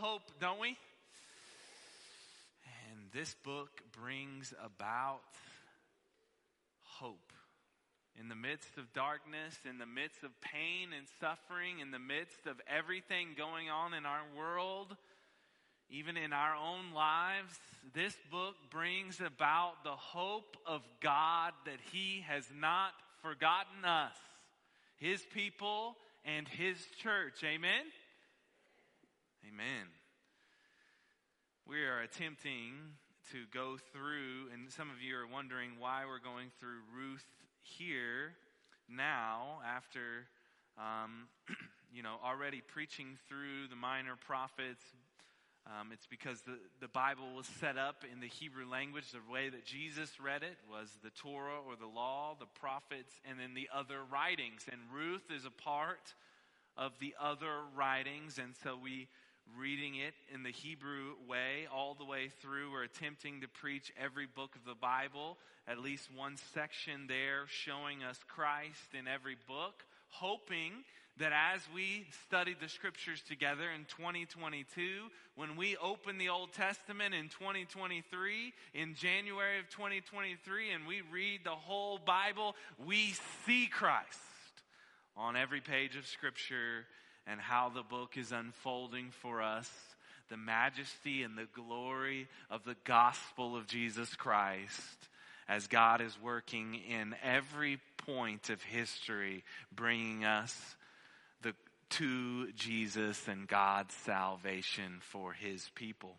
hope, 0.00 0.22
don't 0.40 0.58
we? 0.58 0.78
And 2.90 3.00
this 3.12 3.36
book 3.44 3.82
brings 3.92 4.54
about 4.64 5.20
hope. 6.82 7.32
In 8.18 8.30
the 8.30 8.34
midst 8.34 8.78
of 8.78 8.90
darkness, 8.94 9.58
in 9.68 9.76
the 9.76 9.84
midst 9.84 10.24
of 10.24 10.30
pain 10.40 10.88
and 10.96 11.06
suffering, 11.20 11.80
in 11.80 11.90
the 11.90 11.98
midst 11.98 12.46
of 12.46 12.56
everything 12.66 13.28
going 13.36 13.68
on 13.68 13.92
in 13.92 14.06
our 14.06 14.22
world, 14.36 14.96
even 15.90 16.16
in 16.16 16.32
our 16.32 16.54
own 16.54 16.94
lives, 16.94 17.60
this 17.92 18.16
book 18.30 18.54
brings 18.70 19.20
about 19.20 19.84
the 19.84 19.90
hope 19.90 20.56
of 20.66 20.80
God 21.02 21.52
that 21.66 21.78
He 21.92 22.24
has 22.26 22.44
not 22.58 22.92
forgotten 23.22 23.84
us, 23.84 24.16
His 24.96 25.20
people, 25.34 25.96
and 26.24 26.48
His 26.48 26.78
church. 27.02 27.44
Amen? 27.44 27.84
Amen. 29.48 29.88
We 31.66 31.84
are 31.84 32.00
attempting 32.00 32.98
to 33.32 33.38
go 33.54 33.78
through, 33.92 34.52
and 34.52 34.70
some 34.70 34.90
of 34.90 35.00
you 35.00 35.16
are 35.16 35.26
wondering 35.26 35.70
why 35.78 36.04
we're 36.06 36.20
going 36.20 36.50
through 36.58 36.80
Ruth 36.94 37.24
here 37.62 38.34
now 38.88 39.60
after, 39.66 40.28
um, 40.76 41.28
you 41.94 42.02
know, 42.02 42.16
already 42.22 42.60
preaching 42.60 43.16
through 43.28 43.68
the 43.70 43.76
minor 43.76 44.14
prophets. 44.26 44.84
Um, 45.66 45.88
it's 45.92 46.06
because 46.06 46.42
the, 46.42 46.58
the 46.80 46.88
Bible 46.88 47.34
was 47.34 47.46
set 47.46 47.78
up 47.78 48.04
in 48.12 48.20
the 48.20 48.28
Hebrew 48.28 48.68
language. 48.68 49.10
The 49.12 49.32
way 49.32 49.48
that 49.48 49.64
Jesus 49.64 50.20
read 50.20 50.42
it 50.42 50.58
was 50.70 50.90
the 51.02 51.10
Torah 51.10 51.60
or 51.66 51.76
the 51.76 51.86
law, 51.86 52.36
the 52.38 52.60
prophets, 52.60 53.14
and 53.24 53.38
then 53.40 53.54
the 53.54 53.68
other 53.72 54.00
writings. 54.10 54.66
And 54.70 54.80
Ruth 54.92 55.30
is 55.34 55.46
a 55.46 55.50
part 55.50 56.14
of 56.76 56.92
the 57.00 57.14
other 57.20 57.60
writings. 57.76 58.38
And 58.38 58.54
so 58.62 58.76
we 58.82 59.08
reading 59.58 59.96
it 59.96 60.14
in 60.34 60.42
the 60.42 60.50
Hebrew 60.50 61.14
way 61.28 61.66
all 61.72 61.94
the 61.94 62.04
way 62.04 62.30
through. 62.40 62.72
We're 62.72 62.84
attempting 62.84 63.40
to 63.40 63.48
preach 63.48 63.92
every 64.02 64.26
book 64.26 64.54
of 64.54 64.64
the 64.64 64.74
Bible, 64.74 65.38
at 65.66 65.78
least 65.78 66.08
one 66.14 66.36
section 66.54 67.06
there 67.08 67.44
showing 67.46 68.02
us 68.02 68.18
Christ 68.28 68.94
in 68.98 69.08
every 69.08 69.36
book, 69.46 69.84
hoping 70.08 70.72
that 71.18 71.32
as 71.32 71.60
we 71.74 72.06
study 72.26 72.54
the 72.60 72.68
scriptures 72.68 73.22
together 73.28 73.70
in 73.70 73.84
2022, 73.96 75.10
when 75.36 75.56
we 75.56 75.76
open 75.76 76.18
the 76.18 76.28
Old 76.28 76.52
Testament 76.52 77.14
in 77.14 77.28
2023, 77.28 78.52
in 78.74 78.94
January 78.94 79.58
of 79.58 79.68
2023, 79.70 80.70
and 80.70 80.86
we 80.86 81.02
read 81.12 81.40
the 81.44 81.50
whole 81.50 81.98
Bible, 81.98 82.54
we 82.86 83.14
see 83.46 83.66
Christ 83.66 84.18
on 85.16 85.36
every 85.36 85.60
page 85.60 85.96
of 85.96 86.06
scripture 86.06 86.86
and 87.30 87.40
how 87.40 87.68
the 87.68 87.82
book 87.82 88.16
is 88.16 88.32
unfolding 88.32 89.10
for 89.10 89.40
us 89.40 89.70
the 90.30 90.36
majesty 90.36 91.22
and 91.22 91.36
the 91.36 91.48
glory 91.54 92.28
of 92.50 92.64
the 92.64 92.76
gospel 92.84 93.56
of 93.56 93.66
Jesus 93.66 94.14
Christ 94.14 95.08
as 95.48 95.66
God 95.66 96.00
is 96.00 96.16
working 96.22 96.76
in 96.88 97.16
every 97.24 97.80
point 98.06 98.48
of 98.48 98.62
history, 98.62 99.42
bringing 99.74 100.24
us 100.24 100.76
the, 101.42 101.52
to 101.90 102.52
Jesus 102.52 103.26
and 103.26 103.48
God's 103.48 103.94
salvation 103.94 105.00
for 105.00 105.32
his 105.32 105.68
people. 105.74 106.14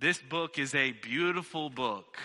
This 0.00 0.18
book 0.18 0.58
is 0.58 0.74
a 0.74 0.90
beautiful 0.90 1.70
book. 1.70 2.18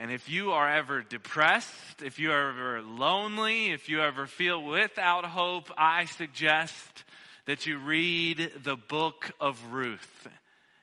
And 0.00 0.12
if 0.12 0.28
you 0.28 0.52
are 0.52 0.70
ever 0.70 1.02
depressed, 1.02 2.02
if 2.04 2.20
you 2.20 2.30
are 2.30 2.50
ever 2.50 2.82
lonely, 2.82 3.72
if 3.72 3.88
you 3.88 4.00
ever 4.00 4.28
feel 4.28 4.62
without 4.62 5.24
hope, 5.24 5.72
I 5.76 6.04
suggest 6.04 7.02
that 7.46 7.66
you 7.66 7.78
read 7.78 8.52
the 8.62 8.76
book 8.76 9.32
of 9.40 9.72
Ruth 9.72 10.28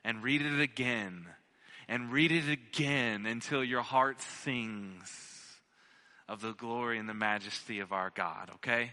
and 0.04 0.22
read 0.22 0.42
it 0.42 0.60
again 0.60 1.24
and 1.88 2.12
read 2.12 2.30
it 2.30 2.46
again 2.50 3.24
until 3.24 3.64
your 3.64 3.80
heart 3.80 4.20
sings 4.20 5.58
of 6.28 6.42
the 6.42 6.52
glory 6.52 6.98
and 6.98 7.08
the 7.08 7.14
majesty 7.14 7.80
of 7.80 7.92
our 7.92 8.10
God, 8.14 8.50
okay? 8.56 8.90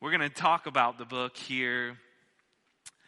We're 0.00 0.10
going 0.10 0.28
to 0.28 0.30
talk 0.30 0.66
about 0.66 0.98
the 0.98 1.04
book 1.04 1.36
here. 1.36 1.98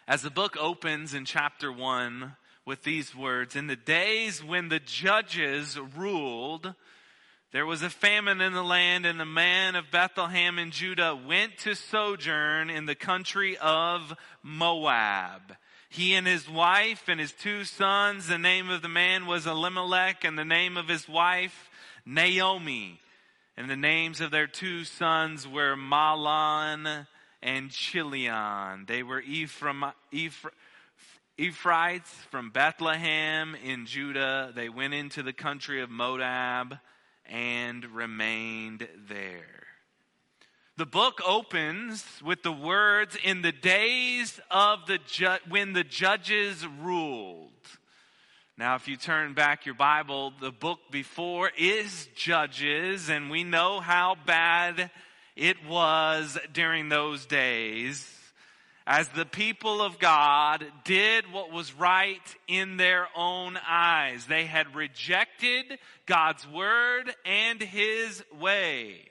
As 0.06 0.22
the 0.22 0.30
book 0.30 0.56
opens 0.56 1.14
in 1.14 1.24
chapter 1.24 1.72
1, 1.72 2.36
with 2.64 2.82
these 2.82 3.14
words 3.14 3.56
In 3.56 3.66
the 3.66 3.76
days 3.76 4.42
when 4.42 4.68
the 4.68 4.80
judges 4.80 5.78
ruled, 5.96 6.74
there 7.52 7.66
was 7.66 7.82
a 7.82 7.90
famine 7.90 8.40
in 8.40 8.54
the 8.54 8.62
land, 8.62 9.04
and 9.04 9.20
the 9.20 9.26
man 9.26 9.76
of 9.76 9.90
Bethlehem 9.90 10.58
in 10.58 10.70
Judah 10.70 11.14
went 11.14 11.58
to 11.58 11.74
sojourn 11.74 12.70
in 12.70 12.86
the 12.86 12.94
country 12.94 13.58
of 13.58 14.14
Moab. 14.42 15.56
He 15.90 16.14
and 16.14 16.26
his 16.26 16.48
wife 16.48 17.08
and 17.08 17.20
his 17.20 17.32
two 17.32 17.64
sons, 17.64 18.26
the 18.26 18.38
name 18.38 18.70
of 18.70 18.80
the 18.80 18.88
man 18.88 19.26
was 19.26 19.46
Elimelech, 19.46 20.24
and 20.24 20.38
the 20.38 20.46
name 20.46 20.78
of 20.78 20.88
his 20.88 21.06
wife, 21.06 21.68
Naomi. 22.06 22.98
And 23.58 23.68
the 23.68 23.76
names 23.76 24.22
of 24.22 24.30
their 24.30 24.46
two 24.46 24.84
sons 24.84 25.46
were 25.46 25.76
Mahlon 25.76 27.06
and 27.42 27.70
Chilion. 27.70 28.86
They 28.86 29.02
were 29.02 29.20
Ephraim, 29.20 29.84
Ephraim 30.10 30.54
Ephraimites 31.38 32.12
from 32.30 32.50
Bethlehem 32.50 33.56
in 33.64 33.86
Judah, 33.86 34.52
they 34.54 34.68
went 34.68 34.92
into 34.92 35.22
the 35.22 35.32
country 35.32 35.80
of 35.80 35.88
Moab 35.88 36.78
and 37.24 37.86
remained 37.86 38.86
there. 39.08 39.66
The 40.76 40.84
book 40.84 41.22
opens 41.26 42.04
with 42.22 42.42
the 42.42 42.52
words, 42.52 43.16
in 43.24 43.40
the 43.40 43.52
days 43.52 44.40
of 44.50 44.86
the 44.86 44.98
ju- 44.98 45.38
when 45.48 45.72
the 45.72 45.84
judges 45.84 46.66
ruled. 46.66 47.50
Now, 48.58 48.74
if 48.74 48.86
you 48.86 48.98
turn 48.98 49.32
back 49.32 49.64
your 49.64 49.74
Bible, 49.74 50.34
the 50.38 50.52
book 50.52 50.80
before 50.90 51.50
is 51.56 52.08
Judges, 52.14 53.08
and 53.08 53.30
we 53.30 53.42
know 53.42 53.80
how 53.80 54.16
bad 54.26 54.90
it 55.34 55.64
was 55.66 56.38
during 56.52 56.90
those 56.90 57.24
days 57.24 58.21
as 58.86 59.08
the 59.08 59.24
people 59.24 59.80
of 59.80 59.98
God 59.98 60.64
did 60.84 61.32
what 61.32 61.52
was 61.52 61.72
right 61.74 62.36
in 62.48 62.76
their 62.76 63.08
own 63.16 63.58
eyes. 63.68 64.26
They 64.26 64.44
had 64.44 64.74
rejected 64.74 65.78
God's 66.06 66.46
word 66.48 67.14
and 67.24 67.60
his 67.60 68.24
way. 68.40 69.08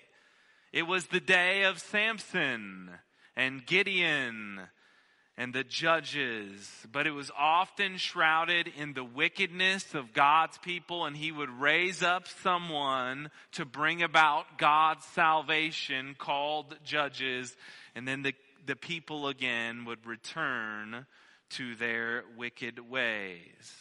It 0.73 0.83
was 0.83 1.07
the 1.07 1.19
day 1.19 1.63
of 1.63 1.79
Samson 1.79 2.89
and 3.35 3.65
Gideon 3.65 4.61
and 5.37 5.53
the 5.53 5.63
judges, 5.63 6.69
but 6.91 7.07
it 7.07 7.11
was 7.11 7.31
often 7.37 7.97
shrouded 7.97 8.69
in 8.77 8.93
the 8.93 9.03
wickedness 9.03 9.95
of 9.95 10.13
God's 10.13 10.57
people, 10.59 11.05
and 11.05 11.15
he 11.15 11.31
would 11.31 11.49
raise 11.49 12.03
up 12.03 12.27
someone 12.43 13.31
to 13.53 13.65
bring 13.65 14.03
about 14.03 14.57
God's 14.57 15.05
salvation 15.05 16.15
called 16.17 16.77
judges, 16.83 17.55
and 17.95 18.07
then 18.07 18.21
the 18.21 18.35
the 18.65 18.75
people 18.75 19.27
again 19.27 19.85
would 19.85 20.05
return 20.05 21.05
to 21.51 21.75
their 21.75 22.23
wicked 22.37 22.89
ways. 22.89 23.75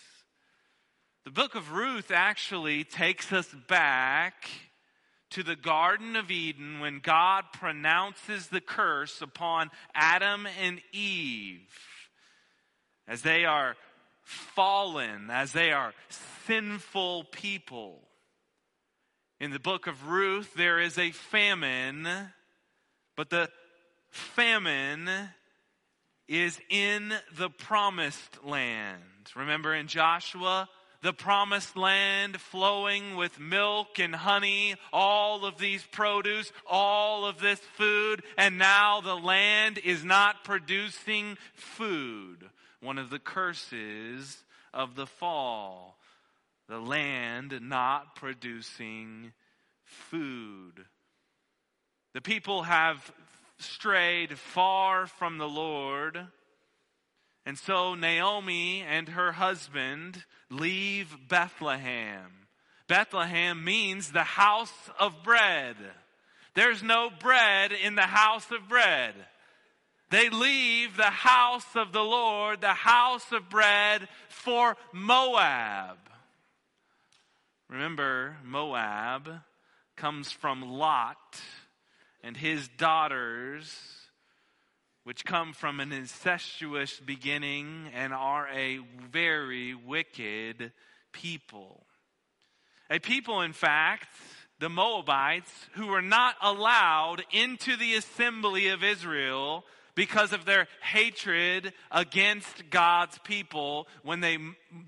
The 1.24 1.30
book 1.30 1.54
of 1.54 1.72
Ruth 1.72 2.10
actually 2.10 2.84
takes 2.84 3.32
us 3.32 3.48
back 3.68 4.48
to 5.30 5.42
the 5.42 5.56
Garden 5.56 6.16
of 6.16 6.30
Eden 6.30 6.80
when 6.80 6.98
God 7.00 7.44
pronounces 7.52 8.48
the 8.48 8.60
curse 8.60 9.22
upon 9.22 9.70
Adam 9.94 10.46
and 10.60 10.80
Eve 10.92 11.68
as 13.06 13.22
they 13.22 13.44
are 13.44 13.76
fallen, 14.24 15.30
as 15.30 15.52
they 15.52 15.72
are 15.72 15.92
sinful 16.46 17.24
people. 17.24 18.00
In 19.40 19.50
the 19.50 19.58
book 19.58 19.86
of 19.86 20.08
Ruth, 20.08 20.54
there 20.54 20.80
is 20.80 20.98
a 20.98 21.10
famine, 21.10 22.08
but 23.16 23.30
the 23.30 23.50
famine 24.10 25.08
is 26.28 26.58
in 26.68 27.12
the 27.36 27.50
promised 27.50 28.44
land. 28.44 29.02
Remember 29.34 29.74
in 29.74 29.88
Joshua, 29.88 30.68
the 31.02 31.12
promised 31.12 31.76
land 31.76 32.40
flowing 32.40 33.16
with 33.16 33.40
milk 33.40 33.98
and 33.98 34.14
honey, 34.14 34.76
all 34.92 35.44
of 35.44 35.58
these 35.58 35.82
produce, 35.82 36.52
all 36.68 37.24
of 37.24 37.40
this 37.40 37.58
food, 37.76 38.22
and 38.36 38.58
now 38.58 39.00
the 39.00 39.16
land 39.16 39.78
is 39.78 40.04
not 40.04 40.44
producing 40.44 41.38
food. 41.54 42.50
One 42.80 42.98
of 42.98 43.10
the 43.10 43.18
curses 43.18 44.44
of 44.74 44.94
the 44.94 45.06
fall. 45.06 45.96
The 46.68 46.78
land 46.78 47.58
not 47.62 48.14
producing 48.14 49.32
food. 49.84 50.84
The 52.12 52.20
people 52.20 52.62
have 52.62 53.10
strayed 53.60 54.38
far 54.38 55.06
from 55.06 55.38
the 55.38 55.48
Lord. 55.48 56.26
And 57.46 57.58
so 57.58 57.94
Naomi 57.94 58.82
and 58.82 59.08
her 59.10 59.32
husband 59.32 60.24
leave 60.50 61.16
Bethlehem. 61.28 62.46
Bethlehem 62.86 63.64
means 63.64 64.10
the 64.10 64.24
house 64.24 64.90
of 64.98 65.22
bread. 65.22 65.76
There's 66.54 66.82
no 66.82 67.10
bread 67.10 67.72
in 67.72 67.94
the 67.94 68.02
house 68.02 68.50
of 68.50 68.68
bread. 68.68 69.14
They 70.10 70.28
leave 70.28 70.96
the 70.96 71.04
house 71.04 71.76
of 71.76 71.92
the 71.92 72.02
Lord, 72.02 72.60
the 72.60 72.74
house 72.74 73.30
of 73.30 73.48
bread, 73.48 74.08
for 74.28 74.76
Moab. 74.92 75.98
Remember, 77.68 78.36
Moab 78.44 79.42
comes 79.96 80.32
from 80.32 80.62
Lot 80.62 81.40
and 82.22 82.36
his 82.36 82.68
daughters, 82.68 83.74
which 85.04 85.24
come 85.24 85.52
from 85.52 85.80
an 85.80 85.92
incestuous 85.92 87.00
beginning 87.00 87.90
and 87.94 88.12
are 88.12 88.48
a 88.48 88.80
very 89.10 89.74
wicked 89.74 90.72
people. 91.12 91.86
A 92.90 92.98
people, 92.98 93.40
in 93.40 93.52
fact, 93.52 94.08
the 94.58 94.68
Moabites, 94.68 95.50
who 95.72 95.86
were 95.86 96.02
not 96.02 96.34
allowed 96.42 97.22
into 97.32 97.76
the 97.76 97.94
assembly 97.94 98.68
of 98.68 98.84
Israel 98.84 99.64
because 99.94 100.32
of 100.32 100.44
their 100.44 100.68
hatred 100.82 101.72
against 101.90 102.68
God's 102.70 103.18
people 103.18 103.88
when 104.02 104.20
they, 104.20 104.38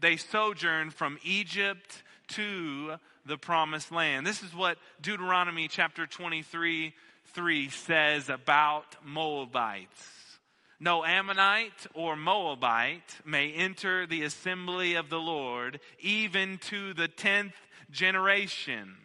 they 0.00 0.16
sojourned 0.16 0.94
from 0.94 1.18
Egypt 1.24 2.02
to 2.28 2.94
the 3.26 3.38
promised 3.38 3.92
land. 3.92 4.26
This 4.26 4.42
is 4.42 4.54
what 4.54 4.78
Deuteronomy 5.00 5.68
chapter 5.68 6.06
23 6.06 6.92
3 7.34 7.68
says 7.70 8.28
about 8.28 8.96
Moabites. 9.04 10.38
No 10.80 11.04
Ammonite 11.04 11.86
or 11.94 12.16
Moabite 12.16 13.20
may 13.24 13.52
enter 13.52 14.06
the 14.06 14.24
assembly 14.24 14.94
of 14.94 15.10
the 15.10 15.20
Lord 15.20 15.78
even 16.00 16.58
to 16.58 16.92
the 16.92 17.08
tenth 17.08 17.54
generation. 17.90 18.96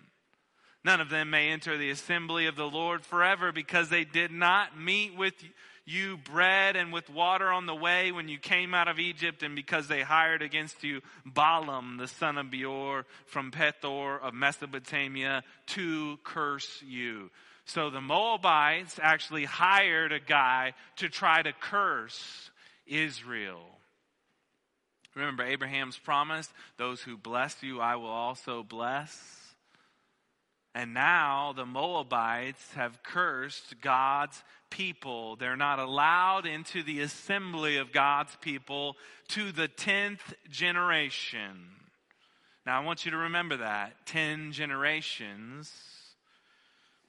None 0.83 1.01
of 1.01 1.09
them 1.09 1.29
may 1.29 1.50
enter 1.50 1.77
the 1.77 1.91
assembly 1.91 2.47
of 2.47 2.56
the 2.56 2.68
Lord 2.68 3.06
forever 3.06 3.51
because 3.51 3.89
they 3.89 4.06
did 4.06 4.31
not 4.31 4.80
meet 4.80 5.15
with 5.15 5.35
you 5.85 6.18
bread 6.18 6.75
and 6.75 6.91
with 6.91 7.09
water 7.09 7.50
on 7.51 7.65
the 7.65 7.75
way 7.75 8.12
when 8.12 8.27
you 8.27 8.38
came 8.38 8.73
out 8.73 8.88
of 8.88 9.00
Egypt, 9.00 9.41
and 9.41 9.56
because 9.56 9.88
they 9.88 10.01
hired 10.01 10.41
against 10.41 10.83
you 10.83 11.01
Balaam, 11.25 11.97
the 11.97 12.07
son 12.07 12.38
of 12.38 12.51
Beor, 12.51 13.06
from 13.25 13.51
Pethor 13.51 14.19
of 14.21 14.33
Mesopotamia, 14.33 15.44
to 15.68 16.18
curse 16.23 16.83
you. 16.85 17.31
So 17.68 17.90
the 17.90 18.00
Moabites 18.00 18.98
actually 19.02 19.44
hired 19.44 20.14
a 20.14 20.22
guy 20.22 20.74
to 20.96 21.10
try 21.10 21.42
to 21.42 21.52
curse 21.52 22.50
Israel. 22.86 23.66
Remember 25.16 25.44
Abraham's 25.44 25.98
promise 25.98 26.48
those 26.78 27.02
who 27.02 27.18
bless 27.18 27.62
you, 27.62 27.81
I 27.81 27.98
will 27.98 28.08
also 28.08 28.64
bless. 28.64 29.54
And 30.74 30.94
now 30.94 31.54
the 31.54 31.66
Moabites 31.66 32.74
have 32.75 33.04
cursed 33.04 33.81
God's 33.81 34.42
people. 34.69 35.36
They're 35.36 35.58
not 35.58 35.80
allowed 35.80 36.46
into 36.46 36.84
the 36.84 37.02
assembly 37.02 37.75
of 37.75 37.92
God's 37.92 38.36
people 38.38 38.96
to 39.30 39.52
the 39.52 39.68
10th 39.68 40.34
generation. 40.50 41.66
Now 42.66 42.80
I 42.80 42.86
want 42.86 43.04
you 43.04 43.12
to 43.12 43.18
remember 43.18 43.58
that. 43.58 44.06
10 44.06 44.54
generations 44.54 45.74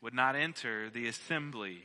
would 0.03 0.15
not 0.15 0.37
enter 0.37 0.91
the 0.91 1.06
assembly. 1.09 1.83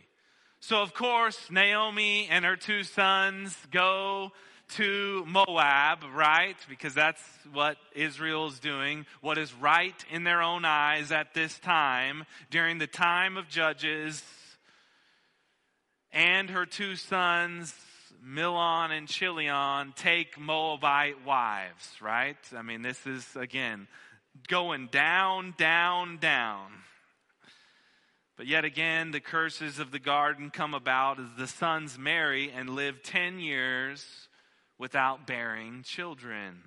So, 0.60 0.82
of 0.82 0.94
course, 0.94 1.52
Naomi 1.52 2.28
and 2.30 2.46
her 2.46 2.56
two 2.56 2.84
sons 2.84 3.58
go 3.72 4.32
to 4.76 5.26
Moab, 5.28 6.00
right? 6.16 6.56
Because 6.70 6.94
that's 6.94 7.22
what 7.52 7.78
Israel 7.94 8.48
is 8.48 8.60
doing, 8.60 9.06
what 9.22 9.38
is 9.38 9.54
right 9.54 10.06
in 10.10 10.24
their 10.24 10.42
own 10.42 10.64
eyes 10.66 11.12
at 11.12 11.34
this 11.34 11.60
time, 11.60 12.24
during 12.50 12.78
the 12.78 12.88
time 12.88 13.36
of 13.36 13.50
Judges. 13.50 14.24
And 16.12 16.50
her 16.50 16.66
two 16.66 16.96
sons, 16.96 17.76
Milon 18.26 18.92
and 18.92 19.08
Chilion, 19.08 19.94
take 19.96 20.40
Moabite 20.40 21.26
wives, 21.26 21.90
right? 22.02 22.38
I 22.56 22.62
mean, 22.62 22.84
this 22.84 23.06
is, 23.06 23.28
again, 23.36 23.88
going 24.48 24.88
down, 24.88 25.56
down, 25.58 26.18
down. 26.18 26.72
But 28.36 28.48
yet 28.48 28.66
again, 28.66 29.12
the 29.12 29.20
curses 29.20 29.78
of 29.80 29.92
the 29.92 30.00
garden 30.00 30.50
come 30.50 30.74
about 30.74 31.20
as 31.20 31.28
the 31.38 31.48
sons 31.48 31.98
marry 32.00 32.52
and 32.52 32.72
live 32.72 33.04
10 33.04 33.40
years 33.40 34.28
without 34.80 35.28
bearing 35.28 35.84
children. 35.84 36.64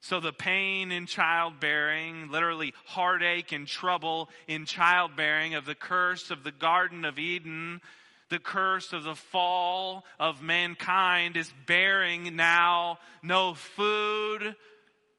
So 0.00 0.20
the 0.20 0.32
pain 0.32 0.92
in 0.92 1.06
childbearing, 1.06 2.30
literally 2.30 2.74
heartache 2.84 3.52
and 3.52 3.66
trouble 3.66 4.28
in 4.46 4.66
childbearing 4.66 5.54
of 5.54 5.64
the 5.64 5.74
curse 5.74 6.30
of 6.30 6.44
the 6.44 6.52
Garden 6.52 7.04
of 7.04 7.18
Eden, 7.18 7.80
the 8.28 8.38
curse 8.38 8.92
of 8.92 9.02
the 9.02 9.14
fall 9.14 10.04
of 10.20 10.42
mankind 10.42 11.36
is 11.36 11.52
bearing 11.66 12.36
now 12.36 12.98
no 13.22 13.54
food. 13.54 14.54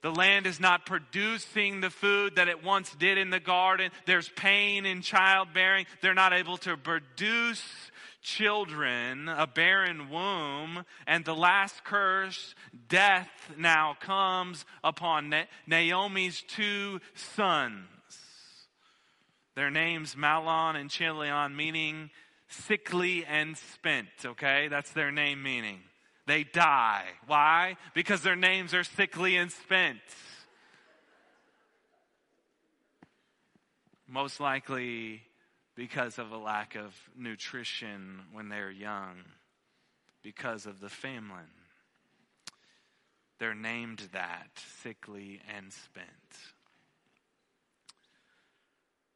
The 0.05 0.11
land 0.11 0.45
is 0.45 0.59
not 0.59 0.85
producing 0.85 1.81
the 1.81 1.89
food 1.89 2.35
that 2.35 2.47
it 2.47 2.63
once 2.63 2.93
did 2.93 3.17
in 3.17 3.31
the 3.31 3.39
garden. 3.39 3.89
There's 4.05 4.29
pain 4.29 4.85
in 4.85 5.01
childbearing. 5.01 5.87
They're 5.99 6.13
not 6.13 6.31
able 6.31 6.57
to 6.57 6.77
produce 6.77 7.63
children, 8.21 9.27
a 9.27 9.47
barren 9.47 10.11
womb, 10.11 10.85
and 11.07 11.25
the 11.25 11.33
last 11.33 11.83
curse, 11.83 12.53
death, 12.87 13.31
now 13.57 13.97
comes 13.99 14.63
upon 14.83 15.29
Na- 15.29 15.45
Naomi's 15.65 16.43
two 16.47 17.01
sons. 17.15 17.87
Their 19.55 19.71
names 19.71 20.13
Mahlon 20.13 20.75
and 20.75 20.91
Chilion, 20.91 21.55
meaning 21.55 22.11
sickly 22.47 23.25
and 23.25 23.57
spent, 23.57 24.09
okay? 24.23 24.67
That's 24.67 24.91
their 24.91 25.11
name 25.11 25.41
meaning. 25.41 25.79
They 26.27 26.43
die. 26.43 27.05
Why? 27.27 27.77
Because 27.93 28.21
their 28.21 28.35
names 28.35 28.73
are 28.73 28.83
sickly 28.83 29.35
and 29.35 29.51
spent. 29.51 29.99
Most 34.07 34.39
likely 34.39 35.21
because 35.75 36.17
of 36.17 36.31
a 36.31 36.37
lack 36.37 36.75
of 36.75 36.95
nutrition 37.17 38.21
when 38.31 38.49
they're 38.49 38.71
young, 38.71 39.17
because 40.23 40.65
of 40.65 40.79
the 40.79 40.89
famine. 40.89 41.51
They're 43.39 43.53
named 43.53 44.01
that, 44.13 44.47
sickly 44.81 45.41
and 45.55 45.71
spent. 45.73 46.07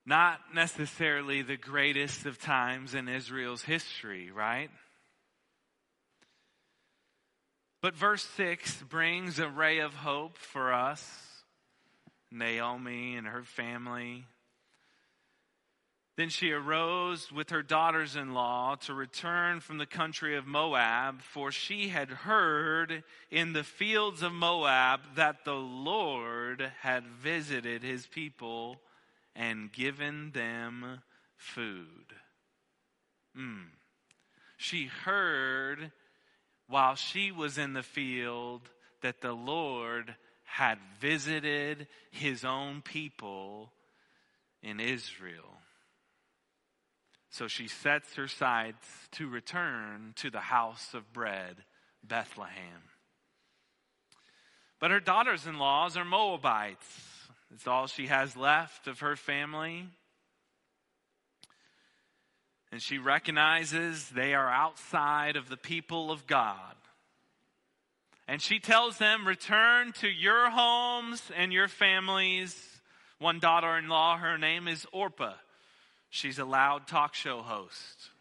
Not 0.05 0.39
necessarily 0.53 1.41
the 1.41 1.55
greatest 1.55 2.25
of 2.25 2.39
times 2.41 2.93
in 2.93 3.07
Israel's 3.07 3.61
history, 3.61 4.31
right? 4.31 4.69
But 7.81 7.95
verse 7.95 8.23
6 8.35 8.83
brings 8.83 9.39
a 9.39 9.47
ray 9.47 9.79
of 9.79 9.93
hope 9.93 10.37
for 10.37 10.73
us. 10.73 11.25
Naomi 12.31 13.15
and 13.15 13.25
her 13.25 13.41
family, 13.43 14.25
then 16.19 16.27
she 16.27 16.51
arose 16.51 17.31
with 17.31 17.49
her 17.51 17.63
daughters 17.63 18.17
in 18.17 18.33
law 18.33 18.75
to 18.81 18.93
return 18.93 19.61
from 19.61 19.77
the 19.77 19.85
country 19.85 20.35
of 20.35 20.45
Moab, 20.45 21.21
for 21.21 21.49
she 21.49 21.87
had 21.87 22.09
heard 22.09 23.05
in 23.31 23.53
the 23.53 23.63
fields 23.63 24.21
of 24.21 24.33
Moab 24.33 25.15
that 25.15 25.45
the 25.45 25.55
Lord 25.55 26.73
had 26.81 27.07
visited 27.07 27.83
his 27.83 28.05
people 28.05 28.81
and 29.33 29.71
given 29.71 30.31
them 30.31 30.99
food. 31.37 32.13
Mm. 33.37 33.67
She 34.57 34.87
heard 34.87 35.93
while 36.69 36.95
she 36.95 37.31
was 37.31 37.57
in 37.57 37.73
the 37.73 37.83
field 37.83 38.61
that 39.01 39.21
the 39.21 39.33
Lord 39.33 40.15
had 40.45 40.77
visited 40.99 41.87
his 42.11 42.45
own 42.45 42.81
people 42.81 43.71
in 44.61 44.79
Israel. 44.79 45.57
So 47.31 47.47
she 47.47 47.67
sets 47.67 48.15
her 48.15 48.27
sights 48.27 48.87
to 49.13 49.27
return 49.27 50.13
to 50.17 50.29
the 50.29 50.39
house 50.39 50.93
of 50.93 51.11
bread, 51.13 51.57
Bethlehem. 52.03 52.83
But 54.79 54.91
her 54.91 54.99
daughters 54.99 55.45
in 55.45 55.59
laws 55.59 55.97
are 55.97 56.05
Moabites. 56.05 57.27
It's 57.53 57.67
all 57.67 57.87
she 57.87 58.07
has 58.07 58.35
left 58.37 58.87
of 58.87 58.99
her 58.99 59.15
family. 59.15 59.87
And 62.71 62.81
she 62.81 62.97
recognizes 62.97 64.09
they 64.09 64.33
are 64.33 64.49
outside 64.49 65.35
of 65.35 65.49
the 65.49 65.57
people 65.57 66.11
of 66.11 66.27
God. 66.27 66.75
And 68.27 68.41
she 68.41 68.59
tells 68.59 68.99
them, 68.99 69.27
Return 69.27 69.91
to 69.93 70.07
your 70.07 70.51
homes 70.51 71.31
and 71.35 71.51
your 71.51 71.67
families. 71.67 72.79
One 73.17 73.39
daughter 73.39 73.75
in 73.77 73.89
law, 73.89 74.17
her 74.17 74.37
name 74.37 74.67
is 74.67 74.85
Orpah. 74.91 75.33
She's 76.11 76.37
a 76.37 76.45
loud 76.45 76.87
talk 76.87 77.15
show 77.15 77.41
host. 77.41 78.11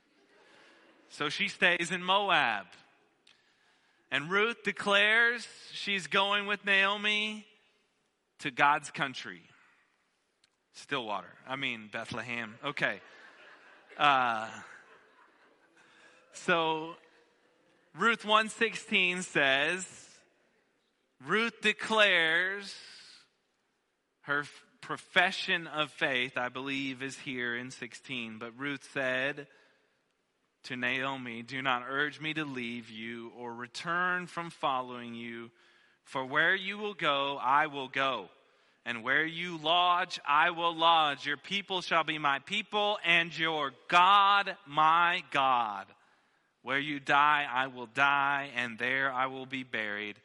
So 1.10 1.28
she 1.28 1.48
stays 1.48 1.90
in 1.90 2.02
Moab. 2.02 2.66
And 4.10 4.30
Ruth 4.30 4.62
declares 4.64 5.46
she's 5.72 6.06
going 6.06 6.46
with 6.46 6.64
Naomi 6.64 7.44
to 8.38 8.50
God's 8.50 8.90
country. 8.90 9.42
Stillwater. 10.72 11.34
I 11.46 11.56
mean, 11.56 11.90
Bethlehem. 11.92 12.54
Okay. 12.64 13.00
Uh, 13.98 14.46
So 16.32 16.94
Ruth 17.98 18.24
116 18.24 19.22
says, 19.22 19.86
Ruth 21.26 21.60
declares 21.60 22.74
her 24.22 24.44
profession 24.80 25.66
of 25.66 25.90
faith, 25.90 26.38
I 26.38 26.48
believe, 26.48 27.02
is 27.02 27.18
here 27.18 27.56
in 27.56 27.70
16. 27.70 28.38
But 28.38 28.56
Ruth 28.56 28.88
said 28.94 29.48
to 30.64 30.76
Naomi, 30.76 31.42
Do 31.42 31.60
not 31.60 31.82
urge 31.88 32.20
me 32.20 32.32
to 32.34 32.44
leave 32.44 32.88
you 32.88 33.32
or 33.36 33.52
return 33.52 34.26
from 34.26 34.50
following 34.50 35.14
you, 35.14 35.50
for 36.04 36.24
where 36.24 36.54
you 36.54 36.78
will 36.78 36.94
go, 36.94 37.38
I 37.42 37.66
will 37.66 37.88
go. 37.88 38.28
And 38.88 39.04
where 39.04 39.26
you 39.26 39.58
lodge, 39.58 40.18
I 40.26 40.48
will 40.48 40.74
lodge. 40.74 41.26
Your 41.26 41.36
people 41.36 41.82
shall 41.82 42.04
be 42.04 42.16
my 42.16 42.38
people, 42.38 42.96
and 43.04 43.36
your 43.38 43.72
God 43.86 44.56
my 44.66 45.22
God. 45.30 45.84
Where 46.62 46.78
you 46.78 46.98
die, 46.98 47.46
I 47.52 47.66
will 47.66 47.84
die, 47.84 48.48
and 48.56 48.78
there 48.78 49.12
I 49.12 49.26
will 49.26 49.44
be 49.44 49.62
buried. 49.62 50.16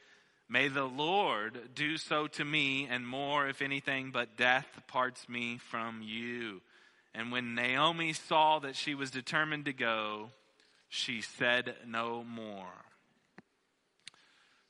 May 0.47 0.69
the 0.69 0.85
Lord 0.85 1.75
do 1.75 1.97
so 1.97 2.27
to 2.27 2.45
me, 2.45 2.87
and 2.89 3.05
more, 3.05 3.49
if 3.49 3.61
anything, 3.61 4.11
but 4.11 4.37
death 4.37 4.67
parts 4.87 5.27
me 5.27 5.57
from 5.57 6.01
you. 6.01 6.61
And 7.13 7.33
when 7.33 7.55
Naomi 7.55 8.13
saw 8.13 8.59
that 8.59 8.77
she 8.77 8.95
was 8.95 9.11
determined 9.11 9.65
to 9.65 9.73
go, 9.73 10.29
she 10.87 11.19
said 11.19 11.75
no 11.85 12.23
more. 12.23 12.85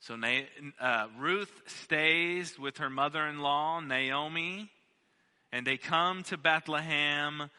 So 0.04 0.18
uh, 0.82 1.08
Ruth 1.18 1.62
stays 1.66 2.60
with 2.60 2.80
her 2.80 2.90
mother 2.90 3.26
in 3.26 3.40
law, 3.40 3.80
Naomi, 3.80 4.70
and 5.54 5.66
they 5.66 5.78
come 5.78 6.24
to 6.24 6.38
Bethlehem 6.38 7.50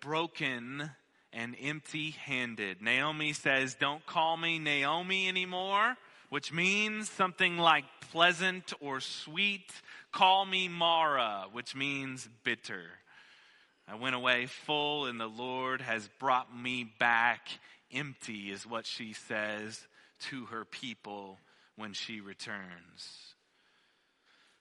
broken 0.00 0.90
and 1.32 1.54
empty 1.62 2.10
handed. 2.10 2.82
Naomi 2.82 3.34
says, 3.34 3.76
Don't 3.78 4.04
call 4.04 4.36
me 4.36 4.58
Naomi 4.58 5.28
anymore, 5.28 5.94
which 6.28 6.52
means 6.52 7.08
something 7.08 7.56
like 7.56 7.84
pleasant 8.10 8.72
or 8.80 8.98
sweet. 8.98 9.70
Call 10.10 10.44
me 10.44 10.66
Mara, 10.66 11.44
which 11.52 11.76
means 11.76 12.28
bitter. 12.42 12.82
I 13.86 13.94
went 13.94 14.16
away 14.16 14.46
full, 14.46 15.06
and 15.06 15.20
the 15.20 15.28
Lord 15.28 15.82
has 15.82 16.10
brought 16.18 16.52
me 16.52 16.92
back 16.98 17.46
empty, 17.92 18.50
is 18.50 18.66
what 18.66 18.86
she 18.86 19.12
says 19.12 19.86
to 20.30 20.46
her 20.46 20.64
people 20.64 21.38
when 21.76 21.92
she 21.92 22.20
returns. 22.20 23.34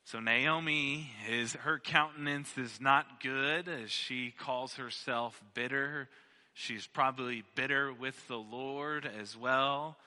So 0.05 0.19
Naomi 0.21 1.09
is 1.29 1.53
her 1.53 1.79
countenance 1.79 2.57
is 2.57 2.79
not 2.79 3.21
good 3.21 3.67
as 3.67 3.91
she 3.91 4.31
calls 4.31 4.75
herself 4.75 5.41
bitter. 5.53 6.07
She's 6.53 6.87
probably 6.87 7.43
bitter 7.55 7.91
with 7.91 8.15
the 8.27 8.37
Lord 8.37 9.09
as 9.19 9.35
well. 9.35 9.97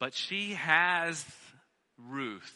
But 0.00 0.12
she 0.12 0.54
has 0.54 1.24
Ruth. 2.10 2.52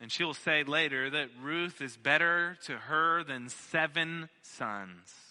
And 0.00 0.10
she'll 0.10 0.34
say 0.34 0.64
later 0.64 1.08
that 1.10 1.28
Ruth 1.40 1.80
is 1.80 1.96
better 1.96 2.56
to 2.66 2.76
her 2.76 3.22
than 3.24 3.48
seven 3.48 4.28
sons. 4.42 5.27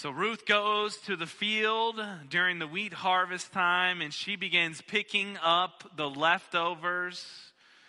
So 0.00 0.10
Ruth 0.10 0.46
goes 0.46 0.96
to 1.06 1.16
the 1.16 1.26
field 1.26 2.00
during 2.30 2.60
the 2.60 2.68
wheat 2.68 2.92
harvest 2.92 3.52
time 3.52 4.00
and 4.00 4.14
she 4.14 4.36
begins 4.36 4.80
picking 4.80 5.36
up 5.42 5.90
the 5.96 6.08
leftovers. 6.08 7.26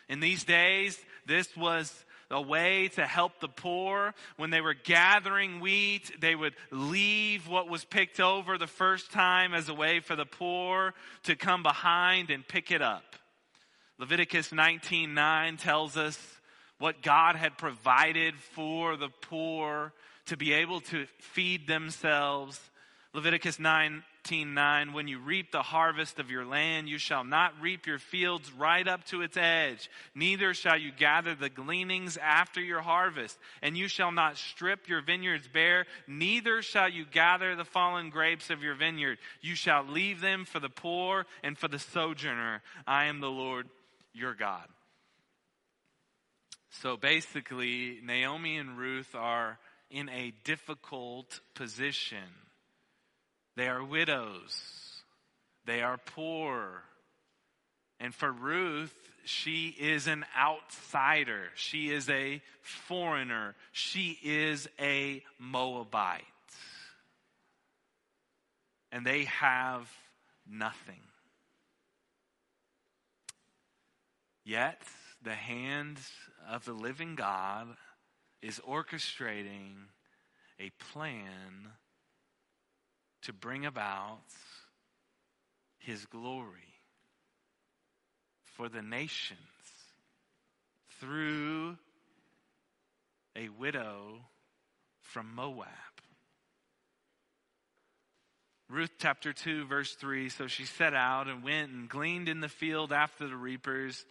In 0.07 0.19
these 0.19 0.43
days, 0.43 0.99
this 1.27 1.55
was 1.55 1.93
a 2.31 2.41
way 2.41 2.87
to 2.95 3.05
help 3.05 3.39
the 3.39 3.47
poor. 3.47 4.15
When 4.37 4.49
they 4.49 4.59
were 4.59 4.73
gathering 4.73 5.59
wheat, 5.59 6.19
they 6.19 6.33
would 6.33 6.55
leave 6.71 7.47
what 7.47 7.69
was 7.69 7.85
picked 7.85 8.19
over 8.19 8.57
the 8.57 8.65
first 8.65 9.11
time 9.11 9.53
as 9.53 9.69
a 9.69 9.75
way 9.75 9.99
for 9.99 10.15
the 10.15 10.25
poor 10.25 10.95
to 11.25 11.35
come 11.35 11.61
behind 11.61 12.31
and 12.31 12.47
pick 12.47 12.71
it 12.71 12.81
up. 12.81 13.17
Leviticus 13.99 14.49
19:9 14.51 15.57
tells 15.57 15.95
us 15.95 16.17
what 16.79 17.03
God 17.03 17.35
had 17.35 17.55
provided 17.59 18.33
for 18.35 18.97
the 18.97 19.09
poor 19.09 19.93
to 20.29 20.37
be 20.37 20.53
able 20.53 20.81
to 20.81 21.05
feed 21.19 21.67
themselves. 21.67 22.59
Leviticus 23.13 23.57
19:9 23.57 24.93
When 24.93 25.07
you 25.07 25.19
reap 25.19 25.51
the 25.51 25.63
harvest 25.63 26.19
of 26.19 26.29
your 26.29 26.45
land 26.45 26.87
you 26.87 26.97
shall 26.99 27.23
not 27.23 27.59
reap 27.59 27.87
your 27.87 27.97
fields 27.97 28.51
right 28.51 28.87
up 28.87 29.03
to 29.05 29.23
its 29.23 29.37
edge 29.37 29.89
neither 30.13 30.53
shall 30.53 30.77
you 30.77 30.91
gather 30.91 31.33
the 31.33 31.49
gleanings 31.49 32.17
after 32.17 32.61
your 32.61 32.81
harvest 32.81 33.39
and 33.63 33.75
you 33.75 33.87
shall 33.87 34.11
not 34.11 34.37
strip 34.37 34.87
your 34.87 35.01
vineyards 35.01 35.47
bare 35.47 35.87
neither 36.05 36.61
shall 36.61 36.87
you 36.87 37.05
gather 37.05 37.55
the 37.55 37.65
fallen 37.65 38.11
grapes 38.11 38.51
of 38.51 38.61
your 38.61 38.75
vineyard 38.75 39.17
you 39.41 39.55
shall 39.55 39.83
leave 39.83 40.21
them 40.21 40.45
for 40.45 40.59
the 40.59 40.69
poor 40.69 41.25
and 41.41 41.57
for 41.57 41.67
the 41.67 41.79
sojourner 41.79 42.61
I 42.85 43.05
am 43.05 43.19
the 43.19 43.31
Lord 43.31 43.67
your 44.13 44.35
God. 44.35 44.67
So 46.71 46.97
basically, 46.97 47.99
Naomi 48.03 48.57
and 48.57 48.77
Ruth 48.77 49.15
are 49.15 49.57
in 49.89 50.09
a 50.09 50.33
difficult 50.43 51.39
position. 51.55 52.17
They 53.55 53.67
are 53.67 53.83
widows, 53.83 55.01
they 55.65 55.81
are 55.81 55.97
poor. 55.97 56.83
And 58.01 58.15
for 58.15 58.31
Ruth, 58.31 58.95
she 59.25 59.75
is 59.77 60.07
an 60.07 60.25
outsider. 60.37 61.49
She 61.55 61.91
is 61.91 62.09
a 62.09 62.41
foreigner. 62.61 63.55
She 63.73 64.17
is 64.23 64.69
a 64.79 65.21
Moabite. 65.37 66.23
And 68.91 69.05
they 69.05 69.25
have 69.25 69.91
nothing. 70.49 71.01
Yet, 74.45 74.81
the 75.21 75.35
hand 75.35 75.99
of 76.49 76.65
the 76.65 76.73
living 76.73 77.15
God 77.15 77.67
is 78.41 78.59
orchestrating 78.67 79.73
a 80.59 80.71
plan 80.91 81.71
to 83.23 83.33
bring 83.33 83.65
about 83.65 84.19
his 85.79 86.05
glory 86.05 86.75
for 88.43 88.69
the 88.69 88.81
nations 88.81 89.39
through 90.99 91.77
a 93.35 93.49
widow 93.49 94.19
from 95.01 95.33
Moab. 95.33 95.67
Ruth 98.69 98.91
chapter 98.99 99.33
2, 99.33 99.65
verse 99.65 99.95
3 99.95 100.29
So 100.29 100.47
she 100.47 100.65
set 100.65 100.93
out 100.93 101.27
and 101.27 101.43
went 101.43 101.71
and 101.71 101.89
gleaned 101.89 102.29
in 102.29 102.41
the 102.41 102.49
field 102.49 102.93
after 102.93 103.27
the 103.27 103.35
reapers 103.35 104.05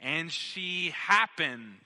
and 0.00 0.32
she 0.32 0.92
happened 0.96 1.76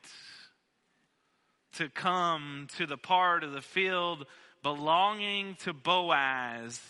to 1.75 1.89
come 1.89 2.69
to 2.77 2.87
the 2.87 2.97
part 2.97 3.45
of 3.45 3.53
the 3.53 3.63
field 3.63 4.27
belonging 4.63 5.57
to 5.57 5.73
Boaz, 5.73 6.81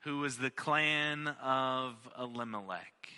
who 0.00 0.18
was 0.18 0.38
the 0.38 0.50
clan 0.50 1.28
of 1.42 1.94
Elimelech. 2.18 3.08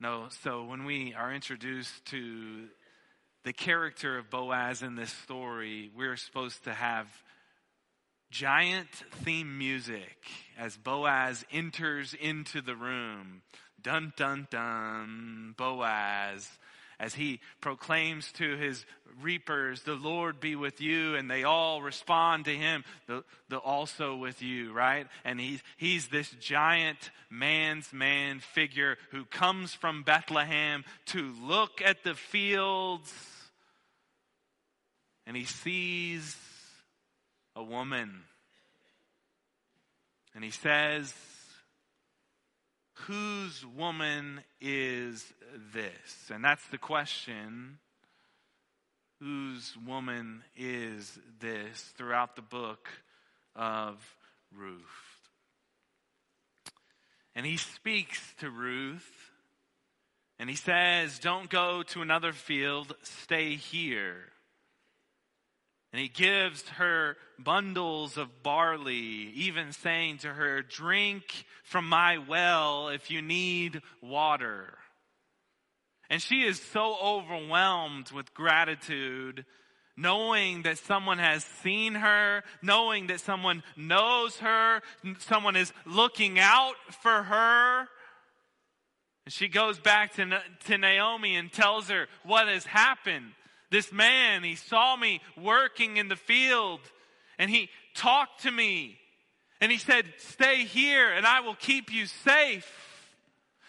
No, 0.00 0.26
so 0.42 0.64
when 0.64 0.84
we 0.84 1.14
are 1.14 1.32
introduced 1.32 2.04
to 2.06 2.68
the 3.44 3.52
character 3.52 4.18
of 4.18 4.30
Boaz 4.30 4.82
in 4.82 4.94
this 4.94 5.12
story, 5.12 5.90
we're 5.96 6.16
supposed 6.16 6.64
to 6.64 6.72
have 6.72 7.06
giant 8.30 8.88
theme 9.24 9.58
music 9.58 10.26
as 10.58 10.76
Boaz 10.76 11.44
enters 11.52 12.14
into 12.14 12.60
the 12.60 12.74
room. 12.74 13.42
Dun, 13.80 14.12
dun, 14.16 14.46
dun, 14.50 15.54
Boaz, 15.56 16.48
as 17.02 17.14
he 17.14 17.40
proclaims 17.60 18.30
to 18.30 18.56
his 18.56 18.86
reapers, 19.20 19.82
the 19.82 19.94
Lord 19.94 20.38
be 20.38 20.54
with 20.54 20.80
you, 20.80 21.16
and 21.16 21.28
they 21.28 21.42
all 21.42 21.82
respond 21.82 22.44
to 22.44 22.56
him, 22.56 22.84
the, 23.08 23.24
the 23.48 23.58
also 23.58 24.14
with 24.14 24.40
you, 24.40 24.72
right? 24.72 25.08
And 25.24 25.40
he's, 25.40 25.60
he's 25.76 26.06
this 26.06 26.30
giant 26.40 27.10
man's 27.28 27.92
man 27.92 28.38
figure 28.38 28.98
who 29.10 29.24
comes 29.24 29.74
from 29.74 30.04
Bethlehem 30.04 30.84
to 31.06 31.34
look 31.42 31.82
at 31.84 32.04
the 32.04 32.14
fields, 32.14 33.12
and 35.26 35.36
he 35.36 35.44
sees 35.44 36.36
a 37.56 37.64
woman. 37.64 38.22
And 40.36 40.44
he 40.44 40.52
says, 40.52 41.12
whose 42.94 43.64
woman 43.64 44.42
is 44.60 45.32
this? 45.72 46.30
And 46.32 46.44
that's 46.44 46.66
the 46.68 46.78
question. 46.78 47.78
Whose 49.20 49.76
woman 49.86 50.42
is 50.56 51.18
this 51.38 51.92
throughout 51.96 52.36
the 52.36 52.42
book 52.42 52.88
of 53.54 53.96
Ruth? 54.54 54.80
And 57.34 57.46
he 57.46 57.56
speaks 57.56 58.20
to 58.40 58.50
Ruth 58.50 59.30
and 60.38 60.50
he 60.50 60.56
says, 60.56 61.18
Don't 61.20 61.48
go 61.48 61.82
to 61.84 62.02
another 62.02 62.32
field, 62.32 62.94
stay 63.02 63.54
here. 63.54 64.31
And 65.92 66.00
he 66.00 66.08
gives 66.08 66.66
her 66.70 67.16
bundles 67.38 68.16
of 68.16 68.42
barley, 68.42 69.30
even 69.34 69.72
saying 69.72 70.18
to 70.18 70.28
her, 70.28 70.62
Drink 70.62 71.44
from 71.64 71.86
my 71.86 72.16
well 72.16 72.88
if 72.88 73.10
you 73.10 73.20
need 73.20 73.82
water. 74.00 74.78
And 76.08 76.22
she 76.22 76.42
is 76.42 76.60
so 76.60 76.96
overwhelmed 77.02 78.10
with 78.10 78.32
gratitude, 78.32 79.44
knowing 79.96 80.62
that 80.62 80.78
someone 80.78 81.18
has 81.18 81.44
seen 81.44 81.94
her, 81.94 82.42
knowing 82.62 83.08
that 83.08 83.20
someone 83.20 83.62
knows 83.76 84.38
her, 84.38 84.80
someone 85.18 85.56
is 85.56 85.72
looking 85.84 86.38
out 86.38 86.74
for 87.02 87.22
her. 87.22 87.88
And 89.24 89.32
she 89.32 89.48
goes 89.48 89.78
back 89.78 90.14
to, 90.14 90.40
to 90.66 90.78
Naomi 90.78 91.36
and 91.36 91.52
tells 91.52 91.88
her 91.88 92.08
what 92.24 92.48
has 92.48 92.64
happened. 92.64 93.32
This 93.72 93.90
man, 93.90 94.44
he 94.44 94.54
saw 94.54 94.96
me 94.96 95.22
working 95.34 95.96
in 95.96 96.08
the 96.08 96.16
field 96.16 96.80
and 97.38 97.50
he 97.50 97.70
talked 97.94 98.42
to 98.42 98.50
me 98.50 98.98
and 99.62 99.72
he 99.72 99.78
said, 99.78 100.04
Stay 100.18 100.64
here 100.66 101.10
and 101.10 101.24
I 101.26 101.40
will 101.40 101.54
keep 101.54 101.90
you 101.90 102.04
safe. 102.04 102.70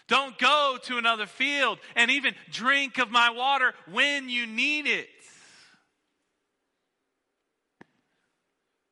Don't 0.06 0.36
go 0.36 0.76
to 0.82 0.98
another 0.98 1.24
field 1.24 1.78
and 1.96 2.10
even 2.10 2.34
drink 2.50 2.98
of 2.98 3.10
my 3.10 3.30
water 3.30 3.72
when 3.90 4.28
you 4.28 4.46
need 4.46 4.86
it. 4.86 5.08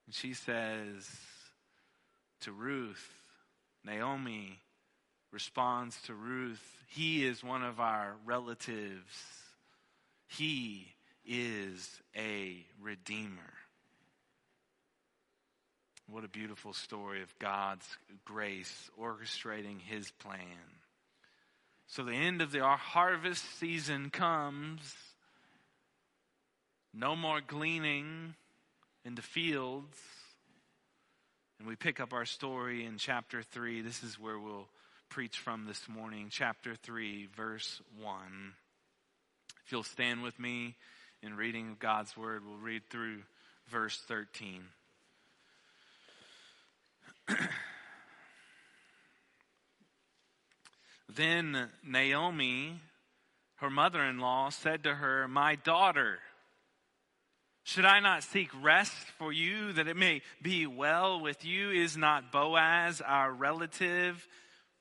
And 0.06 0.14
she 0.14 0.32
says 0.32 1.10
to 2.40 2.52
Ruth, 2.52 3.12
Naomi 3.84 4.60
responds 5.30 6.00
to 6.06 6.14
Ruth, 6.14 6.64
He 6.88 7.26
is 7.26 7.44
one 7.44 7.62
of 7.62 7.80
our 7.80 8.14
relatives. 8.24 9.12
He 10.26 10.86
is 11.26 12.00
a 12.16 12.64
redeemer. 12.80 13.52
What 16.10 16.24
a 16.24 16.28
beautiful 16.28 16.72
story 16.72 17.22
of 17.22 17.38
God's 17.38 17.86
grace 18.24 18.90
orchestrating 19.00 19.80
his 19.80 20.10
plan. 20.10 20.38
So 21.86 22.04
the 22.04 22.12
end 22.12 22.42
of 22.42 22.52
the 22.52 22.64
harvest 22.64 23.44
season 23.58 24.10
comes. 24.10 24.94
No 26.92 27.16
more 27.16 27.40
gleaning 27.40 28.34
in 29.04 29.14
the 29.14 29.22
fields. 29.22 29.96
And 31.58 31.68
we 31.68 31.76
pick 31.76 32.00
up 32.00 32.12
our 32.12 32.24
story 32.24 32.84
in 32.84 32.98
chapter 32.98 33.42
3. 33.42 33.82
This 33.82 34.02
is 34.02 34.18
where 34.18 34.38
we'll 34.38 34.68
preach 35.08 35.38
from 35.38 35.66
this 35.66 35.88
morning. 35.88 36.28
Chapter 36.30 36.74
3, 36.74 37.28
verse 37.36 37.80
1. 38.00 38.16
If 39.64 39.72
you'll 39.72 39.82
stand 39.82 40.22
with 40.22 40.38
me 40.38 40.74
in 41.22 41.36
reading 41.36 41.70
of 41.70 41.78
God's 41.78 42.16
word, 42.16 42.42
we'll 42.44 42.56
read 42.56 42.82
through 42.90 43.22
verse 43.68 43.96
13. 44.08 44.64
then 51.14 51.68
Naomi, 51.86 52.80
her 53.56 53.70
mother 53.70 54.02
in 54.02 54.18
law, 54.18 54.48
said 54.48 54.82
to 54.82 54.96
her, 54.96 55.28
My 55.28 55.54
daughter, 55.54 56.18
should 57.62 57.84
I 57.84 58.00
not 58.00 58.24
seek 58.24 58.50
rest 58.60 58.92
for 59.18 59.32
you 59.32 59.72
that 59.74 59.86
it 59.86 59.96
may 59.96 60.22
be 60.42 60.66
well 60.66 61.20
with 61.20 61.44
you? 61.44 61.70
Is 61.70 61.96
not 61.96 62.32
Boaz 62.32 63.00
our 63.00 63.30
relative? 63.30 64.26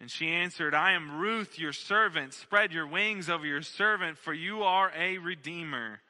And 0.00 0.10
she 0.10 0.28
answered, 0.28 0.74
I 0.74 0.92
am 0.92 1.18
Ruth, 1.18 1.58
your 1.58 1.72
servant. 1.72 2.32
Spread 2.32 2.72
your 2.72 2.86
wings 2.86 3.28
over 3.28 3.44
your 3.44 3.62
servant, 3.62 4.16
for 4.18 4.32
you 4.32 4.62
are 4.62 4.92
a 4.96 5.18
redeemer. 5.18 6.00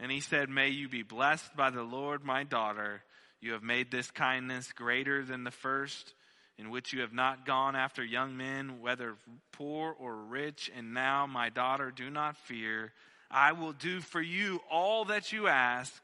And 0.00 0.10
he 0.10 0.20
said, 0.20 0.48
May 0.48 0.68
you 0.70 0.88
be 0.88 1.02
blessed 1.02 1.54
by 1.54 1.70
the 1.70 1.82
Lord, 1.82 2.24
my 2.24 2.44
daughter. 2.44 3.02
You 3.40 3.52
have 3.52 3.62
made 3.62 3.90
this 3.90 4.10
kindness 4.10 4.72
greater 4.72 5.22
than 5.22 5.44
the 5.44 5.50
first, 5.50 6.14
in 6.56 6.70
which 6.70 6.92
you 6.92 7.02
have 7.02 7.12
not 7.12 7.44
gone 7.44 7.76
after 7.76 8.02
young 8.02 8.36
men, 8.36 8.80
whether 8.80 9.16
poor 9.52 9.94
or 9.98 10.16
rich. 10.16 10.70
And 10.74 10.94
now, 10.94 11.26
my 11.26 11.50
daughter, 11.50 11.92
do 11.94 12.08
not 12.08 12.36
fear. 12.36 12.92
I 13.30 13.52
will 13.52 13.72
do 13.72 14.00
for 14.00 14.22
you 14.22 14.60
all 14.70 15.04
that 15.06 15.30
you 15.30 15.46
ask. 15.46 16.02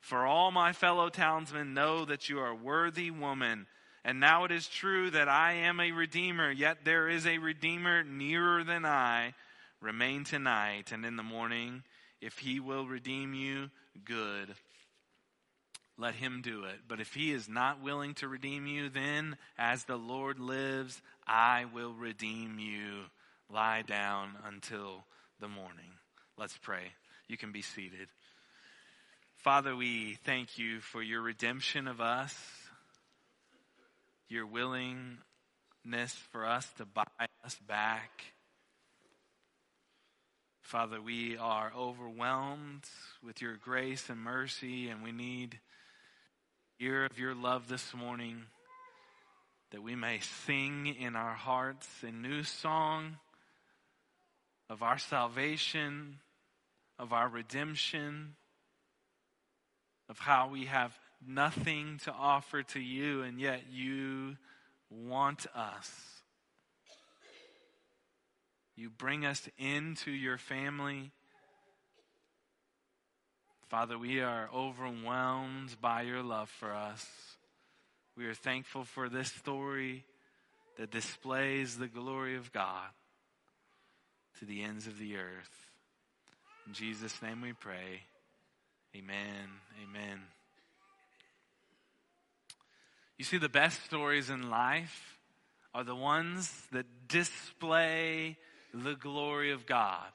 For 0.00 0.26
all 0.26 0.50
my 0.50 0.72
fellow 0.72 1.10
townsmen 1.10 1.74
know 1.74 2.04
that 2.06 2.28
you 2.28 2.40
are 2.40 2.48
a 2.48 2.54
worthy 2.54 3.10
woman 3.10 3.66
and 4.04 4.18
now 4.18 4.44
it 4.44 4.50
is 4.50 4.66
true 4.66 5.10
that 5.10 5.28
I 5.28 5.52
am 5.52 5.78
a 5.78 5.92
redeemer, 5.92 6.50
yet 6.50 6.78
there 6.84 7.08
is 7.08 7.26
a 7.26 7.38
redeemer 7.38 8.02
nearer 8.02 8.64
than 8.64 8.84
I. 8.84 9.34
Remain 9.80 10.24
tonight, 10.24 10.92
and 10.92 11.04
in 11.04 11.16
the 11.16 11.22
morning, 11.22 11.82
if 12.20 12.38
he 12.38 12.60
will 12.60 12.86
redeem 12.86 13.34
you, 13.34 13.70
good. 14.04 14.54
Let 15.98 16.14
him 16.14 16.40
do 16.42 16.64
it. 16.64 16.80
But 16.88 17.00
if 17.00 17.14
he 17.14 17.32
is 17.32 17.48
not 17.48 17.82
willing 17.82 18.14
to 18.14 18.28
redeem 18.28 18.66
you, 18.66 18.88
then, 18.88 19.36
as 19.56 19.84
the 19.84 19.96
Lord 19.96 20.40
lives, 20.40 21.00
I 21.26 21.66
will 21.72 21.92
redeem 21.92 22.58
you. 22.58 23.04
Lie 23.52 23.82
down 23.82 24.30
until 24.46 25.04
the 25.38 25.48
morning. 25.48 25.90
Let's 26.38 26.56
pray. 26.56 26.92
You 27.28 27.36
can 27.36 27.52
be 27.52 27.62
seated. 27.62 28.08
Father, 29.36 29.76
we 29.76 30.18
thank 30.24 30.58
you 30.58 30.80
for 30.80 31.02
your 31.02 31.20
redemption 31.20 31.86
of 31.86 32.00
us 32.00 32.34
your 34.32 34.46
willingness 34.46 35.18
for 36.30 36.46
us 36.46 36.66
to 36.78 36.86
buy 36.86 37.04
us 37.44 37.54
back. 37.68 38.24
Father, 40.62 41.02
we 41.02 41.36
are 41.36 41.70
overwhelmed 41.76 42.84
with 43.22 43.42
your 43.42 43.56
grace 43.56 44.08
and 44.08 44.18
mercy, 44.18 44.88
and 44.88 45.02
we 45.02 45.12
need 45.12 45.60
ear 46.80 47.04
of 47.04 47.18
your 47.18 47.34
love 47.34 47.68
this 47.68 47.92
morning 47.92 48.44
that 49.70 49.82
we 49.82 49.94
may 49.94 50.20
sing 50.46 50.86
in 50.86 51.14
our 51.14 51.34
hearts 51.34 51.86
a 52.02 52.10
new 52.10 52.42
song 52.42 53.18
of 54.70 54.82
our 54.82 54.98
salvation, 54.98 56.20
of 56.98 57.12
our 57.12 57.28
redemption, 57.28 58.34
of 60.08 60.18
how 60.18 60.48
we 60.48 60.64
have 60.64 60.98
nothing 61.26 61.98
to 62.04 62.12
offer 62.12 62.62
to 62.62 62.80
you, 62.80 63.22
and 63.22 63.40
yet 63.40 63.62
you 63.70 64.36
want 64.90 65.46
us. 65.54 65.90
You 68.76 68.90
bring 68.90 69.24
us 69.24 69.48
into 69.58 70.10
your 70.10 70.38
family. 70.38 71.12
Father, 73.68 73.98
we 73.98 74.20
are 74.20 74.48
overwhelmed 74.54 75.76
by 75.80 76.02
your 76.02 76.22
love 76.22 76.50
for 76.50 76.72
us. 76.72 77.06
We 78.16 78.26
are 78.26 78.34
thankful 78.34 78.84
for 78.84 79.08
this 79.08 79.32
story 79.32 80.04
that 80.76 80.90
displays 80.90 81.78
the 81.78 81.86
glory 81.86 82.36
of 82.36 82.52
God 82.52 82.88
to 84.38 84.44
the 84.44 84.62
ends 84.62 84.86
of 84.86 84.98
the 84.98 85.16
earth. 85.16 85.70
In 86.66 86.74
Jesus' 86.74 87.20
name 87.22 87.40
we 87.40 87.52
pray. 87.52 88.02
Amen. 88.94 89.48
Amen. 89.82 90.20
You 93.22 93.26
see, 93.26 93.38
the 93.38 93.48
best 93.48 93.84
stories 93.84 94.30
in 94.30 94.50
life 94.50 95.16
are 95.72 95.84
the 95.84 95.94
ones 95.94 96.52
that 96.72 97.06
display 97.06 98.36
the 98.74 98.96
glory 98.96 99.52
of 99.52 99.64
God. 99.64 100.08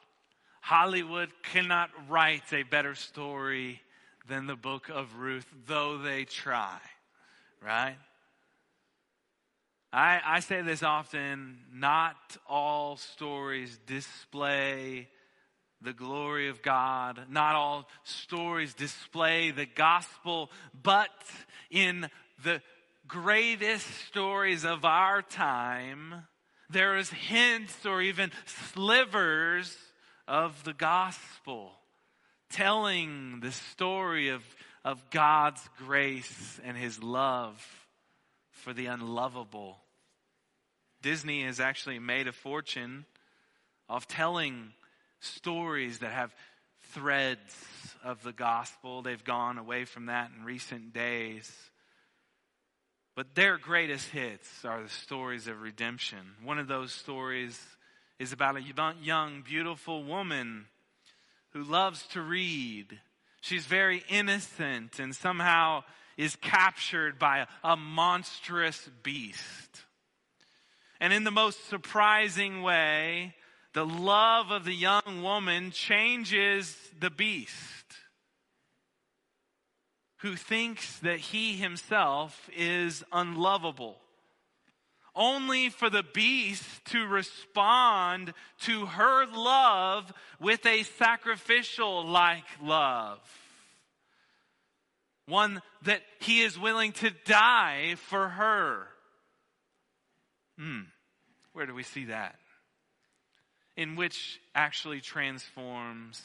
Hollywood 0.60 1.30
cannot 1.42 1.90
write 2.10 2.52
a 2.52 2.64
better 2.64 2.96
story 2.96 3.80
than 4.28 4.46
the 4.46 4.58
book 4.58 4.90
of 4.90 5.20
Ruth, 5.20 5.46
though 5.68 6.00
they 6.00 6.26
try, 6.26 6.80
right? 7.66 7.96
I, 9.94 10.20
I 10.26 10.40
say 10.42 10.62
this 10.62 10.84
often 10.84 11.60
not 11.74 12.18
all 12.46 12.98
stories 12.98 13.80
display 13.88 15.08
the 15.82 15.94
glory 15.94 16.50
of 16.50 16.62
God. 16.62 17.22
Not 17.30 17.56
all 17.56 17.88
stories 18.04 18.74
display 18.74 19.52
the 19.52 19.66
gospel, 19.66 20.52
but 20.84 21.08
in 21.72 22.10
the 22.44 22.62
greatest 23.08 23.88
stories 24.08 24.66
of 24.66 24.86
our 24.86 25.22
time, 25.22 26.28
there 26.70 26.98
is 26.98 27.10
hints 27.10 27.86
or 27.86 28.02
even 28.02 28.32
slivers 28.46 29.76
of 30.28 30.64
the 30.64 30.74
gospel 30.74 31.72
telling 32.50 33.40
the 33.42 33.52
story 33.52 34.30
of, 34.30 34.44
of 34.84 35.10
God's 35.10 35.62
grace 35.78 36.60
and 36.64 36.78
his 36.78 37.02
love 37.02 37.66
for 38.52 38.74
the 38.74 38.88
unlovable. 38.88 39.78
Disney 41.02 41.44
has 41.44 41.60
actually 41.60 42.00
made 42.00 42.28
a 42.28 42.32
fortune 42.32 43.06
of 43.90 44.08
telling 44.08 44.74
stories 45.20 46.00
that 46.00 46.12
have 46.12 46.34
threads 46.92 47.56
of 48.04 48.24
the 48.24 48.34
gospel. 48.34 49.02
They've 49.02 49.24
gone 49.24 49.58
away 49.58 49.86
from 49.86 50.08
that 50.08 50.32
in 50.38 50.44
recent 50.44 50.94
days. 50.94 51.52
But 53.18 53.34
their 53.34 53.58
greatest 53.58 54.10
hits 54.10 54.64
are 54.64 54.84
the 54.84 54.90
stories 54.90 55.48
of 55.48 55.64
redemption. 55.64 56.20
One 56.44 56.60
of 56.60 56.68
those 56.68 56.92
stories 56.94 57.60
is 58.20 58.32
about 58.32 58.58
a 58.58 58.94
young, 59.02 59.42
beautiful 59.42 60.04
woman 60.04 60.68
who 61.50 61.64
loves 61.64 62.06
to 62.10 62.22
read. 62.22 63.00
She's 63.42 63.66
very 63.66 64.04
innocent 64.08 65.00
and 65.00 65.16
somehow 65.16 65.84
is 66.16 66.36
captured 66.36 67.18
by 67.18 67.48
a, 67.64 67.76
monstrous 67.76 68.88
beast. 69.02 69.82
And 71.00 71.12
in 71.12 71.24
the 71.24 71.32
most 71.32 71.68
surprising 71.70 72.62
way, 72.62 73.34
the 73.74 73.86
love 73.86 74.52
of 74.52 74.64
the 74.64 74.76
young 74.76 75.24
woman 75.24 75.72
changes 75.72 76.78
the 77.00 77.10
beast 77.10 77.98
who 80.18 80.36
thinks 80.36 81.00
that 81.00 81.20
he 81.20 81.54
himself 81.54 82.50
is 82.56 83.04
unlovable. 83.12 83.98
Only 85.16 85.70
for 85.70 85.90
the 85.90 86.04
beast 86.14 86.66
to 86.86 87.06
respond 87.08 88.34
to 88.62 88.86
her 88.86 89.26
love 89.26 90.12
with 90.40 90.66
a 90.66 90.84
sacrificial 90.84 92.06
like 92.06 92.46
love. 92.62 93.20
One 95.28 95.62
that 95.84 96.02
he 96.20 96.42
is 96.42 96.58
willing 96.58 96.92
to 96.94 97.12
die 97.26 97.96
for 97.96 98.30
her. 98.30 98.88
Hmm. 100.58 100.82
Where 101.54 101.66
do 101.66 101.74
we 101.74 101.84
see 101.84 102.06
that? 102.06 102.36
in 103.78 103.96
which 103.96 104.42
actually 104.56 105.00
transforms 105.00 106.22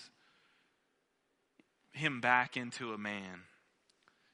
him 1.92 2.20
back 2.20 2.57
into 2.57 2.94
a 2.94 2.98
man. 2.98 3.42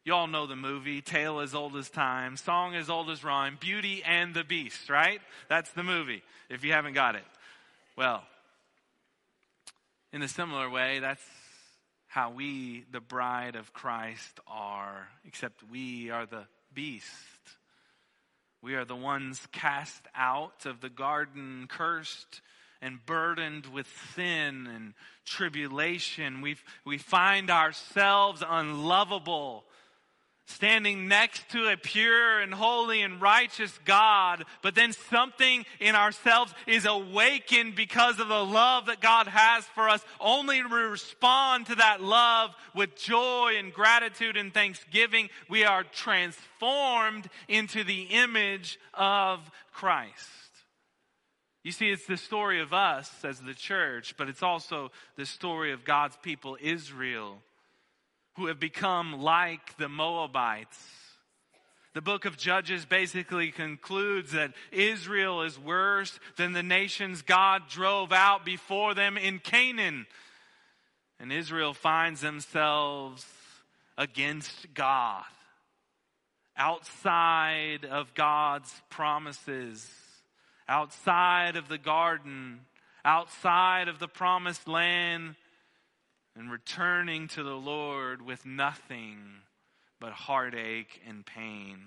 You 0.09 0.15
all 0.15 0.27
know 0.27 0.47
the 0.47 0.57
movie, 0.57 1.03
Tale 1.03 1.41
as 1.41 1.55
Old 1.55 1.77
as 1.77 1.91
Time, 1.91 2.39
Song 2.39 2.75
as 2.75 2.89
Old 2.89 3.11
as 3.11 3.23
Rhyme, 3.23 3.59
Beauty 3.61 4.03
and 4.03 4.33
the 4.33 4.43
Beast, 4.43 4.89
right? 4.89 5.21
That's 5.51 5.71
the 5.73 5.83
movie, 5.83 6.23
if 6.49 6.65
you 6.65 6.73
haven't 6.73 6.95
got 6.95 7.15
it. 7.15 7.25
Well, 7.95 8.23
in 10.11 10.23
a 10.23 10.29
similar 10.29 10.71
way, 10.71 11.01
that's 11.01 11.23
how 12.07 12.31
we, 12.31 12.87
the 12.91 13.03
bride 13.03 13.55
of 13.55 13.75
Christ, 13.75 14.41
are, 14.47 15.09
except 15.27 15.63
we 15.71 16.09
are 16.09 16.25
the 16.25 16.45
beast. 16.73 17.05
We 18.63 18.77
are 18.77 18.87
the 18.87 18.97
ones 18.97 19.47
cast 19.53 20.07
out 20.15 20.65
of 20.65 20.81
the 20.81 20.89
garden, 20.89 21.67
cursed 21.69 22.41
and 22.81 23.05
burdened 23.05 23.67
with 23.67 23.87
sin 24.15 24.69
and 24.75 24.95
tribulation. 25.27 26.41
we 26.41 26.57
we 26.87 26.97
find 26.97 27.51
ourselves 27.51 28.43
unlovable, 28.49 29.65
standing 30.49 31.09
next 31.09 31.49
to 31.51 31.69
a 31.69 31.77
pure 31.77 32.41
and 32.41 32.53
holy 32.55 33.03
and 33.03 33.21
righteous 33.21 33.79
God, 33.85 34.45
but 34.63 34.75
then 34.75 34.93
something 34.93 35.65
in 35.79 35.95
ourselves 35.95 36.55
is 36.67 36.87
awakened 36.87 37.75
because 37.75 38.19
of 38.19 38.29
the 38.29 38.45
love 38.45 38.87
that 38.87 39.01
God 39.01 39.29
has 39.29 39.65
for 39.67 39.89
us, 39.89 40.05
only 40.19 40.63
to 40.63 40.69
respond 40.69 41.67
to 41.67 41.75
that 41.77 42.03
love 42.03 42.51
with 42.75 42.97
joy 42.97 43.57
and 43.59 43.73
gratitude 43.73 44.37
and 44.37 44.53
thanksgiving. 44.53 45.29
We 45.51 45.65
are 45.65 45.85
transformed 45.85 47.29
into 47.47 47.85
the 47.85 48.03
image 48.05 48.79
of 48.95 49.41
Christ. 49.73 50.31
You 51.63 51.73
see, 51.73 51.91
it's 51.91 52.07
the 52.07 52.17
story 52.17 52.61
of 52.61 52.73
us 52.73 53.11
as 53.25 53.41
the 53.41 53.53
church, 53.53 54.15
but 54.17 54.29
it's 54.29 54.43
also 54.43 54.91
the 55.17 55.27
story 55.27 55.73
of 55.73 55.85
God's 55.85 56.17
people, 56.23 56.57
Israel, 56.61 57.43
who 58.39 58.47
have 58.47 58.59
become 58.59 59.21
like 59.21 59.77
the 59.77 59.89
Moabites. 59.89 60.79
The 61.95 62.01
book 62.01 62.25
of 62.25 62.39
Judges 62.39 62.85
basically 62.85 63.51
concludes 63.51 64.33
that 64.33 64.55
Israel 64.73 65.43
is 65.43 65.59
worse 65.59 66.19
than 66.37 66.53
the 66.53 66.63
nations 66.63 67.23
God 67.23 67.69
drove 67.69 68.13
out 68.13 68.45
before 68.45 68.95
them 68.95 69.19
in 69.19 69.41
Canaan. 69.41 70.07
And 71.19 71.33
Israel 71.33 71.75
finds 71.75 72.21
themselves 72.21 73.27
against 73.97 74.73
God, 74.73 75.25
outside 76.57 77.85
of 77.85 78.15
God's 78.15 78.73
promises 78.89 79.91
outside 80.69 81.57
of 81.57 81.69
the 81.69 81.79
garden, 81.79 82.61
outside 83.05 83.89
of 83.89 83.99
the 83.99 84.09
promised 84.09 84.69
land, 84.69 85.35
and 86.39 86.53
returning 86.53 87.27
to 87.27 87.43
the 87.43 87.57
Lord 87.57 88.23
with 88.23 88.47
nothing 88.47 89.19
but 89.99 90.13
heartache 90.13 91.01
and 91.09 91.27
pain. 91.27 91.79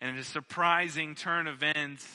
And 0.00 0.10
in 0.10 0.18
a 0.18 0.24
surprising 0.24 1.16
turn 1.16 1.48
of 1.48 1.56
events, 1.56 2.06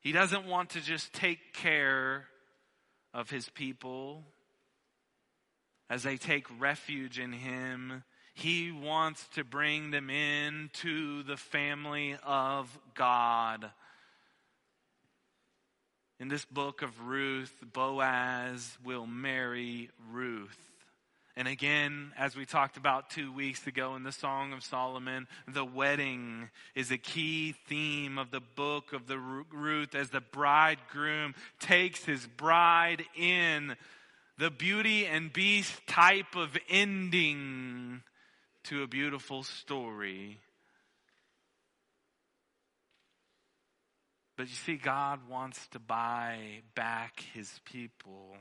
he 0.00 0.10
doesn't 0.10 0.46
want 0.46 0.70
to 0.70 0.80
just 0.80 1.12
take 1.12 1.54
care 1.54 2.24
of 3.14 3.30
his 3.30 3.48
people 3.48 4.24
as 5.88 6.02
they 6.02 6.16
take 6.16 6.46
refuge 6.58 7.20
in 7.20 7.32
him. 7.32 8.02
He 8.34 8.72
wants 8.72 9.24
to 9.34 9.44
bring 9.44 9.92
them 9.92 10.10
into 10.10 11.22
the 11.22 11.36
family 11.36 12.16
of 12.24 12.76
God 12.94 13.70
in 16.24 16.30
this 16.30 16.46
book 16.46 16.80
of 16.80 17.06
Ruth, 17.06 17.52
Boaz 17.74 18.78
will 18.82 19.06
marry 19.06 19.90
Ruth. 20.10 20.56
And 21.36 21.46
again, 21.46 22.12
as 22.16 22.34
we 22.34 22.46
talked 22.46 22.78
about 22.78 23.10
two 23.10 23.30
weeks 23.30 23.66
ago 23.66 23.94
in 23.94 24.04
the 24.04 24.10
Song 24.10 24.54
of 24.54 24.64
Solomon, 24.64 25.28
the 25.46 25.66
wedding 25.66 26.48
is 26.74 26.90
a 26.90 26.96
key 26.96 27.54
theme 27.68 28.16
of 28.16 28.30
the 28.30 28.40
book 28.40 28.94
of 28.94 29.06
the 29.06 29.18
Ruth 29.18 29.94
as 29.94 30.08
the 30.08 30.22
bridegroom 30.22 31.34
takes 31.60 32.06
his 32.06 32.26
bride 32.26 33.04
in 33.14 33.76
the 34.38 34.50
beauty 34.50 35.04
and 35.04 35.30
beast 35.30 35.78
type 35.86 36.36
of 36.36 36.56
ending 36.70 38.00
to 38.62 38.82
a 38.82 38.86
beautiful 38.86 39.42
story. 39.42 40.38
But 44.36 44.48
you 44.48 44.54
see, 44.54 44.76
God 44.76 45.28
wants 45.28 45.68
to 45.68 45.78
buy 45.78 46.62
back 46.74 47.22
his 47.32 47.60
people 47.64 48.36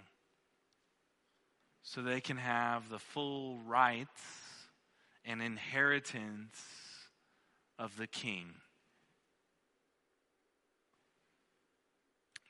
so 1.84 2.02
they 2.02 2.22
can 2.22 2.38
have 2.38 2.90
the 2.90 2.98
full 2.98 3.60
rights 3.68 4.22
and 5.24 5.42
inheritance 5.42 6.60
of 7.78 7.96
the 7.98 8.08
king. 8.08 8.56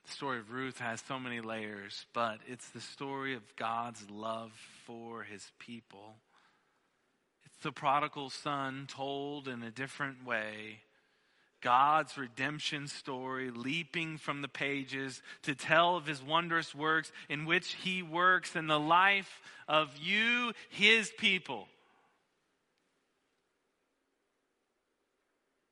The 0.06 0.12
story 0.12 0.38
of 0.38 0.50
Ruth 0.50 0.78
has 0.78 1.02
so 1.06 1.18
many 1.18 1.40
layers, 1.40 2.06
but 2.14 2.38
it's 2.46 2.70
the 2.70 2.80
story 2.80 3.34
of 3.34 3.56
God's 3.56 4.08
love 4.10 4.52
for 4.86 5.22
his 5.22 5.50
people. 5.58 6.14
It's 7.44 7.62
the 7.62 7.72
prodigal 7.72 8.30
son 8.30 8.86
told 8.88 9.48
in 9.48 9.62
a 9.62 9.70
different 9.70 10.24
way 10.24 10.80
God's 11.64 12.18
redemption 12.18 12.88
story, 12.88 13.50
leaping 13.50 14.18
from 14.18 14.42
the 14.42 14.48
pages 14.48 15.22
to 15.44 15.54
tell 15.54 15.96
of 15.96 16.06
his 16.06 16.22
wondrous 16.22 16.74
works 16.74 17.10
in 17.30 17.46
which 17.46 17.72
he 17.72 18.02
works 18.02 18.54
in 18.54 18.66
the 18.66 18.78
life 18.78 19.40
of 19.66 19.88
you, 19.96 20.52
his 20.68 21.10
people. 21.16 21.66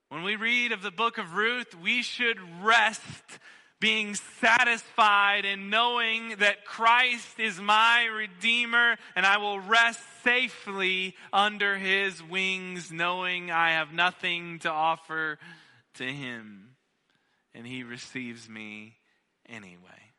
When 0.09 0.23
we 0.23 0.37
read 0.37 0.73
of 0.73 0.81
the 0.81 0.91
book 0.91 1.19
of 1.19 1.35
Ruth, 1.35 1.75
we 1.75 2.03
should 2.03 2.39
rest 2.63 3.39
being 3.79 4.15
satisfied 4.41 5.45
in 5.45 5.69
knowing 5.69 6.37
that 6.39 6.65
Christ 6.65 7.39
is 7.39 7.61
my 7.61 8.05
Redeemer 8.05 8.97
and 9.15 9.27
I 9.27 9.39
will 9.39 9.61
rest 9.61 10.01
safely 10.25 11.17
under 11.33 11.77
his 11.77 12.23
wings, 12.23 12.91
knowing 12.91 13.51
I 13.51 13.73
have 13.73 13.93
nothing 13.93 14.61
to 14.61 14.71
offer 14.71 15.39
to 15.95 16.05
him, 16.05 16.77
and 17.55 17.67
he 17.67 17.83
receives 17.83 18.49
me 18.49 18.97
anyway. 19.49 20.13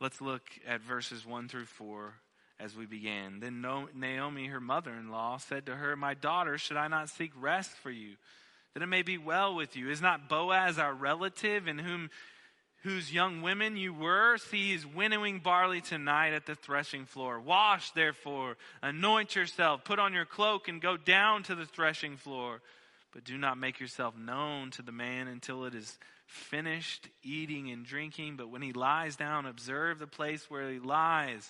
Let's 0.00 0.20
look 0.20 0.42
at 0.66 0.80
verses 0.80 1.24
1 1.24 1.48
through 1.48 1.66
4 1.66 2.14
as 2.58 2.76
we 2.76 2.86
began. 2.86 3.40
Then 3.40 3.64
Naomi, 3.94 4.46
her 4.46 4.60
mother 4.60 4.92
in 4.92 5.10
law, 5.10 5.36
said 5.38 5.66
to 5.66 5.76
her, 5.76 5.96
My 5.96 6.14
daughter, 6.14 6.58
should 6.58 6.76
I 6.76 6.88
not 6.88 7.08
seek 7.08 7.30
rest 7.40 7.70
for 7.70 7.90
you, 7.90 8.14
that 8.74 8.82
it 8.82 8.86
may 8.86 9.02
be 9.02 9.18
well 9.18 9.54
with 9.54 9.76
you? 9.76 9.90
Is 9.90 10.02
not 10.02 10.28
Boaz 10.28 10.78
our 10.78 10.94
relative, 10.94 11.68
in 11.68 11.78
whom 11.78 12.10
whose 12.82 13.12
young 13.12 13.42
women 13.42 13.76
you 13.76 13.94
were? 13.94 14.38
See, 14.38 14.72
he's 14.72 14.84
winnowing 14.84 15.38
barley 15.38 15.80
tonight 15.80 16.32
at 16.32 16.46
the 16.46 16.54
threshing 16.54 17.04
floor. 17.04 17.38
Wash, 17.38 17.92
therefore, 17.92 18.56
anoint 18.82 19.36
yourself, 19.36 19.84
put 19.84 19.98
on 19.98 20.12
your 20.12 20.24
cloak, 20.24 20.68
and 20.68 20.80
go 20.80 20.96
down 20.96 21.42
to 21.44 21.54
the 21.54 21.66
threshing 21.66 22.16
floor. 22.16 22.60
But 23.12 23.24
do 23.24 23.36
not 23.36 23.58
make 23.58 23.78
yourself 23.78 24.16
known 24.16 24.70
to 24.72 24.82
the 24.82 24.92
man 24.92 25.28
until 25.28 25.64
it 25.64 25.74
is 25.74 25.98
finished 26.26 27.08
eating 27.22 27.70
and 27.70 27.84
drinking. 27.84 28.36
But 28.36 28.48
when 28.50 28.62
he 28.62 28.72
lies 28.72 29.16
down, 29.16 29.46
observe 29.46 29.98
the 29.98 30.06
place 30.06 30.50
where 30.50 30.70
he 30.70 30.78
lies 30.78 31.48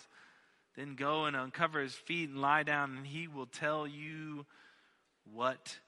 then 0.76 0.94
go 0.94 1.26
and 1.26 1.36
uncover 1.36 1.80
his 1.80 1.94
feet 1.94 2.30
and 2.30 2.40
lie 2.40 2.62
down, 2.62 2.96
and 2.96 3.06
he 3.06 3.28
will 3.28 3.46
tell 3.46 3.86
you 3.86 4.46
what 5.30 5.78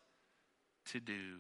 to 0.93 1.01
do. 1.01 1.39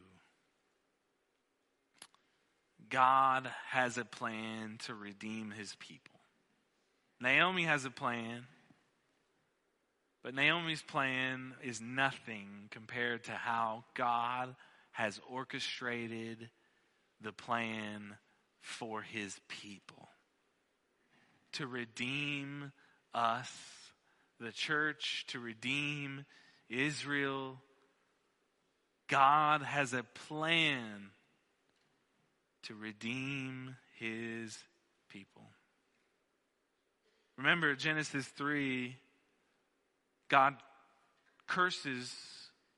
God 2.88 3.50
has 3.70 3.98
a 3.98 4.04
plan 4.04 4.78
to 4.84 4.94
redeem 4.94 5.50
his 5.50 5.74
people. 5.78 6.20
Naomi 7.20 7.64
has 7.64 7.84
a 7.84 7.90
plan, 7.90 8.46
but 10.24 10.34
Naomi's 10.34 10.80
plan 10.80 11.52
is 11.62 11.82
nothing 11.82 12.68
compared 12.70 13.24
to 13.24 13.32
how 13.32 13.84
God 13.94 14.56
has 14.92 15.20
orchestrated 15.30 16.48
the 17.20 17.32
plan 17.32 18.16
for 18.62 19.02
his 19.02 19.38
people 19.48 20.08
to 21.52 21.66
redeem 21.66 22.72
us, 23.12 23.52
the 24.40 24.50
church, 24.50 25.26
to 25.28 25.38
redeem 25.38 26.24
Israel. 26.70 27.60
God 29.08 29.60
has 29.60 29.92
a 29.92 30.04
plan 30.26 31.10
to 32.62 32.74
redeem 32.74 33.76
his 33.98 34.56
people. 35.10 35.42
Remember 37.36 37.74
Genesis 37.74 38.26
3, 38.26 38.96
God 40.28 40.54
curses 41.46 42.14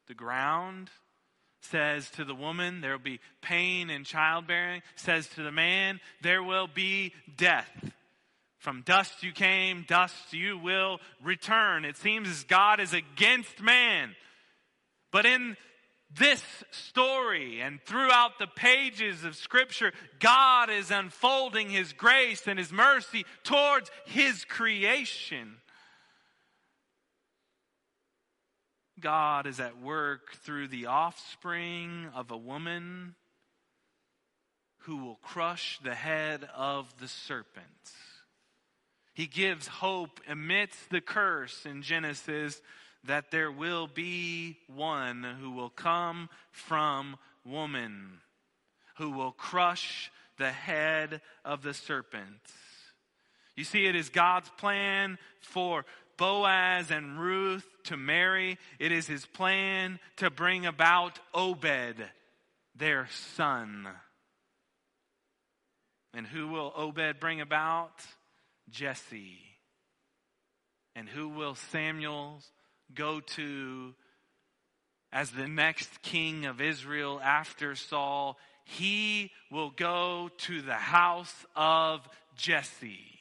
the 0.09 0.15
ground, 0.15 0.91
says 1.61 2.11
to 2.11 2.25
the 2.25 2.35
woman, 2.35 2.81
there 2.81 2.93
will 2.93 2.99
be 2.99 3.21
pain 3.43 3.91
in 3.91 4.05
childbearing, 4.05 4.83
says 4.95 5.27
to 5.29 5.43
the 5.43 5.53
man, 5.53 6.01
there 6.23 6.43
will 6.43 6.69
be 6.69 7.13
death. 7.37 7.71
From 8.59 8.83
dust 8.83 9.23
you 9.23 9.33
came, 9.33 9.85
dust 9.87 10.33
you 10.33 10.59
will 10.59 10.99
return. 11.23 11.85
It 11.85 11.97
seems 11.97 12.29
as 12.29 12.45
God 12.45 12.81
is 12.81 12.93
against 12.93 13.61
man. 13.61 14.17
But 15.13 15.27
in 15.27 15.57
this 16.19 16.43
story 16.71 17.61
and 17.61 17.81
throughout 17.85 18.39
the 18.39 18.47
pages 18.47 19.25
of 19.25 19.37
Scripture, 19.37 19.93
God 20.21 20.71
is 20.71 20.91
unfolding 20.91 21.71
His 21.71 21.93
grace 21.93 22.47
and 22.47 22.59
His 22.59 22.73
mercy 22.73 23.25
towards 23.45 23.91
His 24.07 24.45
creation. 24.45 25.57
God 29.01 29.47
is 29.47 29.61
at 29.61 29.81
work 29.81 30.37
through 30.45 30.69
the 30.69 30.87
offspring 30.87 32.09
of 32.15 32.31
a 32.31 32.37
woman 32.37 33.15
who 34.81 34.97
will 34.99 35.17
crush 35.17 35.79
the 35.83 35.95
head 35.95 36.49
of 36.55 36.93
the 36.99 37.09
serpent. 37.09 37.65
He 39.13 39.27
gives 39.27 39.67
hope 39.67 40.21
amidst 40.29 40.91
the 40.91 41.01
curse 41.01 41.67
in 41.67 41.83
Genesis 41.83 42.61
that 43.05 43.31
there 43.31 43.51
will 43.51 43.87
be 43.87 44.59
one 44.69 45.23
who 45.41 45.51
will 45.51 45.71
come 45.71 46.29
from 46.51 47.17
woman, 47.45 48.21
who 48.97 49.11
will 49.11 49.33
crush 49.33 50.11
the 50.39 50.51
head 50.51 51.21
of 51.45 51.63
the 51.63 51.75
serpent. 51.75 52.41
You 53.57 53.65
see, 53.65 53.87
it 53.87 53.97
is 53.97 54.11
God's 54.11 54.51
plan 54.59 55.19
for 55.41 55.87
Boaz 56.17 56.91
and 56.91 57.19
Ruth 57.19 57.67
to 57.85 57.97
marry. 57.97 58.59
It 58.79 58.93
is 58.93 59.07
his 59.07 59.27
plan 59.27 59.99
to 60.17 60.31
bring 60.31 60.67
about 60.67 61.19
Obed, 61.35 61.97
their 62.75 63.09
son. 63.11 63.89
And 66.15 66.27
who 66.27 66.49
will 66.49 66.73
Obed 66.77 67.21
bring 67.21 67.41
about? 67.41 68.05
Jesse? 68.71 69.39
And 70.95 71.09
who 71.09 71.29
will 71.29 71.55
Samuel 71.55 72.41
go 72.95 73.21
to 73.21 73.95
as 75.13 75.31
the 75.31 75.47
next 75.47 76.03
king 76.03 76.47
of 76.47 76.61
Israel 76.61 77.21
after 77.23 77.75
Saul? 77.75 78.39
He 78.65 79.31
will 79.51 79.71
go 79.71 80.31
to 80.39 80.63
the 80.63 80.75
house 80.75 81.47
of 81.55 82.09
Jesse. 82.35 83.16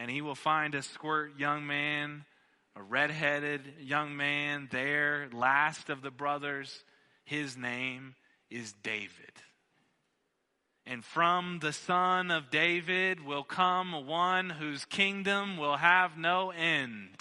And 0.00 0.10
he 0.10 0.22
will 0.22 0.34
find 0.34 0.74
a 0.74 0.80
squirt 0.80 1.38
young 1.38 1.66
man, 1.66 2.24
a 2.74 2.82
redheaded 2.82 3.60
young 3.82 4.16
man 4.16 4.66
there, 4.72 5.28
last 5.30 5.90
of 5.90 6.00
the 6.00 6.10
brothers. 6.10 6.84
His 7.26 7.54
name 7.54 8.14
is 8.48 8.72
David. 8.82 9.34
And 10.86 11.04
from 11.04 11.58
the 11.60 11.74
son 11.74 12.30
of 12.30 12.48
David 12.50 13.26
will 13.26 13.44
come 13.44 14.06
one 14.06 14.48
whose 14.48 14.86
kingdom 14.86 15.58
will 15.58 15.76
have 15.76 16.16
no 16.16 16.50
end. 16.50 17.18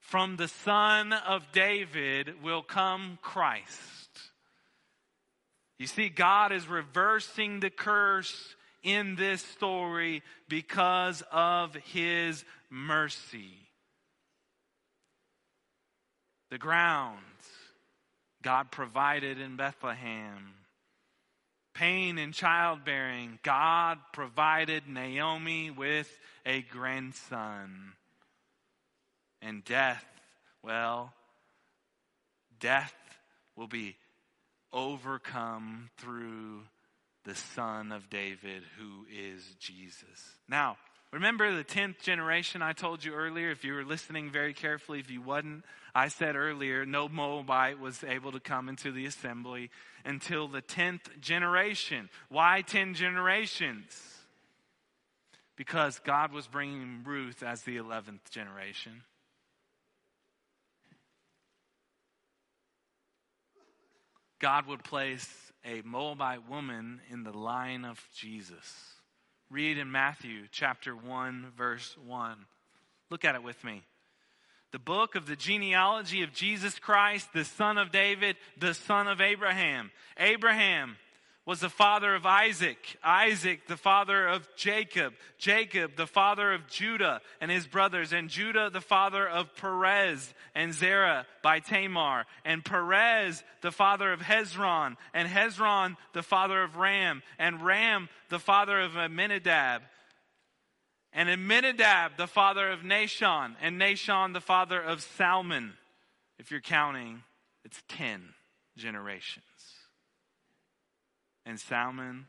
From 0.00 0.34
the 0.36 0.48
son 0.48 1.12
of 1.12 1.52
David 1.52 2.42
will 2.42 2.62
come 2.62 3.20
Christ. 3.22 4.18
You 5.78 5.86
see, 5.86 6.08
God 6.08 6.50
is 6.50 6.66
reversing 6.66 7.60
the 7.60 7.70
curse 7.70 8.56
in 8.82 9.16
this 9.16 9.42
story 9.42 10.22
because 10.48 11.22
of 11.32 11.74
his 11.74 12.44
mercy. 12.68 13.54
The 16.50 16.58
ground 16.58 17.18
God 18.42 18.70
provided 18.70 19.38
in 19.38 19.56
Bethlehem 19.56 20.54
pain 21.80 22.18
in 22.18 22.30
childbearing, 22.32 23.38
God 23.42 23.98
provided 24.12 24.86
Naomi 24.86 25.70
with 25.70 26.18
a 26.44 26.60
grandson. 26.60 27.92
And 29.40 29.64
death, 29.64 30.04
well, 30.62 31.14
death 32.58 32.94
will 33.56 33.66
be 33.66 33.96
overcome 34.72 35.88
through 35.96 36.60
the 37.24 37.34
Son 37.34 37.92
of 37.92 38.08
David, 38.10 38.62
who 38.78 39.06
is 39.12 39.44
Jesus. 39.58 40.38
Now, 40.48 40.76
remember 41.12 41.54
the 41.54 41.64
10th 41.64 42.00
generation 42.00 42.62
I 42.62 42.72
told 42.72 43.04
you 43.04 43.12
earlier? 43.12 43.50
If 43.50 43.64
you 43.64 43.74
were 43.74 43.84
listening 43.84 44.30
very 44.30 44.54
carefully, 44.54 45.00
if 45.00 45.10
you 45.10 45.20
wasn't, 45.20 45.64
I 45.94 46.08
said 46.08 46.36
earlier, 46.36 46.86
no 46.86 47.08
Moabite 47.08 47.78
was 47.78 48.02
able 48.04 48.32
to 48.32 48.40
come 48.40 48.68
into 48.68 48.92
the 48.92 49.06
assembly 49.06 49.70
until 50.04 50.48
the 50.48 50.62
10th 50.62 51.20
generation. 51.20 52.08
Why 52.28 52.62
10 52.62 52.94
generations? 52.94 53.98
Because 55.56 55.98
God 55.98 56.32
was 56.32 56.46
bringing 56.46 57.02
Ruth 57.04 57.42
as 57.42 57.62
the 57.62 57.76
11th 57.76 58.30
generation. 58.30 59.02
God 64.38 64.66
would 64.66 64.82
place 64.82 65.49
a 65.64 65.82
Moabite 65.84 66.48
woman 66.48 67.00
in 67.10 67.22
the 67.22 67.36
line 67.36 67.84
of 67.84 68.00
Jesus. 68.14 68.94
Read 69.50 69.78
in 69.78 69.90
Matthew 69.90 70.46
chapter 70.50 70.94
1, 70.94 71.52
verse 71.56 71.96
1. 72.06 72.36
Look 73.10 73.24
at 73.24 73.34
it 73.34 73.42
with 73.42 73.62
me 73.64 73.82
the 74.72 74.78
book 74.78 75.16
of 75.16 75.26
the 75.26 75.36
genealogy 75.36 76.22
of 76.22 76.32
Jesus 76.32 76.78
Christ, 76.78 77.32
the 77.32 77.44
son 77.44 77.76
of 77.76 77.90
David, 77.90 78.36
the 78.56 78.74
son 78.74 79.08
of 79.08 79.20
Abraham. 79.20 79.90
Abraham 80.16 80.96
was 81.46 81.60
the 81.60 81.68
father 81.68 82.14
of 82.14 82.26
Isaac, 82.26 82.78
Isaac 83.02 83.66
the 83.66 83.76
father 83.76 84.28
of 84.28 84.48
Jacob, 84.56 85.14
Jacob 85.38 85.96
the 85.96 86.06
father 86.06 86.52
of 86.52 86.68
Judah 86.68 87.20
and 87.40 87.50
his 87.50 87.66
brothers, 87.66 88.12
and 88.12 88.28
Judah 88.28 88.70
the 88.70 88.80
father 88.80 89.26
of 89.26 89.54
Perez 89.56 90.32
and 90.54 90.72
Zerah 90.72 91.26
by 91.42 91.60
Tamar, 91.60 92.26
and 92.44 92.64
Perez 92.64 93.42
the 93.62 93.72
father 93.72 94.12
of 94.12 94.20
Hezron, 94.20 94.96
and 95.14 95.28
Hezron 95.28 95.96
the 96.12 96.22
father 96.22 96.62
of 96.62 96.76
Ram, 96.76 97.22
and 97.38 97.62
Ram 97.62 98.08
the 98.28 98.38
father 98.38 98.80
of 98.80 98.96
Amminadab 98.96 99.82
and 101.12 101.28
Amminadab, 101.28 102.16
the 102.16 102.26
father 102.26 102.70
of 102.70 102.80
Nahshon, 102.80 103.56
and 103.60 103.80
Nahshon, 103.80 104.32
the 104.32 104.40
father 104.40 104.80
of 104.80 105.02
Salmon, 105.02 105.74
if 106.38 106.50
you're 106.50 106.60
counting. 106.60 107.22
it's 107.64 107.82
10 107.88 108.34
generations. 108.76 109.44
And 111.44 111.58
Salmon, 111.58 112.26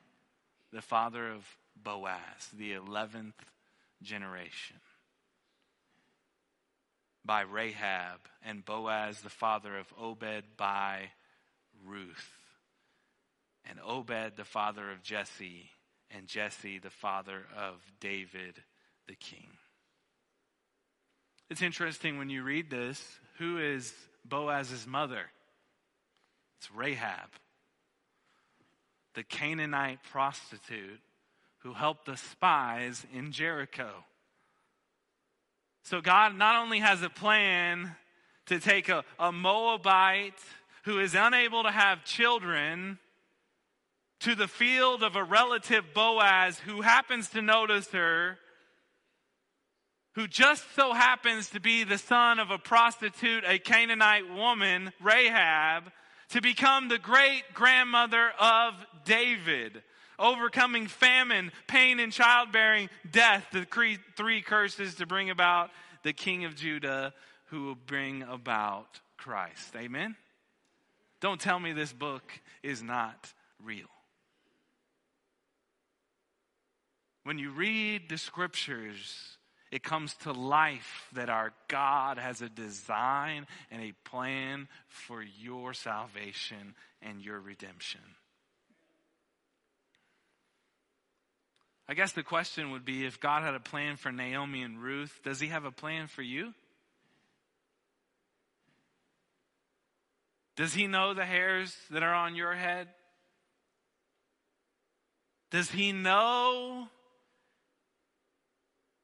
the 0.72 0.82
father 0.82 1.30
of 1.30 1.46
Boaz, 1.82 2.50
the 2.58 2.74
11th 2.74 3.34
generation. 4.02 4.78
By 7.24 7.42
Rahab, 7.42 8.20
and 8.44 8.66
Boaz, 8.66 9.22
the 9.22 9.30
father 9.30 9.78
of 9.78 9.94
Obed, 10.00 10.58
by 10.58 11.12
Ruth. 11.86 12.32
And 13.70 13.80
Obed, 13.86 14.38
the 14.38 14.46
father 14.46 14.92
of 14.92 15.04
Jesse, 15.04 15.70
and 16.10 16.28
Jesse, 16.28 16.80
the 16.80 16.90
father 16.90 17.46
of 17.56 17.76
David, 18.00 18.64
the 19.08 19.16
king. 19.16 19.50
It's 21.50 21.62
interesting 21.62 22.18
when 22.18 22.30
you 22.30 22.44
read 22.44 22.70
this 22.70 23.20
who 23.38 23.58
is 23.58 23.94
Boaz's 24.24 24.86
mother? 24.88 25.26
It's 26.60 26.72
Rahab, 26.72 27.30
the 29.14 29.24
Canaanite 29.24 30.00
prostitute 30.12 31.00
who 31.60 31.74
helped 31.74 32.06
the 32.06 32.18
spies 32.18 33.06
in 33.14 33.32
Jericho. 33.32 33.90
So 35.84 36.02
God 36.02 36.36
not 36.38 36.62
only 36.62 36.80
has 36.80 37.02
a 37.02 37.10
plan 37.10 37.96
to 38.48 38.60
take 38.60 38.90
a, 38.90 39.04
a 39.20 39.32
Moabite 39.32 40.40
who 40.84 41.00
is 41.00 41.16
unable 41.16 41.64
to 41.64 41.72
have 41.72 42.04
children 42.04 42.98
to 44.22 44.36
the 44.36 44.48
field 44.48 45.04
of 45.04 45.16
a 45.16 45.24
relative 45.24 45.94
Boaz 45.94 46.60
who 46.60 46.82
happens 46.82 47.30
to 47.30 47.42
notice 47.42 47.88
her, 47.92 48.38
who 50.14 50.28
just 50.28 50.64
so 50.76 50.94
happens 50.94 51.50
to 51.52 51.60
be 51.60 51.84
the 51.84 51.98
son 51.98 52.38
of 52.38 52.52
a 52.52 52.58
prostitute, 52.58 53.44
a 53.48 53.58
Canaanite 53.58 54.32
woman, 54.34 54.92
Rahab, 55.02 55.92
to 56.32 56.42
become 56.42 56.88
the 56.88 56.98
great 56.98 57.44
grandmother 57.54 58.32
of 58.40 58.74
David, 59.06 59.84
overcoming 60.18 60.88
famine, 60.88 61.52
pain, 61.68 62.00
and 62.00 62.12
childbearing, 62.12 62.90
death, 63.10 63.46
the 63.52 63.66
three 64.16 64.42
curses 64.42 64.96
to 64.96 65.06
bring 65.06 65.30
about 65.30 65.72
the 66.04 66.14
king 66.14 66.46
of 66.46 66.56
Judah 66.56 67.14
who 67.48 67.66
will 67.66 67.76
bring 67.76 68.24
about 68.24 69.02
Christ. 69.18 69.76
Amen? 69.76 70.16
Don't 71.20 71.40
tell 71.40 71.60
me 71.60 71.74
this 71.74 71.94
book 71.94 72.24
is 72.64 72.82
not 72.82 73.34
real. 73.64 73.88
When 77.24 77.38
you 77.38 77.52
read 77.52 78.10
the 78.10 78.18
scriptures, 78.18 79.38
it 79.72 79.84
comes 79.84 80.16
to 80.16 80.34
life 80.34 81.08
that 81.14 81.30
our 81.30 81.54
God 81.70 82.18
has 82.18 82.42
a 82.42 82.50
design 82.50 83.48
and 83.72 83.82
a 83.82 83.94
plan 84.10 84.68
for 84.88 85.24
your 85.24 85.74
salvation 85.74 86.76
and 87.02 87.22
your 87.22 87.40
redemption. 87.40 88.02
I 91.88 91.94
guess 91.94 92.12
the 92.12 92.24
question 92.24 92.72
would 92.72 92.86
be 92.86 93.06
if 93.06 93.20
God 93.20 93.44
had 93.44 93.56
a 93.56 93.60
plan 93.60 93.96
for 93.96 94.12
Naomi 94.12 94.62
and 94.62 94.82
Ruth, 94.82 95.20
does 95.24 95.40
he 95.40 95.48
have 95.48 95.66
a 95.66 95.72
plan 95.72 96.08
for 96.08 96.22
you? 96.22 96.54
Does 100.56 100.74
he 100.74 100.88
know 100.88 101.14
the 101.14 101.26
hairs 101.26 101.76
that 101.92 102.04
are 102.04 102.14
on 102.14 102.36
your 102.36 102.54
head? 102.54 102.88
Does 105.50 105.72
he 105.72 105.92
know 105.92 106.88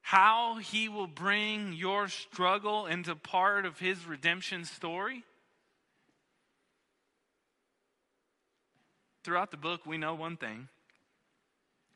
how 0.07 0.55
he 0.55 0.87
will 0.87 1.05
bring 1.05 1.73
your 1.73 2.07
struggle 2.07 2.85
into 2.85 3.13
part 3.13 3.65
of 3.65 3.77
his 3.77 4.05
redemption 4.05 4.63
story? 4.63 5.21
Throughout 9.25 9.51
the 9.51 9.57
book, 9.57 9.85
we 9.85 9.97
know 9.97 10.15
one 10.15 10.37
thing. 10.37 10.69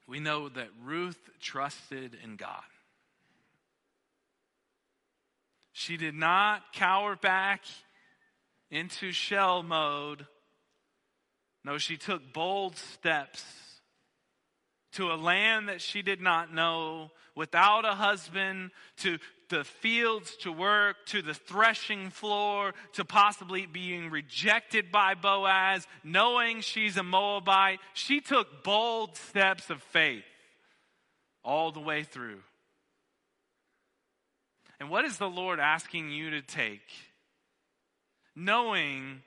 We 0.10 0.20
know 0.20 0.50
that 0.50 0.68
Ruth 0.84 1.30
trusted 1.40 2.18
in 2.22 2.36
God. 2.36 2.66
She 5.72 5.96
did 5.96 6.14
not 6.14 6.74
cower 6.74 7.16
back 7.16 7.64
into 8.70 9.14
shell 9.14 9.64
mode. 9.64 10.28
No, 11.64 11.78
she 11.78 11.96
took 11.96 12.34
bold 12.34 12.76
steps 12.76 13.46
to 14.94 15.12
a 15.12 15.16
land 15.16 15.70
that 15.70 15.82
she 15.82 16.02
did 16.02 16.22
not 16.22 16.54
know, 16.54 17.12
without 17.36 17.86
a 17.86 17.96
husband, 17.96 18.72
to 18.98 19.18
the 19.50 19.64
fields 19.64 20.36
to 20.38 20.52
work, 20.52 20.96
to 21.08 21.22
the 21.22 21.34
threshing 21.34 22.10
floor, 22.10 22.74
to 22.94 23.06
possibly 23.06 23.66
being 23.66 24.10
rejected 24.10 24.92
by 24.92 25.14
Boaz, 25.14 25.88
knowing 26.04 26.62
she's 26.62 26.98
a 26.98 27.04
Moabite. 27.04 27.80
She 27.94 28.22
took 28.22 28.64
bold 28.64 29.18
steps 29.18 29.70
of 29.70 29.82
faith 29.82 30.24
all 31.44 31.72
the 31.72 31.80
way 31.80 32.04
through. 32.04 32.40
And 34.80 34.90
what 34.90 35.06
is 35.06 35.18
the 35.18 35.30
Lord 35.30 35.60
asking 35.60 36.12
you 36.12 36.32
to 36.32 36.42
take? 36.42 36.82
Knowing 38.36 39.22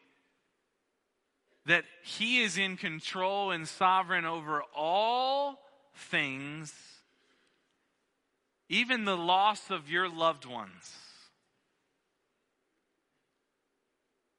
that 1.66 1.84
He 2.02 2.42
is 2.42 2.58
in 2.58 2.76
control 2.76 3.50
and 3.50 3.66
sovereign 3.66 4.24
over 4.24 4.62
all 4.74 5.60
things, 5.94 6.74
even 8.68 9.04
the 9.04 9.16
loss 9.16 9.70
of 9.70 9.90
your 9.90 10.08
loved 10.08 10.44
ones. 10.44 10.92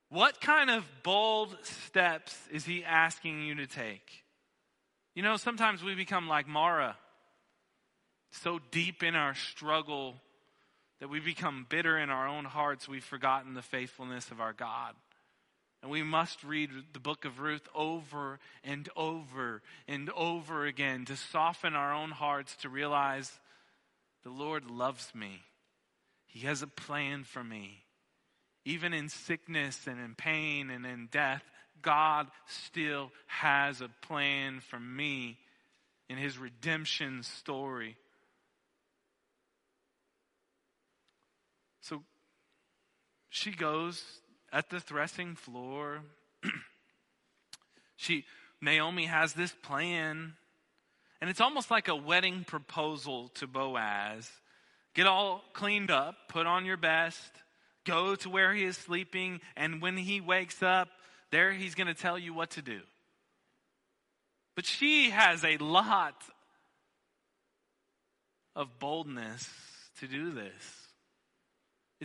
What 0.09 0.39
kind 0.39 0.69
of 0.69 0.85
bold 1.03 1.57
steps 1.63 2.37
is 2.51 2.65
He 2.65 2.83
asking 2.83 3.41
you 3.41 3.55
to 3.55 3.67
take? 3.67 4.23
You 5.15 5.23
know, 5.23 5.37
sometimes 5.37 5.83
we 5.83 5.95
become 5.95 6.27
like 6.27 6.47
Mara, 6.47 6.97
so 8.31 8.59
deep 8.71 9.01
in 9.01 9.15
our 9.15 9.33
struggle 9.33 10.15
that 10.99 11.09
we 11.09 11.19
become 11.19 11.65
bitter 11.69 11.97
in 11.97 12.09
our 12.09 12.27
own 12.27 12.45
hearts, 12.45 12.87
we've 12.87 13.03
forgotten 13.03 13.53
the 13.53 13.61
faithfulness 13.61 14.31
of 14.31 14.39
our 14.39 14.53
God. 14.53 14.93
And 15.85 15.91
we 15.91 16.01
must 16.01 16.43
read 16.43 16.71
the 16.93 16.99
book 16.99 17.25
of 17.25 17.39
Ruth 17.39 17.67
over 17.75 18.39
and 18.63 18.89
over 18.95 19.61
and 19.87 20.09
over 20.15 20.65
again 20.65 21.05
to 21.05 21.15
soften 21.15 21.75
our 21.75 21.93
own 21.93 22.09
hearts 22.09 22.55
to 22.61 22.69
realize 22.69 23.31
the 24.23 24.31
Lord 24.31 24.67
loves 24.67 25.13
me. 25.13 25.43
He 26.25 26.47
has 26.47 26.63
a 26.63 26.67
plan 26.67 27.23
for 27.23 27.43
me. 27.43 27.83
Even 28.65 28.93
in 28.95 29.09
sickness 29.09 29.85
and 29.85 29.99
in 29.99 30.15
pain 30.15 30.71
and 30.71 30.87
in 30.87 31.07
death, 31.11 31.43
God 31.83 32.29
still 32.47 33.11
has 33.27 33.79
a 33.79 33.89
plan 34.01 34.61
for 34.61 34.79
me 34.79 35.37
in 36.09 36.17
his 36.17 36.39
redemption 36.39 37.21
story. 37.21 37.95
So 41.81 42.01
she 43.29 43.51
goes 43.51 44.03
at 44.55 44.69
the 44.69 44.79
threshing 44.79 45.35
floor. 45.35 46.01
she 47.97 48.25
Naomi 48.61 49.05
has 49.05 49.33
this 49.33 49.53
plan 49.61 50.33
and 51.21 51.29
it's 51.29 51.41
almost 51.41 51.69
like 51.69 51.87
a 51.87 51.95
wedding 51.95 52.43
proposal 52.45 53.29
to 53.35 53.47
Boaz. 53.47 54.31
Get 54.93 55.07
all 55.07 55.43
cleaned 55.53 55.91
up, 55.91 56.15
put 56.29 56.45
on 56.45 56.65
your 56.65 56.77
best, 56.77 57.31
go 57.83 58.15
to 58.15 58.29
where 58.29 58.53
he 58.53 58.63
is 58.63 58.77
sleeping, 58.77 59.41
and 59.57 59.81
when 59.81 59.97
he 59.97 60.21
wakes 60.21 60.61
up, 60.63 60.89
there 61.31 61.51
he's 61.51 61.75
going 61.75 61.87
to 61.87 61.93
tell 61.93 62.17
you 62.17 62.33
what 62.33 62.51
to 62.51 62.61
do. 62.61 62.79
But 64.55 64.65
she 64.65 65.09
has 65.09 65.43
a 65.43 65.57
lot 65.57 66.15
of 68.55 68.79
boldness 68.79 69.49
to 69.99 70.07
do 70.07 70.31
this. 70.31 70.84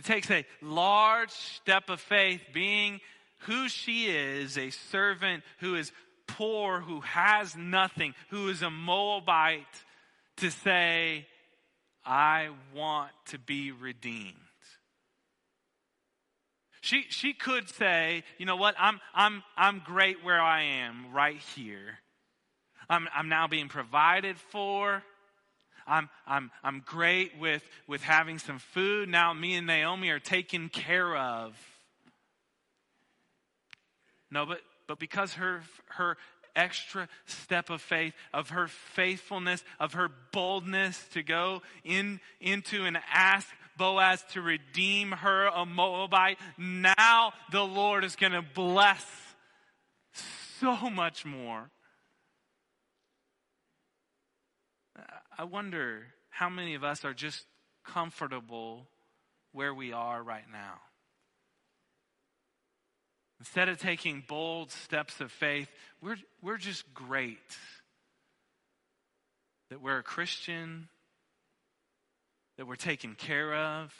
It 0.01 0.05
takes 0.05 0.31
a 0.31 0.47
large 0.63 1.29
step 1.29 1.91
of 1.91 2.01
faith, 2.01 2.41
being 2.55 3.01
who 3.41 3.69
she 3.69 4.07
is, 4.07 4.57
a 4.57 4.71
servant 4.71 5.43
who 5.59 5.75
is 5.75 5.91
poor, 6.25 6.79
who 6.79 7.01
has 7.01 7.55
nothing, 7.55 8.15
who 8.31 8.49
is 8.49 8.63
a 8.63 8.71
Moabite, 8.71 9.83
to 10.37 10.49
say, 10.49 11.27
I 12.03 12.49
want 12.73 13.11
to 13.27 13.37
be 13.37 13.71
redeemed. 13.71 14.33
She, 16.81 17.05
she 17.09 17.33
could 17.33 17.69
say, 17.69 18.23
you 18.39 18.47
know 18.47 18.55
what, 18.55 18.73
I'm, 18.79 18.99
I'm, 19.13 19.43
I'm 19.55 19.83
great 19.85 20.23
where 20.23 20.41
I 20.41 20.63
am 20.63 21.13
right 21.13 21.41
here. 21.55 21.99
I'm, 22.89 23.07
I'm 23.13 23.29
now 23.29 23.47
being 23.47 23.67
provided 23.67 24.39
for. 24.39 25.03
I'm, 25.87 26.09
I'm, 26.27 26.51
I'm 26.63 26.83
great 26.85 27.37
with, 27.39 27.63
with 27.87 28.01
having 28.01 28.39
some 28.39 28.59
food. 28.59 29.09
Now 29.09 29.33
me 29.33 29.55
and 29.55 29.67
Naomi 29.67 30.09
are 30.09 30.19
taken 30.19 30.69
care 30.69 31.15
of. 31.15 31.55
No, 34.29 34.45
but, 34.45 34.61
but 34.87 34.99
because 34.99 35.33
her, 35.33 35.61
her 35.89 36.17
extra 36.55 37.07
step 37.25 37.69
of 37.69 37.81
faith, 37.81 38.13
of 38.33 38.49
her 38.49 38.67
faithfulness, 38.67 39.63
of 39.79 39.93
her 39.93 40.09
boldness 40.31 41.03
to 41.13 41.23
go 41.23 41.61
in, 41.83 42.19
into 42.39 42.85
and 42.85 42.97
ask 43.13 43.47
Boaz 43.77 44.23
to 44.33 44.41
redeem 44.41 45.11
her, 45.11 45.47
a 45.47 45.65
Moabite. 45.65 46.37
Now 46.57 47.33
the 47.51 47.63
Lord 47.63 48.03
is 48.03 48.15
going 48.15 48.33
to 48.33 48.41
bless 48.41 49.05
so 50.59 50.89
much 50.89 51.25
more. 51.25 51.69
I 55.37 55.43
wonder 55.43 56.07
how 56.29 56.49
many 56.49 56.75
of 56.75 56.83
us 56.83 57.05
are 57.05 57.13
just 57.13 57.45
comfortable 57.85 58.87
where 59.51 59.73
we 59.73 59.91
are 59.93 60.21
right 60.21 60.49
now. 60.51 60.79
Instead 63.39 63.69
of 63.69 63.79
taking 63.79 64.23
bold 64.27 64.71
steps 64.71 65.19
of 65.19 65.31
faith, 65.31 65.67
we're, 66.01 66.17
we're 66.41 66.57
just 66.57 66.93
great. 66.93 67.39
That 69.69 69.81
we're 69.81 69.97
a 69.97 70.03
Christian, 70.03 70.89
that 72.57 72.67
we're 72.67 72.75
taken 72.75 73.15
care 73.15 73.55
of. 73.55 73.93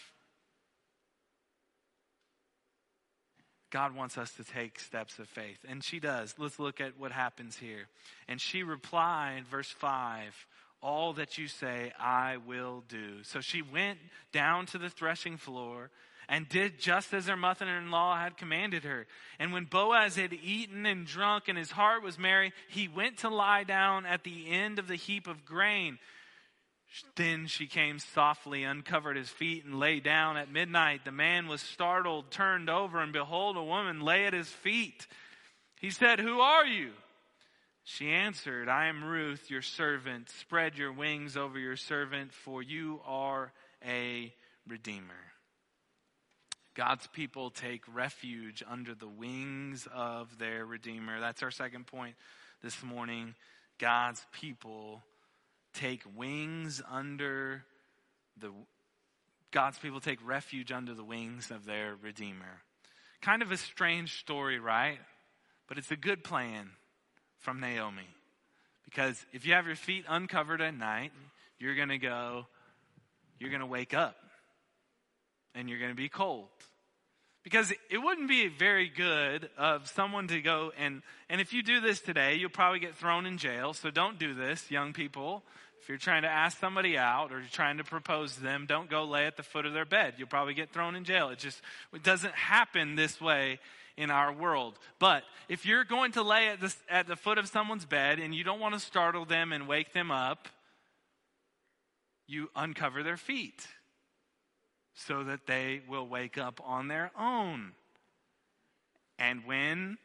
God 3.71 3.95
wants 3.95 4.17
us 4.17 4.31
to 4.33 4.43
take 4.43 4.79
steps 4.79 5.17
of 5.17 5.27
faith. 5.27 5.57
And 5.67 5.83
she 5.83 5.99
does. 5.99 6.35
Let's 6.37 6.59
look 6.59 6.79
at 6.79 6.99
what 6.99 7.11
happens 7.11 7.57
here. 7.57 7.87
And 8.27 8.39
she 8.39 8.63
replied, 8.63 9.45
verse 9.49 9.69
5 9.69 10.45
All 10.81 11.13
that 11.13 11.37
you 11.37 11.47
say, 11.47 11.93
I 11.99 12.37
will 12.37 12.83
do. 12.87 13.23
So 13.23 13.39
she 13.39 13.61
went 13.61 13.99
down 14.31 14.65
to 14.67 14.77
the 14.77 14.89
threshing 14.89 15.37
floor 15.37 15.91
and 16.27 16.47
did 16.47 16.79
just 16.79 17.13
as 17.13 17.27
her 17.27 17.35
mother 17.35 17.67
in 17.67 17.91
law 17.91 18.17
had 18.17 18.37
commanded 18.37 18.83
her. 18.83 19.05
And 19.37 19.51
when 19.51 19.65
Boaz 19.65 20.15
had 20.15 20.33
eaten 20.33 20.85
and 20.85 21.05
drunk 21.05 21.49
and 21.49 21.57
his 21.57 21.71
heart 21.71 22.01
was 22.03 22.17
merry, 22.17 22.53
he 22.69 22.87
went 22.87 23.17
to 23.17 23.29
lie 23.29 23.63
down 23.63 24.05
at 24.05 24.23
the 24.23 24.49
end 24.49 24.79
of 24.79 24.87
the 24.87 24.95
heap 24.95 25.27
of 25.27 25.45
grain. 25.45 25.99
Then 27.15 27.47
she 27.47 27.67
came 27.67 27.99
softly, 27.99 28.63
uncovered 28.63 29.17
his 29.17 29.29
feet, 29.29 29.65
and 29.65 29.79
lay 29.79 29.99
down 29.99 30.37
at 30.37 30.51
midnight. 30.51 31.05
The 31.05 31.11
man 31.11 31.47
was 31.47 31.61
startled, 31.61 32.31
turned 32.31 32.69
over, 32.69 32.99
and 32.99 33.13
behold, 33.13 33.55
a 33.55 33.63
woman 33.63 34.01
lay 34.01 34.25
at 34.25 34.33
his 34.33 34.49
feet. 34.49 35.07
He 35.79 35.89
said, 35.89 36.19
Who 36.19 36.39
are 36.39 36.65
you? 36.65 36.91
She 37.97 38.09
answered, 38.09 38.69
I 38.69 38.85
am 38.85 39.03
Ruth, 39.03 39.49
your 39.49 39.61
servant. 39.61 40.29
Spread 40.29 40.77
your 40.77 40.93
wings 40.93 41.35
over 41.35 41.59
your 41.59 41.75
servant, 41.75 42.31
for 42.31 42.63
you 42.63 43.01
are 43.05 43.51
a 43.85 44.33
redeemer. 44.65 45.13
God's 46.73 47.05
people 47.07 47.49
take 47.49 47.83
refuge 47.93 48.63
under 48.65 48.95
the 48.95 49.09
wings 49.09 49.89
of 49.93 50.37
their 50.37 50.65
Redeemer. 50.65 51.19
That's 51.19 51.43
our 51.43 51.51
second 51.51 51.85
point 51.85 52.15
this 52.63 52.81
morning. 52.81 53.35
God's 53.77 54.25
people 54.31 55.03
take 55.73 56.03
wings 56.15 56.81
under 56.89 57.65
the 58.37 58.51
God's 59.51 59.79
people 59.79 59.99
take 59.99 60.25
refuge 60.25 60.71
under 60.71 60.93
the 60.93 61.03
wings 61.03 61.51
of 61.51 61.65
their 61.65 61.97
Redeemer. 62.01 62.61
Kind 63.21 63.41
of 63.41 63.51
a 63.51 63.57
strange 63.57 64.17
story, 64.17 64.59
right? 64.59 64.99
But 65.67 65.77
it's 65.77 65.91
a 65.91 65.97
good 65.97 66.23
plan 66.23 66.69
from 67.41 67.59
Naomi. 67.59 68.07
Because 68.85 69.23
if 69.33 69.45
you 69.45 69.53
have 69.53 69.67
your 69.67 69.75
feet 69.75 70.05
uncovered 70.07 70.61
at 70.61 70.75
night, 70.75 71.11
you're 71.59 71.75
going 71.75 71.89
to 71.89 71.97
go, 71.97 72.45
you're 73.39 73.49
going 73.49 73.61
to 73.61 73.67
wake 73.67 73.93
up 73.93 74.15
and 75.55 75.69
you're 75.69 75.79
going 75.79 75.91
to 75.91 75.95
be 75.95 76.09
cold. 76.09 76.47
Because 77.43 77.71
it 77.89 77.97
wouldn't 77.97 78.29
be 78.29 78.47
very 78.47 78.87
good 78.87 79.49
of 79.57 79.87
someone 79.89 80.27
to 80.27 80.41
go 80.41 80.71
and, 80.77 81.01
and 81.29 81.41
if 81.41 81.53
you 81.53 81.63
do 81.63 81.79
this 81.79 81.99
today, 81.99 82.35
you'll 82.35 82.51
probably 82.51 82.79
get 82.79 82.95
thrown 82.95 83.25
in 83.25 83.37
jail. 83.37 83.73
So 83.73 83.89
don't 83.89 84.19
do 84.19 84.33
this, 84.35 84.69
young 84.69 84.93
people. 84.93 85.43
If 85.81 85.89
you're 85.89 85.97
trying 85.97 86.21
to 86.21 86.27
ask 86.27 86.59
somebody 86.59 86.95
out 86.95 87.31
or 87.31 87.39
you're 87.39 87.47
trying 87.47 87.77
to 87.77 87.83
propose 87.83 88.35
to 88.35 88.41
them, 88.41 88.67
don't 88.67 88.87
go 88.87 89.03
lay 89.05 89.25
at 89.25 89.37
the 89.37 89.43
foot 89.43 89.65
of 89.65 89.73
their 89.73 89.85
bed. 89.85 90.13
You'll 90.17 90.27
probably 90.27 90.53
get 90.53 90.71
thrown 90.71 90.95
in 90.95 91.03
jail. 91.03 91.29
It 91.29 91.39
just 91.39 91.59
it 91.91 92.03
doesn't 92.03 92.35
happen 92.35 92.95
this 92.95 93.19
way 93.19 93.59
in 94.01 94.09
our 94.09 94.33
world. 94.33 94.79
But 94.97 95.23
if 95.47 95.63
you're 95.63 95.83
going 95.83 96.13
to 96.13 96.23
lay 96.23 96.47
at 96.47 96.59
the, 96.59 96.73
at 96.89 97.07
the 97.07 97.15
foot 97.15 97.37
of 97.37 97.47
someone's 97.47 97.85
bed 97.85 98.17
and 98.17 98.33
you 98.33 98.43
don't 98.43 98.59
want 98.59 98.73
to 98.73 98.79
startle 98.79 99.25
them 99.25 99.53
and 99.53 99.67
wake 99.67 99.93
them 99.93 100.09
up, 100.09 100.49
you 102.27 102.49
uncover 102.55 103.03
their 103.03 103.17
feet 103.17 103.67
so 104.95 105.23
that 105.23 105.45
they 105.45 105.81
will 105.87 106.07
wake 106.07 106.37
up 106.37 106.59
on 106.65 106.87
their 106.87 107.11
own. 107.17 107.73
And 109.19 109.45
when 109.45 109.99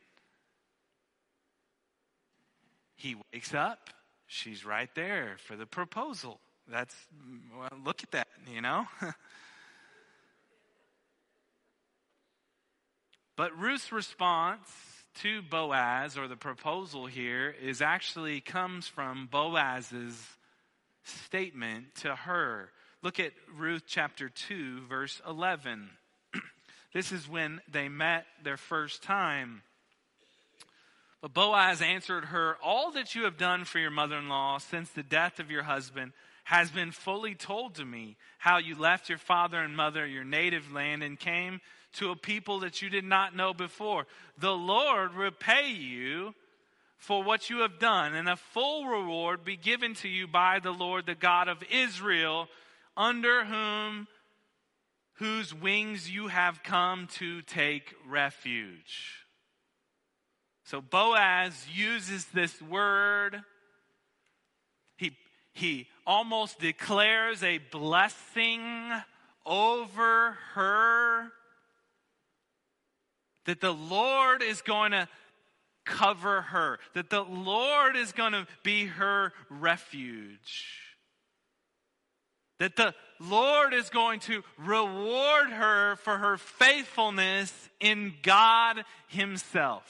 he 2.96 3.16
wakes 3.32 3.54
up, 3.54 3.88
she's 4.26 4.66
right 4.66 4.90
there 4.94 5.36
for 5.38 5.56
the 5.56 5.66
proposal. 5.66 6.38
That's, 6.68 6.94
well, 7.58 7.70
look 7.82 8.02
at 8.02 8.10
that, 8.10 8.28
you 8.52 8.60
know? 8.60 8.86
but 13.36 13.56
Ruth's 13.58 13.92
response 13.92 14.68
to 15.22 15.42
Boaz, 15.42 16.18
or 16.18 16.28
the 16.28 16.36
proposal 16.36 17.06
here, 17.06 17.54
is 17.62 17.80
actually 17.80 18.40
comes 18.40 18.86
from 18.86 19.28
Boaz's 19.30 20.20
statement 21.04 21.94
to 21.96 22.14
her. 22.14 22.70
Look 23.02 23.20
at 23.20 23.32
Ruth 23.54 23.84
chapter 23.86 24.28
2, 24.28 24.86
verse 24.88 25.20
11. 25.26 25.90
this 26.92 27.12
is 27.12 27.28
when 27.28 27.60
they 27.70 27.88
met 27.88 28.26
their 28.42 28.56
first 28.56 29.02
time. 29.02 29.62
But 31.22 31.32
Boaz 31.32 31.80
answered 31.82 32.26
her, 32.26 32.56
All 32.62 32.90
that 32.92 33.14
you 33.14 33.24
have 33.24 33.38
done 33.38 33.64
for 33.64 33.78
your 33.78 33.90
mother 33.90 34.16
in 34.16 34.28
law 34.28 34.58
since 34.58 34.90
the 34.90 35.02
death 35.02 35.38
of 35.38 35.50
your 35.50 35.62
husband 35.62 36.12
has 36.44 36.70
been 36.70 36.92
fully 36.92 37.34
told 37.34 37.74
to 37.76 37.84
me. 37.84 38.16
How 38.38 38.58
you 38.58 38.76
left 38.76 39.08
your 39.08 39.18
father 39.18 39.58
and 39.58 39.76
mother, 39.76 40.06
your 40.06 40.24
native 40.24 40.72
land, 40.72 41.02
and 41.02 41.18
came 41.18 41.60
to 41.96 42.10
a 42.10 42.16
people 42.16 42.60
that 42.60 42.82
you 42.82 42.88
did 42.88 43.04
not 43.04 43.34
know 43.34 43.52
before. 43.54 44.06
The 44.38 44.52
Lord 44.52 45.14
repay 45.14 45.70
you 45.70 46.34
for 46.98 47.22
what 47.22 47.50
you 47.50 47.58
have 47.58 47.78
done, 47.78 48.14
and 48.14 48.28
a 48.28 48.36
full 48.36 48.86
reward 48.86 49.44
be 49.44 49.56
given 49.56 49.94
to 49.94 50.08
you 50.08 50.26
by 50.26 50.60
the 50.60 50.72
Lord, 50.72 51.06
the 51.06 51.14
God 51.14 51.48
of 51.48 51.62
Israel 51.70 52.48
under 52.96 53.44
whom 53.44 54.08
whose 55.14 55.54
wings 55.54 56.10
you 56.10 56.28
have 56.28 56.62
come 56.62 57.06
to 57.06 57.40
take 57.42 57.94
refuge. 58.06 59.24
So 60.64 60.80
Boaz 60.80 61.66
uses 61.72 62.26
this 62.26 62.60
word. 62.60 63.42
He, 64.96 65.16
he 65.52 65.86
almost 66.06 66.58
declares 66.58 67.42
a 67.42 67.58
blessing 67.58 68.62
over 69.46 70.36
her 70.54 71.32
that 73.46 73.60
the 73.60 73.72
Lord 73.72 74.42
is 74.42 74.62
going 74.62 74.92
to 74.92 75.08
cover 75.84 76.42
her, 76.42 76.78
that 76.94 77.10
the 77.10 77.22
Lord 77.22 77.96
is 77.96 78.12
going 78.12 78.32
to 78.32 78.46
be 78.62 78.86
her 78.86 79.32
refuge 79.48 80.86
that 82.58 82.76
the 82.76 82.94
Lord 83.18 83.74
is 83.74 83.90
going 83.90 84.20
to 84.20 84.42
reward 84.58 85.50
her 85.50 85.96
for 85.96 86.16
her 86.16 86.36
faithfulness 86.36 87.52
in 87.80 88.14
God 88.22 88.84
Himself. 89.08 89.84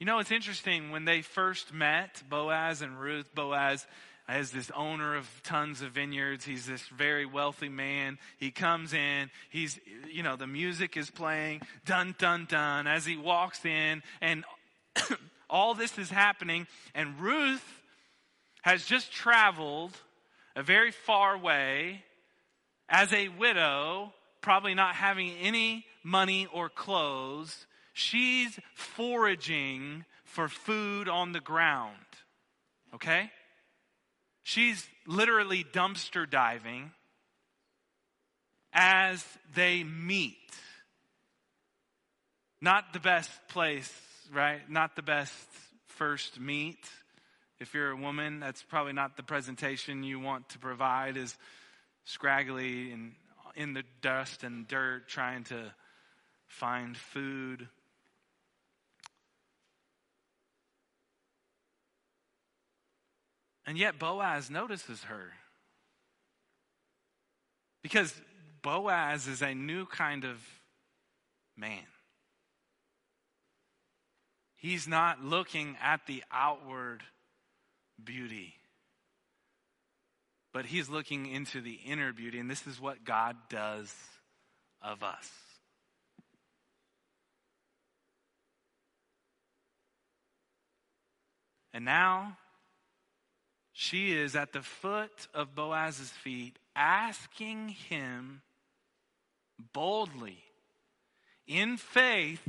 You 0.00 0.06
know, 0.06 0.18
it's 0.18 0.32
interesting 0.32 0.90
when 0.90 1.04
they 1.04 1.22
first 1.22 1.72
met, 1.72 2.22
Boaz 2.28 2.82
and 2.82 3.00
Ruth, 3.00 3.32
Boaz 3.34 3.86
is 4.28 4.50
this 4.50 4.70
owner 4.74 5.16
of 5.16 5.28
tons 5.42 5.82
of 5.82 5.92
vineyards. 5.92 6.44
He's 6.44 6.66
this 6.66 6.82
very 6.88 7.26
wealthy 7.26 7.68
man. 7.68 8.18
He 8.38 8.50
comes 8.50 8.94
in, 8.94 9.30
he's, 9.50 9.78
you 10.10 10.22
know, 10.22 10.36
the 10.36 10.46
music 10.46 10.96
is 10.96 11.10
playing, 11.10 11.60
dun, 11.84 12.14
dun, 12.18 12.46
dun, 12.48 12.86
as 12.86 13.04
he 13.04 13.16
walks 13.16 13.64
in, 13.64 14.02
and 14.20 14.44
all 15.50 15.74
this 15.74 15.98
is 15.98 16.10
happening, 16.10 16.66
and 16.94 17.20
Ruth 17.20 17.64
has 18.62 18.84
just 18.86 19.12
traveled 19.12 19.92
a 20.56 20.62
very 20.62 20.90
far 20.90 21.36
way 21.36 22.02
as 22.88 23.12
a 23.12 23.28
widow, 23.28 24.12
probably 24.40 24.74
not 24.74 24.94
having 24.94 25.32
any 25.42 25.84
money 26.02 26.46
or 26.52 26.70
clothes. 26.70 27.66
She's 27.92 28.58
foraging 28.74 30.04
for 30.24 30.48
food 30.48 31.08
on 31.08 31.32
the 31.32 31.40
ground. 31.40 31.92
Okay? 32.94 33.30
She's 34.44 34.86
literally 35.06 35.64
dumpster 35.64 36.30
diving 36.30 36.92
as 38.72 39.24
they 39.54 39.82
meet. 39.82 40.36
Not 42.60 42.92
the 42.92 43.00
best 43.00 43.30
place, 43.48 43.92
right? 44.32 44.60
Not 44.70 44.96
the 44.96 45.02
best 45.02 45.34
first 45.86 46.38
meet. 46.38 46.78
If 47.58 47.72
you're 47.72 47.90
a 47.90 47.96
woman, 47.96 48.40
that's 48.40 48.62
probably 48.62 48.92
not 48.92 49.16
the 49.16 49.22
presentation 49.22 50.02
you 50.02 50.20
want 50.20 50.50
to 50.50 50.58
provide 50.58 51.16
is 51.16 51.36
scraggly 52.04 52.92
and 52.92 53.12
in 53.56 53.72
the 53.72 53.84
dust 54.02 54.44
and 54.44 54.68
dirt 54.68 55.08
trying 55.08 55.44
to 55.44 55.72
find 56.48 56.96
food. 56.96 57.68
And 63.66 63.78
yet 63.78 63.98
Boaz 63.98 64.50
notices 64.50 65.04
her. 65.04 65.32
Because 67.82 68.14
Boaz 68.62 69.26
is 69.26 69.42
a 69.42 69.54
new 69.54 69.86
kind 69.86 70.24
of 70.24 70.38
man. 71.56 71.86
He's 74.56 74.88
not 74.88 75.22
looking 75.22 75.76
at 75.82 76.06
the 76.06 76.24
outward 76.32 77.02
beauty, 78.02 78.54
but 80.52 80.64
he's 80.64 80.88
looking 80.88 81.26
into 81.26 81.60
the 81.60 81.78
inner 81.84 82.14
beauty. 82.14 82.38
And 82.38 82.50
this 82.50 82.66
is 82.66 82.80
what 82.80 83.04
God 83.04 83.36
does 83.50 83.94
of 84.80 85.02
us. 85.02 85.30
And 91.74 91.84
now 91.84 92.38
she 93.76 94.12
is 94.12 94.36
at 94.36 94.52
the 94.52 94.62
foot 94.62 95.26
of 95.34 95.56
Boaz's 95.56 96.10
feet, 96.10 96.60
asking 96.76 97.70
him 97.70 98.40
boldly, 99.72 100.38
in 101.48 101.76
faith, 101.76 102.40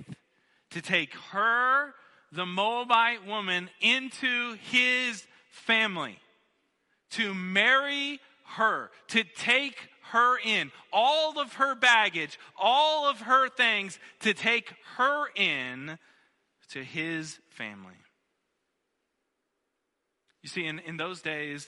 to 0.69 0.81
take 0.81 1.15
her, 1.31 1.95
the 2.31 2.45
Moabite 2.45 3.25
woman, 3.25 3.71
into 3.81 4.55
his 4.71 5.25
family, 5.49 6.19
to 7.09 7.33
marry 7.33 8.19
her, 8.43 8.91
to 9.07 9.23
take 9.23 9.77
her 10.11 10.37
in, 10.37 10.71
all 10.93 11.39
of 11.39 11.53
her 11.53 11.73
baggage, 11.73 12.37
all 12.55 13.09
of 13.09 13.21
her 13.21 13.49
things, 13.49 13.97
to 14.19 14.35
take 14.35 14.75
her 14.97 15.25
in 15.35 15.97
to 16.69 16.83
his 16.83 17.39
family. 17.49 17.95
You 20.45 20.49
see, 20.49 20.67
in, 20.67 20.77
in 20.77 20.95
those 20.95 21.23
days, 21.23 21.65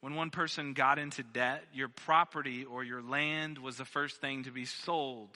when 0.00 0.16
one 0.16 0.30
person 0.30 0.72
got 0.72 0.98
into 0.98 1.22
debt, 1.22 1.62
your 1.72 1.86
property 1.86 2.64
or 2.64 2.82
your 2.82 3.00
land 3.00 3.56
was 3.56 3.76
the 3.76 3.84
first 3.84 4.20
thing 4.20 4.42
to 4.42 4.50
be 4.50 4.64
sold. 4.64 5.28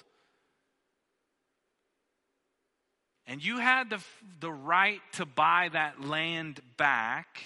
And 3.28 3.44
you 3.44 3.58
had 3.58 3.90
the, 3.90 4.00
the 4.40 4.50
right 4.50 5.00
to 5.12 5.24
buy 5.24 5.68
that 5.72 6.04
land 6.04 6.58
back. 6.76 7.38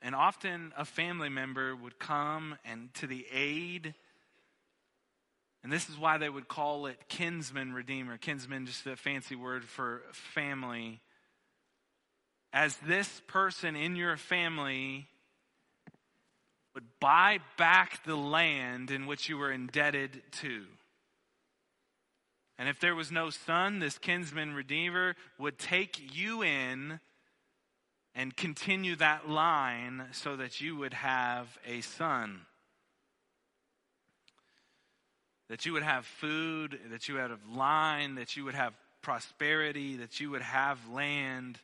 And 0.00 0.14
often 0.14 0.72
a 0.76 0.84
family 0.84 1.28
member 1.28 1.74
would 1.74 1.98
come 1.98 2.54
and 2.64 2.94
to 2.94 3.08
the 3.08 3.26
aid. 3.32 3.96
And 5.62 5.70
this 5.72 5.88
is 5.88 5.98
why 5.98 6.18
they 6.18 6.28
would 6.28 6.48
call 6.48 6.86
it 6.86 7.08
kinsman 7.08 7.72
redeemer. 7.72 8.16
Kinsman, 8.16 8.66
just 8.66 8.86
a 8.86 8.96
fancy 8.96 9.36
word 9.36 9.64
for 9.64 10.02
family 10.12 11.00
as 12.52 12.76
this 12.78 13.22
person 13.26 13.76
in 13.76 13.94
your 13.94 14.16
family 14.16 15.06
would 16.74 16.86
buy 17.00 17.38
back 17.56 18.04
the 18.04 18.16
land 18.16 18.90
in 18.90 19.06
which 19.06 19.28
you 19.28 19.36
were 19.36 19.52
indebted 19.52 20.22
to. 20.32 20.64
And 22.58 22.68
if 22.68 22.78
there 22.78 22.94
was 22.94 23.10
no 23.10 23.30
son, 23.30 23.78
this 23.78 23.98
kinsman 23.98 24.54
redeemer 24.54 25.16
would 25.38 25.58
take 25.58 26.14
you 26.14 26.42
in 26.42 27.00
and 28.14 28.36
continue 28.36 28.96
that 28.96 29.28
line 29.28 30.06
so 30.12 30.36
that 30.36 30.60
you 30.60 30.76
would 30.76 30.94
have 30.94 31.58
a 31.66 31.80
son. 31.80 32.42
That 35.50 35.66
you 35.66 35.72
would 35.72 35.82
have 35.82 36.06
food, 36.06 36.78
that 36.90 37.08
you 37.08 37.14
would 37.14 37.30
have 37.30 37.40
line, 37.52 38.14
that 38.14 38.36
you 38.36 38.44
would 38.44 38.54
have 38.54 38.72
prosperity, 39.02 39.96
that 39.96 40.20
you 40.20 40.30
would 40.30 40.42
have 40.42 40.78
land. 40.88 41.58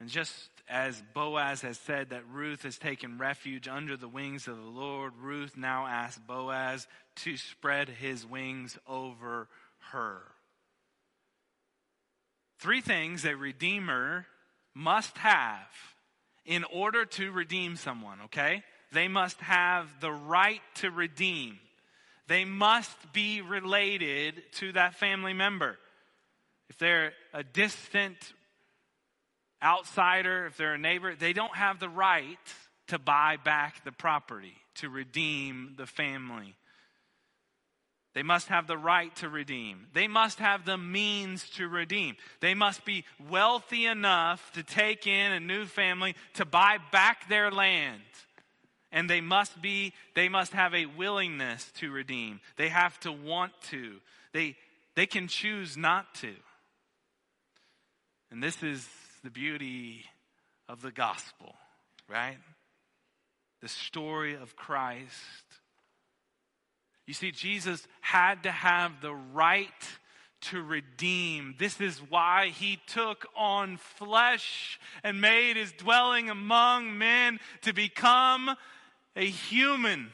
And 0.00 0.10
just 0.10 0.50
as 0.68 1.02
Boaz 1.14 1.62
has 1.62 1.78
said 1.78 2.10
that 2.10 2.28
Ruth 2.30 2.64
has 2.64 2.76
taken 2.76 3.16
refuge 3.16 3.68
under 3.68 3.96
the 3.96 4.06
wings 4.06 4.48
of 4.48 4.56
the 4.56 4.62
Lord, 4.62 5.14
Ruth 5.18 5.56
now 5.56 5.86
asks 5.86 6.20
Boaz 6.26 6.86
to 7.16 7.38
spread 7.38 7.88
his 7.88 8.26
wings 8.26 8.78
over 8.86 9.48
her. 9.92 10.20
Three 12.58 12.82
things 12.82 13.24
a 13.24 13.34
redeemer 13.34 14.26
must 14.74 15.16
have 15.18 15.68
in 16.44 16.64
order 16.64 17.06
to 17.06 17.32
redeem 17.32 17.76
someone, 17.76 18.18
okay? 18.26 18.62
They 18.92 19.08
must 19.08 19.40
have 19.40 19.88
the 20.00 20.12
right 20.12 20.60
to 20.76 20.90
redeem. 20.90 21.58
They 22.26 22.44
must 22.44 22.96
be 23.12 23.42
related 23.42 24.42
to 24.54 24.72
that 24.72 24.94
family 24.94 25.32
member. 25.32 25.78
If 26.70 26.78
they're 26.78 27.12
a 27.32 27.42
distant 27.42 28.16
outsider, 29.62 30.46
if 30.46 30.56
they're 30.56 30.74
a 30.74 30.78
neighbor, 30.78 31.14
they 31.14 31.32
don't 31.32 31.54
have 31.56 31.80
the 31.80 31.88
right 31.88 32.38
to 32.88 32.98
buy 32.98 33.36
back 33.42 33.84
the 33.84 33.92
property, 33.92 34.54
to 34.76 34.88
redeem 34.88 35.74
the 35.76 35.86
family. 35.86 36.54
They 38.14 38.22
must 38.22 38.46
have 38.46 38.68
the 38.68 38.78
right 38.78 39.14
to 39.16 39.28
redeem. 39.28 39.88
They 39.92 40.06
must 40.06 40.38
have 40.38 40.64
the 40.64 40.78
means 40.78 41.48
to 41.50 41.66
redeem. 41.66 42.16
They 42.40 42.54
must 42.54 42.84
be 42.84 43.04
wealthy 43.28 43.86
enough 43.86 44.52
to 44.52 44.62
take 44.62 45.06
in 45.06 45.32
a 45.32 45.40
new 45.40 45.64
family 45.64 46.14
to 46.34 46.44
buy 46.44 46.78
back 46.92 47.28
their 47.28 47.50
land. 47.50 48.02
And 48.94 49.10
they 49.10 49.20
must 49.20 49.60
be 49.60 49.92
they 50.14 50.30
must 50.30 50.52
have 50.52 50.72
a 50.72 50.86
willingness 50.86 51.70
to 51.80 51.90
redeem. 51.90 52.40
They 52.56 52.68
have 52.68 52.98
to 53.00 53.12
want 53.12 53.52
to. 53.70 53.96
They 54.32 54.56
they 54.94 55.04
can 55.04 55.28
choose 55.28 55.76
not 55.76 56.14
to. 56.16 56.32
And 58.30 58.42
this 58.42 58.62
is 58.62 58.88
the 59.22 59.30
beauty 59.30 60.04
of 60.68 60.80
the 60.80 60.92
gospel, 60.92 61.54
right? 62.08 62.38
The 63.60 63.68
story 63.68 64.34
of 64.34 64.54
Christ. 64.54 65.10
You 67.06 67.14
see, 67.14 67.32
Jesus 67.32 67.86
had 68.00 68.44
to 68.44 68.50
have 68.52 69.00
the 69.00 69.14
right 69.14 69.68
to 70.42 70.62
redeem. 70.62 71.54
This 71.58 71.80
is 71.80 71.98
why 71.98 72.48
he 72.48 72.78
took 72.86 73.26
on 73.36 73.78
flesh 73.78 74.78
and 75.02 75.20
made 75.20 75.56
his 75.56 75.72
dwelling 75.72 76.28
among 76.28 76.98
men 76.98 77.40
to 77.62 77.72
become 77.72 78.50
a 79.16 79.24
human 79.24 80.12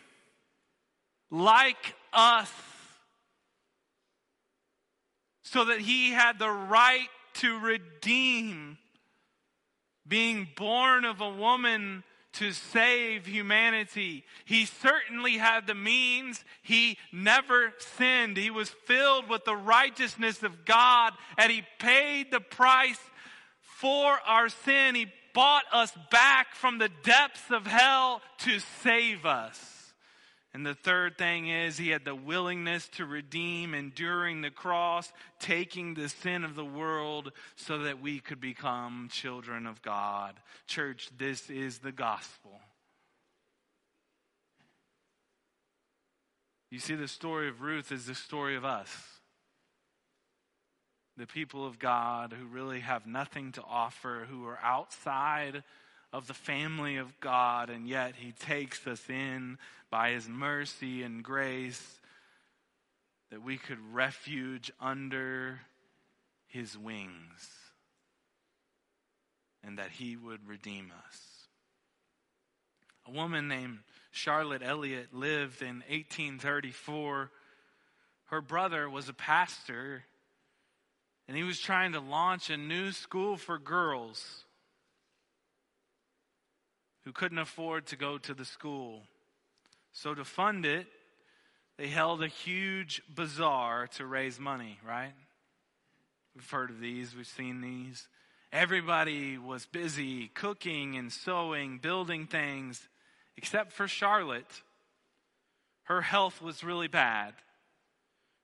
like 1.30 1.94
us. 2.12 2.50
So 5.42 5.64
that 5.64 5.80
he 5.80 6.10
had 6.10 6.38
the 6.38 6.50
right 6.50 7.08
to 7.34 7.58
redeem 7.58 8.78
being 10.06 10.48
born 10.56 11.04
of 11.04 11.20
a 11.20 11.28
woman 11.28 12.04
to 12.32 12.52
save 12.52 13.26
humanity. 13.26 14.24
He 14.44 14.64
certainly 14.64 15.38
had 15.38 15.66
the 15.66 15.74
means. 15.74 16.44
He 16.62 16.98
never 17.12 17.72
sinned. 17.78 18.36
He 18.36 18.50
was 18.50 18.70
filled 18.86 19.28
with 19.28 19.44
the 19.44 19.56
righteousness 19.56 20.42
of 20.42 20.64
God 20.64 21.12
and 21.36 21.50
he 21.50 21.62
paid 21.78 22.30
the 22.30 22.40
price 22.40 23.00
for 23.60 24.18
our 24.26 24.48
sin. 24.48 24.94
He 24.94 25.06
bought 25.34 25.64
us 25.72 25.92
back 26.10 26.54
from 26.54 26.78
the 26.78 26.90
depths 27.02 27.50
of 27.50 27.66
hell 27.66 28.22
to 28.38 28.58
save 28.82 29.26
us. 29.26 29.80
And 30.52 30.66
the 30.66 30.74
third 30.74 31.16
thing 31.16 31.48
is 31.48 31.78
he 31.78 31.90
had 31.90 32.04
the 32.04 32.14
willingness 32.14 32.88
to 32.96 33.04
redeem, 33.04 33.72
enduring 33.72 34.40
the 34.40 34.50
cross, 34.50 35.12
taking 35.38 35.94
the 35.94 36.08
sin 36.08 36.42
of 36.42 36.56
the 36.56 36.64
world 36.64 37.30
so 37.54 37.78
that 37.78 38.00
we 38.00 38.18
could 38.18 38.40
become 38.40 39.08
children 39.12 39.66
of 39.66 39.80
God. 39.80 40.34
Church, 40.66 41.08
this 41.16 41.48
is 41.50 41.78
the 41.78 41.92
gospel. 41.92 42.60
You 46.70 46.80
see, 46.80 46.94
the 46.94 47.08
story 47.08 47.48
of 47.48 47.62
Ruth 47.62 47.92
is 47.92 48.06
the 48.06 48.14
story 48.14 48.56
of 48.56 48.64
us. 48.64 48.88
The 51.20 51.26
people 51.26 51.66
of 51.66 51.78
God 51.78 52.32
who 52.32 52.46
really 52.46 52.80
have 52.80 53.06
nothing 53.06 53.52
to 53.52 53.62
offer, 53.62 54.26
who 54.30 54.46
are 54.46 54.58
outside 54.62 55.62
of 56.14 56.26
the 56.26 56.32
family 56.32 56.96
of 56.96 57.20
God, 57.20 57.68
and 57.68 57.86
yet 57.86 58.14
He 58.16 58.32
takes 58.32 58.86
us 58.86 59.02
in 59.10 59.58
by 59.90 60.12
His 60.12 60.26
mercy 60.26 61.02
and 61.02 61.22
grace 61.22 62.00
that 63.30 63.42
we 63.42 63.58
could 63.58 63.76
refuge 63.92 64.72
under 64.80 65.60
His 66.46 66.78
wings 66.78 67.50
and 69.62 69.76
that 69.78 69.90
He 69.90 70.16
would 70.16 70.48
redeem 70.48 70.90
us. 71.06 71.20
A 73.06 73.10
woman 73.10 73.46
named 73.46 73.80
Charlotte 74.10 74.62
Elliott 74.64 75.12
lived 75.12 75.60
in 75.60 75.82
1834. 75.90 77.30
Her 78.30 78.40
brother 78.40 78.88
was 78.88 79.10
a 79.10 79.12
pastor, 79.14 80.04
and 81.30 81.36
he 81.36 81.44
was 81.44 81.60
trying 81.60 81.92
to 81.92 82.00
launch 82.00 82.50
a 82.50 82.56
new 82.56 82.90
school 82.90 83.36
for 83.36 83.56
girls 83.56 84.46
who 87.04 87.12
couldn't 87.12 87.38
afford 87.38 87.86
to 87.86 87.94
go 87.94 88.18
to 88.18 88.34
the 88.34 88.44
school. 88.44 89.02
So, 89.92 90.12
to 90.12 90.24
fund 90.24 90.66
it, 90.66 90.88
they 91.78 91.86
held 91.86 92.20
a 92.20 92.26
huge 92.26 93.00
bazaar 93.14 93.86
to 93.94 94.06
raise 94.06 94.40
money, 94.40 94.80
right? 94.84 95.12
We've 96.34 96.50
heard 96.50 96.70
of 96.70 96.80
these, 96.80 97.14
we've 97.14 97.28
seen 97.28 97.60
these. 97.60 98.08
Everybody 98.52 99.38
was 99.38 99.66
busy 99.66 100.32
cooking 100.34 100.96
and 100.96 101.12
sewing, 101.12 101.78
building 101.78 102.26
things, 102.26 102.88
except 103.36 103.70
for 103.70 103.86
Charlotte. 103.86 104.62
Her 105.84 106.00
health 106.00 106.42
was 106.42 106.64
really 106.64 106.88
bad. 106.88 107.34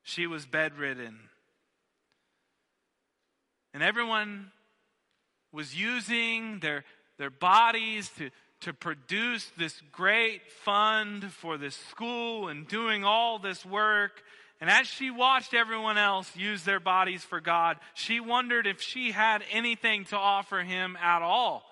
She 0.04 0.28
was 0.28 0.46
bedridden. 0.46 1.30
And 3.76 3.84
everyone 3.84 4.52
was 5.52 5.78
using 5.78 6.60
their, 6.60 6.82
their 7.18 7.28
bodies 7.28 8.08
to, 8.16 8.30
to 8.62 8.72
produce 8.72 9.50
this 9.58 9.78
great 9.92 10.50
fund 10.50 11.30
for 11.30 11.58
this 11.58 11.76
school 11.90 12.48
and 12.48 12.66
doing 12.66 13.04
all 13.04 13.38
this 13.38 13.66
work. 13.66 14.22
And 14.62 14.70
as 14.70 14.86
she 14.86 15.10
watched 15.10 15.52
everyone 15.52 15.98
else 15.98 16.34
use 16.34 16.62
their 16.64 16.80
bodies 16.80 17.22
for 17.22 17.38
God, 17.38 17.76
she 17.92 18.18
wondered 18.18 18.66
if 18.66 18.80
she 18.80 19.10
had 19.10 19.44
anything 19.52 20.06
to 20.06 20.16
offer 20.16 20.62
him 20.62 20.96
at 20.96 21.20
all. 21.20 21.62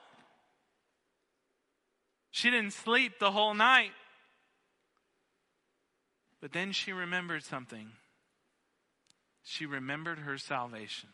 She 2.33 2.51
didn't 2.51 2.75
sleep 2.75 3.19
the 3.19 3.31
whole 3.31 3.55
night. 3.55 3.93
But 6.43 6.53
then 6.53 6.73
she 6.73 6.93
remembered 6.93 7.45
something. 7.45 7.93
She 9.43 9.65
remembered 9.65 10.19
her 10.19 10.37
salvation. 10.37 11.09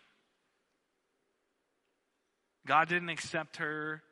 God 2.67 2.89
didn't 2.89 3.09
accept 3.09 3.57
her 3.57 4.03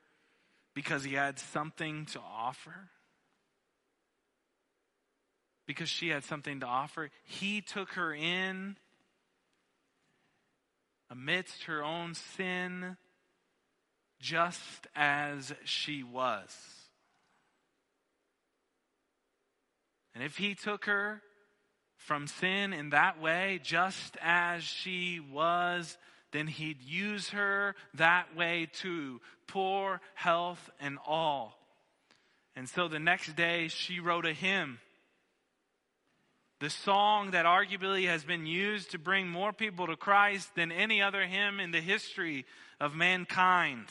because 0.75 1.05
he 1.05 1.15
had 1.15 1.39
something 1.39 2.07
to 2.07 2.21
offer. 2.21 2.91
Because 5.67 5.89
she 5.89 6.09
had 6.09 6.25
something 6.25 6.61
to 6.61 6.67
offer. 6.67 7.11
He 7.25 7.61
took 7.61 7.91
her 7.93 8.15
in 8.15 8.77
amidst 11.11 11.65
her 11.65 11.83
own 11.83 12.15
sin 12.15 12.97
just 14.21 14.87
as 14.95 15.53
she 15.65 16.03
was. 16.03 16.57
And 20.15 20.25
if 20.25 20.37
he 20.37 20.55
took 20.55 20.87
her 20.87 21.23
from 21.97 22.27
sin 22.27 22.73
in 22.73 22.91
that 22.91 23.21
way, 23.21 23.61
just 23.63 24.17
as 24.23 24.65
she 24.65 25.21
was, 25.21 25.97
then 26.33 26.47
he'd 26.47 26.83
use 26.83 27.31
her 27.31 27.75
that 27.95 28.37
way 28.37 28.69
too, 28.73 29.21
poor 29.47 30.01
health 30.15 30.71
and 30.81 30.99
all. 31.07 31.59
And 32.55 32.69
so 32.69 32.89
the 32.89 32.99
next 32.99 33.37
day 33.37 33.69
she 33.69 34.01
wrote 34.01 34.27
a 34.27 34.33
hymn. 34.33 34.79
The 36.61 36.71
song 36.71 37.31
that 37.31 37.47
arguably 37.47 38.09
has 38.09 38.25
been 38.25 38.45
used 38.45 38.91
to 38.91 38.99
bring 38.99 39.29
more 39.29 39.53
people 39.53 39.87
to 39.87 39.97
Christ 39.97 40.57
than 40.57 40.73
any 40.73 41.01
other 41.01 41.25
hymn 41.25 41.61
in 41.61 41.71
the 41.71 41.81
history 41.81 42.47
of 42.81 42.97
mankind. 42.97 43.87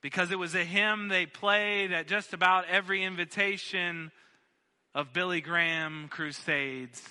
Because 0.00 0.30
it 0.30 0.38
was 0.38 0.54
a 0.54 0.64
hymn 0.64 1.08
they 1.08 1.26
played 1.26 1.92
at 1.92 2.08
just 2.08 2.32
about 2.32 2.64
every 2.70 3.04
invitation 3.04 4.12
of 4.94 5.12
Billy 5.12 5.42
Graham 5.42 6.08
crusades. 6.08 7.02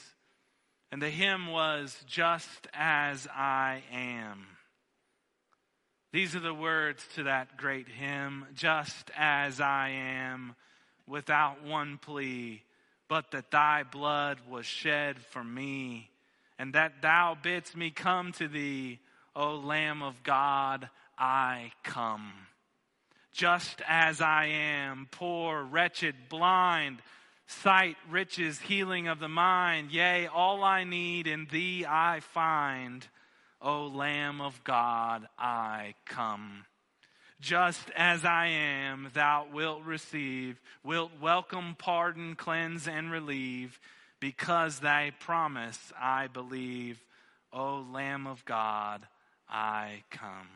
And 0.92 1.02
the 1.02 1.10
hymn 1.10 1.48
was, 1.48 1.98
Just 2.08 2.68
as 2.74 3.28
I 3.28 3.84
am. 3.92 4.46
These 6.14 6.36
are 6.36 6.42
the 6.42 6.54
words 6.54 7.06
to 7.16 7.24
that 7.24 7.58
great 7.58 7.90
hymn, 7.90 8.46
Just 8.56 9.12
as 9.16 9.60
I 9.60 9.90
am, 9.90 10.56
without 11.06 11.64
one 11.64 11.98
plea, 11.98 12.64
but 13.08 13.32
that 13.32 13.52
thy 13.52 13.84
blood 13.84 14.40
was 14.50 14.66
shed 14.66 15.20
for 15.20 15.44
me, 15.44 16.10
and 16.58 16.74
that 16.74 17.02
thou 17.02 17.38
bidst 17.42 17.76
me 17.76 17.92
come 17.92 18.32
to 18.34 18.48
thee, 18.48 19.00
O 19.36 19.56
Lamb 19.56 20.02
of 20.02 20.24
God, 20.24 20.90
I 21.18 21.72
come. 21.84 22.32
Just 23.34 23.82
as 23.88 24.20
I 24.22 24.46
am, 24.46 25.08
poor, 25.12 25.62
wretched, 25.64 26.16
blind, 26.30 27.02
sight, 27.48 27.96
riches, 28.10 28.60
healing 28.60 29.08
of 29.08 29.20
the 29.20 29.30
mind. 29.30 29.92
Yea, 29.92 30.28
all 30.28 30.64
I 30.64 30.84
need 30.84 31.28
in 31.28 31.48
thee 31.50 31.86
I 31.88 32.20
find. 32.20 33.08
O 33.62 33.88
Lamb 33.88 34.40
of 34.42 34.64
God, 34.64 35.28
I 35.40 35.96
come. 36.06 36.66
Just 37.40 37.90
as 37.96 38.26
I 38.26 38.48
am, 38.48 39.10
thou 39.14 39.48
wilt 39.52 39.84
receive, 39.84 40.60
wilt 40.84 41.12
welcome, 41.22 41.76
pardon, 41.78 42.36
cleanse, 42.36 42.88
and 42.88 43.12
relieve. 43.12 43.80
Because 44.20 44.80
thy 44.80 45.12
promise 45.20 45.94
I 46.00 46.28
believe. 46.28 47.00
O 47.54 47.86
Lamb 47.92 48.28
of 48.28 48.44
God, 48.46 49.08
I 49.50 50.04
come. 50.12 50.50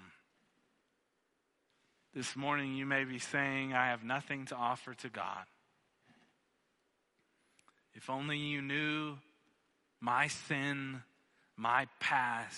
This 2.14 2.36
morning 2.36 2.76
you 2.76 2.86
may 2.86 3.06
be 3.06 3.20
saying, 3.20 3.74
I 3.74 3.88
have 3.88 4.04
nothing 4.04 4.46
to 4.48 4.56
offer 4.56 4.94
to 4.96 5.10
God. 5.10 5.46
If 7.94 8.10
only 8.10 8.38
you 8.38 8.62
knew 8.62 9.18
my 10.00 10.28
sin, 10.28 11.04
my 11.56 11.88
past. 12.00 12.58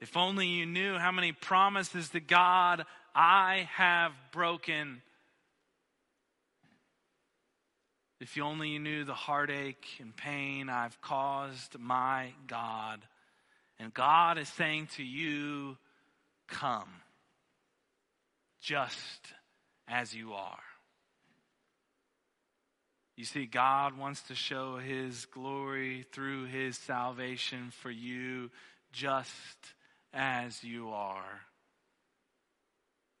If 0.00 0.16
only 0.16 0.48
you 0.48 0.66
knew 0.66 0.98
how 0.98 1.12
many 1.12 1.32
promises 1.32 2.08
to 2.10 2.20
God 2.20 2.84
I 3.14 3.68
have 3.72 4.12
broken. 4.32 5.02
If 8.20 8.36
you 8.36 8.44
only 8.44 8.78
knew 8.78 9.04
the 9.04 9.14
heartache 9.14 9.86
and 10.00 10.16
pain 10.16 10.68
I've 10.68 11.00
caused 11.00 11.78
my 11.78 12.32
God. 12.46 13.00
And 13.78 13.92
God 13.92 14.38
is 14.38 14.48
saying 14.48 14.88
to 14.96 15.02
you, 15.02 15.76
Come, 16.48 16.88
just 18.60 19.32
as 19.88 20.14
you 20.14 20.32
are. 20.34 20.71
You 23.16 23.24
see, 23.24 23.46
God 23.46 23.96
wants 23.96 24.22
to 24.22 24.34
show 24.34 24.78
his 24.78 25.26
glory 25.26 26.06
through 26.12 26.46
his 26.46 26.78
salvation 26.78 27.70
for 27.70 27.90
you 27.90 28.50
just 28.92 29.28
as 30.14 30.64
you 30.64 30.90
are. 30.90 31.42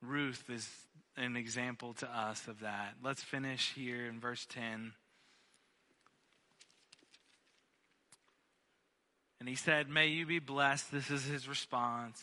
Ruth 0.00 0.44
is 0.48 0.68
an 1.16 1.36
example 1.36 1.92
to 1.94 2.08
us 2.08 2.48
of 2.48 2.60
that. 2.60 2.94
Let's 3.02 3.22
finish 3.22 3.72
here 3.74 4.06
in 4.06 4.18
verse 4.18 4.46
10. 4.48 4.92
And 9.40 9.48
he 9.48 9.54
said, 9.54 9.88
May 9.88 10.06
you 10.06 10.24
be 10.24 10.38
blessed. 10.38 10.90
This 10.90 11.10
is 11.10 11.24
his 11.24 11.48
response. 11.48 12.22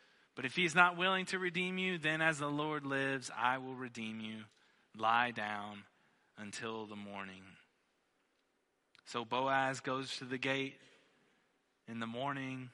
But 0.35 0.45
if 0.45 0.55
he's 0.55 0.75
not 0.75 0.97
willing 0.97 1.25
to 1.27 1.39
redeem 1.39 1.77
you, 1.77 1.97
then 1.97 2.21
as 2.21 2.39
the 2.39 2.47
Lord 2.47 2.85
lives, 2.85 3.29
I 3.37 3.57
will 3.57 3.75
redeem 3.75 4.21
you. 4.21 4.43
Lie 4.97 5.31
down 5.31 5.83
until 6.37 6.85
the 6.85 6.95
morning. 6.95 7.43
So 9.05 9.25
Boaz 9.25 9.81
goes 9.81 10.17
to 10.17 10.25
the 10.25 10.37
gate 10.37 10.75
in 11.87 11.99
the 11.99 12.07
morning 12.07 12.69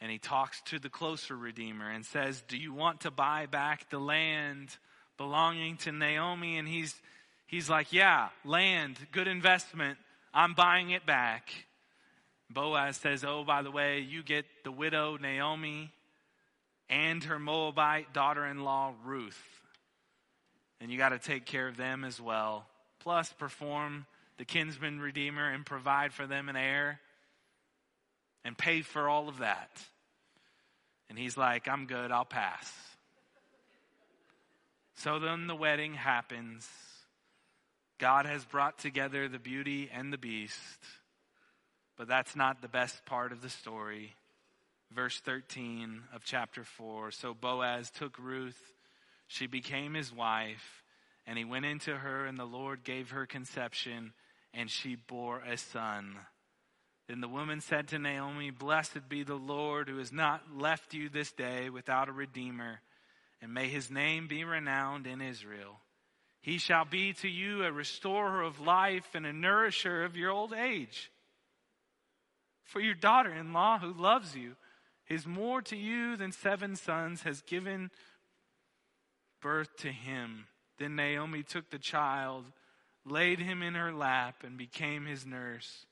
and 0.00 0.10
he 0.10 0.18
talks 0.18 0.60
to 0.66 0.78
the 0.78 0.90
closer 0.90 1.36
Redeemer 1.36 1.88
and 1.90 2.04
says, 2.04 2.42
Do 2.48 2.56
you 2.56 2.74
want 2.74 3.02
to 3.02 3.10
buy 3.10 3.46
back 3.46 3.88
the 3.90 3.98
land 3.98 4.76
belonging 5.16 5.76
to 5.78 5.92
Naomi? 5.92 6.58
And 6.58 6.68
he's, 6.68 6.94
he's 7.46 7.70
like, 7.70 7.92
Yeah, 7.92 8.28
land, 8.44 8.98
good 9.12 9.28
investment. 9.28 9.98
I'm 10.34 10.54
buying 10.54 10.90
it 10.90 11.06
back. 11.06 11.50
Boaz 12.50 12.98
says, 12.98 13.24
Oh, 13.24 13.44
by 13.44 13.62
the 13.62 13.70
way, 13.70 14.00
you 14.00 14.22
get 14.22 14.44
the 14.64 14.72
widow 14.72 15.16
Naomi 15.16 15.92
and 16.88 17.22
her 17.24 17.38
Moabite 17.38 18.12
daughter 18.12 18.46
in 18.46 18.64
law, 18.64 18.92
Ruth. 19.04 19.40
And 20.80 20.90
you 20.90 20.98
got 20.98 21.10
to 21.10 21.18
take 21.18 21.46
care 21.46 21.68
of 21.68 21.76
them 21.76 22.04
as 22.04 22.20
well. 22.20 22.66
Plus, 23.00 23.32
perform 23.32 24.06
the 24.38 24.44
kinsman 24.44 25.00
redeemer 25.00 25.50
and 25.50 25.64
provide 25.64 26.12
for 26.12 26.26
them 26.26 26.48
an 26.48 26.56
heir 26.56 27.00
and 28.44 28.56
pay 28.56 28.82
for 28.82 29.08
all 29.08 29.28
of 29.28 29.38
that. 29.38 29.70
And 31.08 31.18
he's 31.18 31.36
like, 31.36 31.68
I'm 31.68 31.86
good, 31.86 32.10
I'll 32.10 32.24
pass. 32.24 32.72
So 34.96 35.18
then 35.18 35.46
the 35.46 35.54
wedding 35.54 35.94
happens. 35.94 36.68
God 37.98 38.26
has 38.26 38.44
brought 38.44 38.78
together 38.78 39.28
the 39.28 39.38
beauty 39.38 39.90
and 39.92 40.12
the 40.12 40.18
beast. 40.18 40.58
But 41.96 42.08
that's 42.08 42.36
not 42.36 42.60
the 42.60 42.68
best 42.68 43.04
part 43.06 43.32
of 43.32 43.40
the 43.40 43.48
story. 43.48 44.14
Verse 44.92 45.20
13 45.20 46.02
of 46.14 46.24
chapter 46.24 46.64
4. 46.64 47.10
So 47.10 47.34
Boaz 47.34 47.90
took 47.90 48.18
Ruth, 48.18 48.72
she 49.26 49.46
became 49.46 49.94
his 49.94 50.12
wife, 50.12 50.82
and 51.26 51.36
he 51.36 51.44
went 51.44 51.64
into 51.64 51.96
her, 51.96 52.26
and 52.26 52.38
the 52.38 52.44
Lord 52.44 52.84
gave 52.84 53.10
her 53.10 53.26
conception, 53.26 54.12
and 54.54 54.70
she 54.70 54.94
bore 54.94 55.40
a 55.40 55.56
son. 55.56 56.16
Then 57.08 57.20
the 57.20 57.28
woman 57.28 57.60
said 57.60 57.88
to 57.88 57.98
Naomi, 57.98 58.50
Blessed 58.50 59.08
be 59.08 59.22
the 59.22 59.34
Lord 59.34 59.88
who 59.88 59.98
has 59.98 60.12
not 60.12 60.42
left 60.56 60.94
you 60.94 61.08
this 61.08 61.32
day 61.32 61.70
without 61.70 62.08
a 62.08 62.12
redeemer, 62.12 62.80
and 63.40 63.52
may 63.52 63.68
his 63.68 63.90
name 63.90 64.26
be 64.26 64.44
renowned 64.44 65.06
in 65.06 65.20
Israel. 65.20 65.80
He 66.40 66.58
shall 66.58 66.84
be 66.84 67.12
to 67.14 67.28
you 67.28 67.64
a 67.64 67.72
restorer 67.72 68.42
of 68.42 68.60
life 68.60 69.14
and 69.14 69.26
a 69.26 69.32
nourisher 69.32 70.04
of 70.04 70.16
your 70.16 70.30
old 70.30 70.52
age. 70.52 71.10
For 72.62 72.80
your 72.80 72.94
daughter 72.94 73.32
in 73.32 73.52
law 73.52 73.78
who 73.78 73.92
loves 73.92 74.36
you 74.36 74.54
is 75.08 75.26
more 75.26 75.62
to 75.62 75.76
you 75.76 76.16
than 76.16 76.32
seven 76.32 76.76
sons, 76.76 77.22
has 77.22 77.42
given 77.42 77.90
birth 79.40 79.76
to 79.78 79.88
him. 79.88 80.46
Then 80.78 80.96
Naomi 80.96 81.42
took 81.42 81.70
the 81.70 81.78
child, 81.78 82.44
laid 83.04 83.38
him 83.38 83.62
in 83.62 83.74
her 83.74 83.92
lap, 83.92 84.42
and 84.44 84.58
became 84.58 85.06
his 85.06 85.24
nurse. 85.24 85.86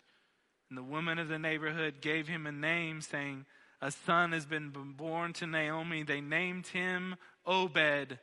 And 0.68 0.76
the 0.76 0.82
woman 0.82 1.18
of 1.18 1.28
the 1.28 1.38
neighborhood 1.38 2.00
gave 2.00 2.26
him 2.26 2.46
a 2.46 2.52
name, 2.52 3.00
saying, 3.00 3.46
A 3.80 3.90
son 3.90 4.32
has 4.32 4.46
been 4.46 4.70
born 4.96 5.32
to 5.34 5.46
Naomi. 5.46 6.02
They 6.02 6.20
named 6.20 6.66
him 6.68 7.16
Obed. 7.46 8.18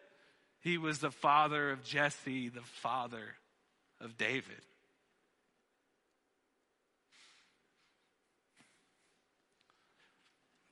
He 0.59 0.77
was 0.77 0.99
the 0.99 1.11
father 1.11 1.71
of 1.71 1.83
Jesse, 1.83 2.49
the 2.49 2.61
father 2.61 3.35
of 3.99 4.17
David. 4.17 4.61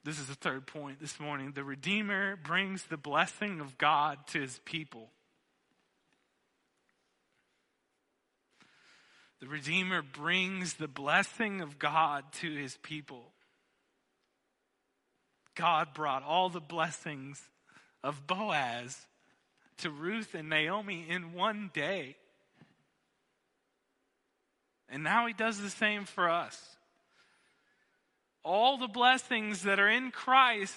This 0.04 0.20
is 0.20 0.28
the 0.28 0.36
third 0.36 0.66
point 0.66 1.00
this 1.02 1.20
morning. 1.20 1.52
The 1.54 1.64
Redeemer 1.64 2.38
brings 2.38 2.84
the 2.84 2.98
blessing 2.98 3.60
of 3.60 3.78
God 3.78 4.18
to 4.28 4.40
his 4.40 4.60
people. 4.64 5.10
The 9.42 9.48
Redeemer 9.48 10.02
brings 10.02 10.76
the 10.76 10.88
blessing 10.88 11.62
of 11.62 11.80
God 11.80 12.24
to 12.42 12.52
his 12.52 12.78
people. 12.78 13.34
God 15.56 15.94
brought 15.94 16.24
all 16.24 16.50
the 16.50 16.62
blessings 16.62 17.42
of 18.04 18.26
Boaz 18.26 19.06
to 19.80 19.90
Ruth 19.90 20.34
and 20.34 20.50
Naomi 20.50 21.06
in 21.10 21.34
one 21.34 21.72
day. 21.74 22.16
And 24.90 25.04
now 25.04 25.28
he 25.28 25.34
does 25.34 25.60
the 25.60 25.70
same 25.70 26.06
for 26.06 26.30
us. 26.30 26.78
All 28.52 28.80
the 28.80 28.88
blessings 28.88 29.62
that 29.62 29.80
are 29.80 29.88
in 29.88 30.10
Christ 30.10 30.74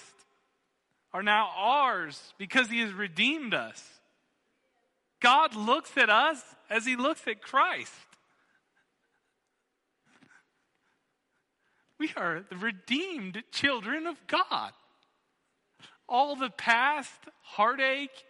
are 1.11 1.23
now 1.23 1.49
ours 1.57 2.35
because 2.37 2.69
he 2.69 2.81
has 2.81 2.93
redeemed 2.93 3.55
us. 3.55 3.83
God 5.19 5.55
looks 5.55 5.97
at 5.97 6.07
us 6.07 6.39
as 6.69 6.85
he 6.85 6.95
looks 6.95 7.27
at 7.27 7.41
Christ. 7.41 7.91
We 11.97 12.11
are 12.15 12.45
the 12.47 12.57
redeemed 12.57 13.41
children 13.51 14.05
of 14.05 14.17
God. 14.27 14.71
All 16.07 16.35
the 16.35 16.51
past 16.51 17.21
heartache, 17.41 18.23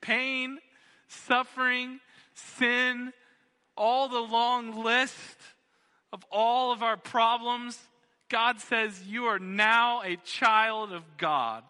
pain, 0.00 0.58
suffering, 1.06 2.00
sin, 2.34 3.12
all 3.76 4.08
the 4.08 4.18
long 4.18 4.82
list 4.82 5.36
of 6.12 6.24
all 6.32 6.72
of 6.72 6.82
our 6.82 6.96
problems, 6.96 7.78
God 8.32 8.60
says, 8.60 8.98
You 9.06 9.26
are 9.26 9.38
now 9.38 10.00
a 10.02 10.16
child 10.16 10.90
of 10.90 11.02
God. 11.18 11.62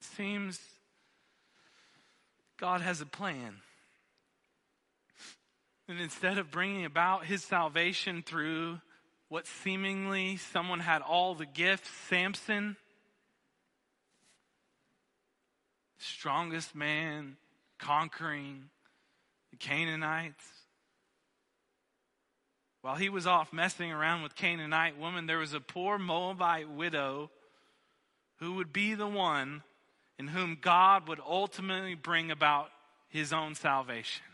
Seems 0.00 0.58
God 2.58 2.80
has 2.80 3.02
a 3.02 3.06
plan. 3.06 3.56
And 5.86 6.00
instead 6.00 6.38
of 6.38 6.50
bringing 6.50 6.86
about 6.86 7.26
his 7.26 7.44
salvation 7.44 8.22
through 8.22 8.80
what 9.28 9.46
seemingly 9.46 10.38
someone 10.38 10.80
had 10.80 11.02
all 11.02 11.34
the 11.34 11.44
gifts, 11.44 11.90
Samson, 12.08 12.76
strongest 15.98 16.74
man, 16.74 17.36
conquering 17.78 18.70
the 19.50 19.58
Canaanites. 19.58 20.63
While 22.84 22.96
he 22.96 23.08
was 23.08 23.26
off 23.26 23.50
messing 23.50 23.90
around 23.90 24.22
with 24.22 24.36
Canaanite 24.36 24.98
women, 24.98 25.24
there 25.26 25.38
was 25.38 25.54
a 25.54 25.60
poor 25.60 25.98
Moabite 25.98 26.68
widow 26.68 27.30
who 28.40 28.56
would 28.56 28.74
be 28.74 28.94
the 28.94 29.06
one 29.06 29.62
in 30.18 30.28
whom 30.28 30.58
God 30.60 31.08
would 31.08 31.20
ultimately 31.26 31.94
bring 31.94 32.30
about 32.30 32.68
his 33.08 33.32
own 33.32 33.54
salvation 33.54 34.24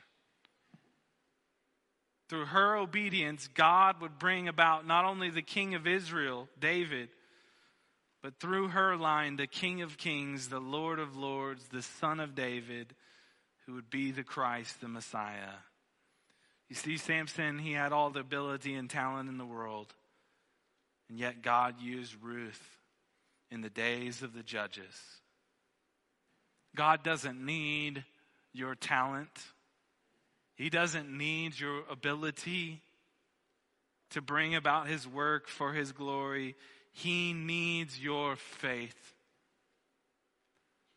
through 2.30 2.46
her 2.46 2.76
obedience, 2.76 3.48
God 3.48 4.00
would 4.00 4.16
bring 4.16 4.46
about 4.46 4.86
not 4.86 5.04
only 5.04 5.30
the 5.30 5.42
king 5.42 5.74
of 5.74 5.88
Israel, 5.88 6.48
David, 6.60 7.08
but 8.22 8.38
through 8.38 8.68
her 8.68 8.96
line, 8.96 9.34
the 9.34 9.48
king 9.48 9.82
of 9.82 9.98
kings, 9.98 10.48
the 10.48 10.60
Lord 10.60 11.00
of 11.00 11.16
lords, 11.16 11.66
the 11.72 11.82
son 11.82 12.20
of 12.20 12.36
David, 12.36 12.94
who 13.66 13.74
would 13.74 13.90
be 13.90 14.12
the 14.12 14.22
Christ, 14.22 14.80
the 14.80 14.86
Messiah. 14.86 15.58
You 16.70 16.76
see, 16.76 16.96
Samson, 16.96 17.58
he 17.58 17.72
had 17.72 17.92
all 17.92 18.10
the 18.10 18.20
ability 18.20 18.74
and 18.74 18.88
talent 18.88 19.28
in 19.28 19.38
the 19.38 19.44
world, 19.44 19.92
and 21.08 21.18
yet 21.18 21.42
God 21.42 21.80
used 21.80 22.14
Ruth 22.22 22.78
in 23.50 23.60
the 23.60 23.68
days 23.68 24.22
of 24.22 24.32
the 24.32 24.44
judges. 24.44 24.94
God 26.76 27.02
doesn't 27.02 27.44
need 27.44 28.04
your 28.52 28.76
talent. 28.76 29.36
He 30.54 30.70
doesn't 30.70 31.10
need 31.10 31.58
your 31.58 31.82
ability 31.90 32.82
to 34.10 34.22
bring 34.22 34.54
about 34.54 34.86
His 34.86 35.08
work 35.08 35.48
for 35.48 35.72
His 35.72 35.90
glory. 35.90 36.54
He 36.92 37.32
needs 37.32 37.98
your 37.98 38.36
faith. 38.36 39.14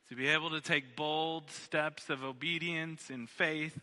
To 0.10 0.16
be 0.16 0.28
able 0.28 0.52
to 0.52 0.62
take 0.62 0.96
bold 0.96 1.50
steps 1.50 2.12
of 2.12 2.24
obedience 2.24 3.10
and 3.10 3.28
faith 3.28 3.80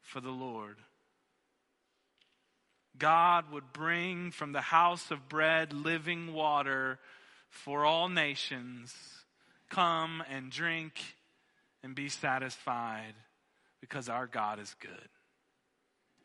for 0.00 0.22
the 0.22 0.30
Lord. 0.30 0.76
God 2.98 3.50
would 3.50 3.72
bring 3.72 4.30
from 4.30 4.52
the 4.52 4.60
house 4.60 5.10
of 5.10 5.28
bread 5.28 5.72
living 5.72 6.32
water 6.32 6.98
for 7.48 7.84
all 7.84 8.08
nations. 8.08 8.94
Come 9.68 10.22
and 10.30 10.50
drink 10.50 11.00
and 11.82 11.94
be 11.94 12.08
satisfied 12.08 13.14
because 13.80 14.08
our 14.08 14.26
God 14.26 14.58
is 14.58 14.74
good. 14.80 15.08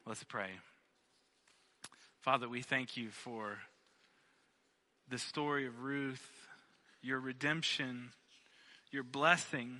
Let's 0.05 0.23
pray. 0.23 0.51
Father, 2.21 2.47
we 2.47 2.61
thank 2.61 2.97
you 2.97 3.09
for 3.09 3.57
the 5.09 5.17
story 5.17 5.65
of 5.65 5.83
Ruth, 5.83 6.27
your 7.01 7.19
redemption, 7.19 8.11
your 8.91 9.03
blessing 9.03 9.79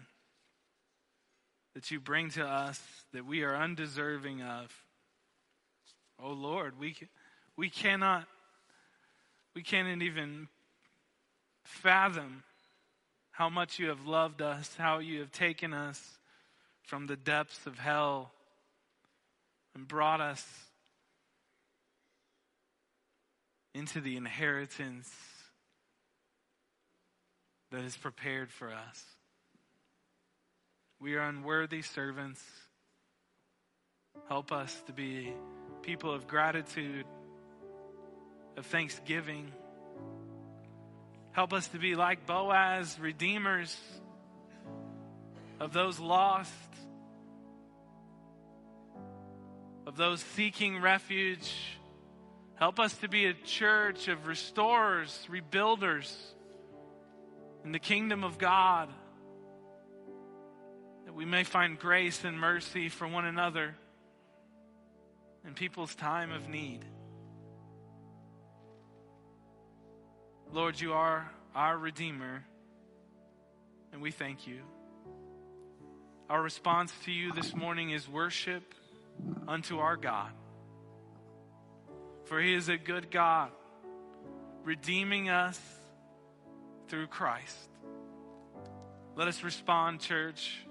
that 1.75 1.91
you 1.91 1.99
bring 1.99 2.29
to 2.31 2.45
us 2.45 2.81
that 3.13 3.25
we 3.25 3.43
are 3.43 3.55
undeserving 3.55 4.41
of. 4.41 4.73
Oh 6.23 6.33
Lord, 6.33 6.79
we, 6.79 6.95
we 7.55 7.69
cannot, 7.69 8.25
we 9.55 9.61
can't 9.63 10.01
even 10.01 10.47
fathom 11.63 12.43
how 13.31 13.49
much 13.49 13.79
you 13.79 13.87
have 13.87 14.05
loved 14.05 14.41
us, 14.41 14.75
how 14.77 14.99
you 14.99 15.19
have 15.19 15.31
taken 15.31 15.73
us 15.73 16.17
from 16.83 17.07
the 17.07 17.15
depths 17.15 17.65
of 17.65 17.79
hell 17.79 18.31
and 19.75 19.87
brought 19.87 20.19
us 20.19 20.45
into 23.73 24.01
the 24.01 24.17
inheritance 24.17 25.09
that 27.71 27.81
is 27.81 27.95
prepared 27.95 28.51
for 28.51 28.73
us. 28.73 29.03
We 30.99 31.15
are 31.15 31.21
unworthy 31.21 31.81
servants. 31.81 32.43
Help 34.27 34.51
us 34.51 34.81
to 34.87 34.91
be 34.91 35.31
people 35.81 36.13
of 36.13 36.27
gratitude, 36.27 37.05
of 38.57 38.65
thanksgiving. 38.65 39.51
Help 41.31 41.53
us 41.53 41.67
to 41.69 41.79
be 41.79 41.95
like 41.95 42.25
Boaz, 42.25 42.97
redeemers 42.99 43.75
of 45.59 45.73
those 45.73 45.99
lost, 45.99 46.51
of 49.85 49.95
those 49.97 50.21
seeking 50.21 50.81
refuge. 50.81 51.51
Help 52.55 52.79
us 52.79 52.95
to 52.97 53.07
be 53.07 53.25
a 53.25 53.33
church 53.33 54.07
of 54.07 54.27
restorers, 54.27 55.27
rebuilders 55.31 56.13
in 57.63 57.71
the 57.71 57.79
kingdom 57.79 58.23
of 58.23 58.37
God, 58.37 58.89
that 61.05 61.13
we 61.13 61.25
may 61.25 61.43
find 61.43 61.79
grace 61.79 62.23
and 62.23 62.39
mercy 62.39 62.89
for 62.89 63.07
one 63.07 63.25
another 63.25 63.75
in 65.45 65.53
people's 65.53 65.95
time 65.95 66.31
of 66.31 66.49
need. 66.49 66.85
Lord, 70.51 70.79
you 70.79 70.93
are 70.93 71.29
our 71.55 71.77
Redeemer, 71.77 72.43
and 73.91 74.01
we 74.01 74.11
thank 74.11 74.47
you. 74.47 74.61
Our 76.29 76.41
response 76.41 76.93
to 77.05 77.11
you 77.11 77.31
this 77.33 77.55
morning 77.55 77.91
is 77.91 78.07
worship 78.07 78.73
unto 79.47 79.79
our 79.79 79.95
God. 79.95 80.31
For 82.25 82.39
he 82.39 82.53
is 82.53 82.69
a 82.69 82.77
good 82.77 83.09
God, 83.09 83.51
redeeming 84.63 85.29
us 85.29 85.59
through 86.87 87.07
Christ. 87.07 87.57
Let 89.15 89.27
us 89.27 89.43
respond, 89.43 89.99
church, 89.99 90.65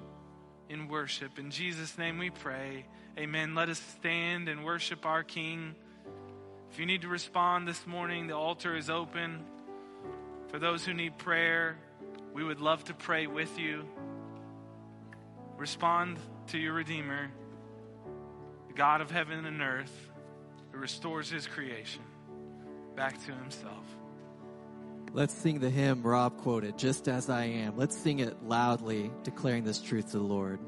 in 0.68 0.88
worship. 0.88 1.38
In 1.38 1.50
Jesus' 1.50 1.98
name 1.98 2.18
we 2.18 2.30
pray. 2.30 2.86
Amen. 3.18 3.56
Let 3.56 3.68
us 3.68 3.82
stand 3.98 4.48
and 4.48 4.64
worship 4.64 5.04
our 5.04 5.24
King. 5.24 5.74
If 6.70 6.78
you 6.78 6.86
need 6.86 7.02
to 7.02 7.08
respond 7.08 7.66
this 7.66 7.84
morning, 7.84 8.28
the 8.28 8.36
altar 8.36 8.76
is 8.76 8.88
open. 8.88 9.44
For 10.50 10.60
those 10.60 10.84
who 10.84 10.94
need 10.94 11.18
prayer, 11.18 11.76
we 12.32 12.44
would 12.44 12.60
love 12.60 12.84
to 12.84 12.94
pray 12.94 13.26
with 13.26 13.58
you. 13.58 13.84
Respond 15.56 16.18
to 16.48 16.58
your 16.58 16.74
Redeemer, 16.74 17.28
the 18.68 18.74
God 18.74 19.00
of 19.00 19.10
heaven 19.10 19.46
and 19.46 19.60
earth, 19.62 20.12
who 20.70 20.78
restores 20.78 21.28
his 21.28 21.48
creation 21.48 22.02
back 22.94 23.20
to 23.26 23.32
himself. 23.32 23.84
Let's 25.12 25.34
sing 25.34 25.58
the 25.58 25.70
hymn 25.70 26.04
Rob 26.04 26.36
quoted, 26.36 26.78
Just 26.78 27.08
As 27.08 27.28
I 27.28 27.46
Am. 27.46 27.76
Let's 27.76 27.98
sing 27.98 28.20
it 28.20 28.44
loudly, 28.44 29.10
declaring 29.24 29.64
this 29.64 29.80
truth 29.80 30.12
to 30.12 30.18
the 30.18 30.24
Lord. 30.24 30.60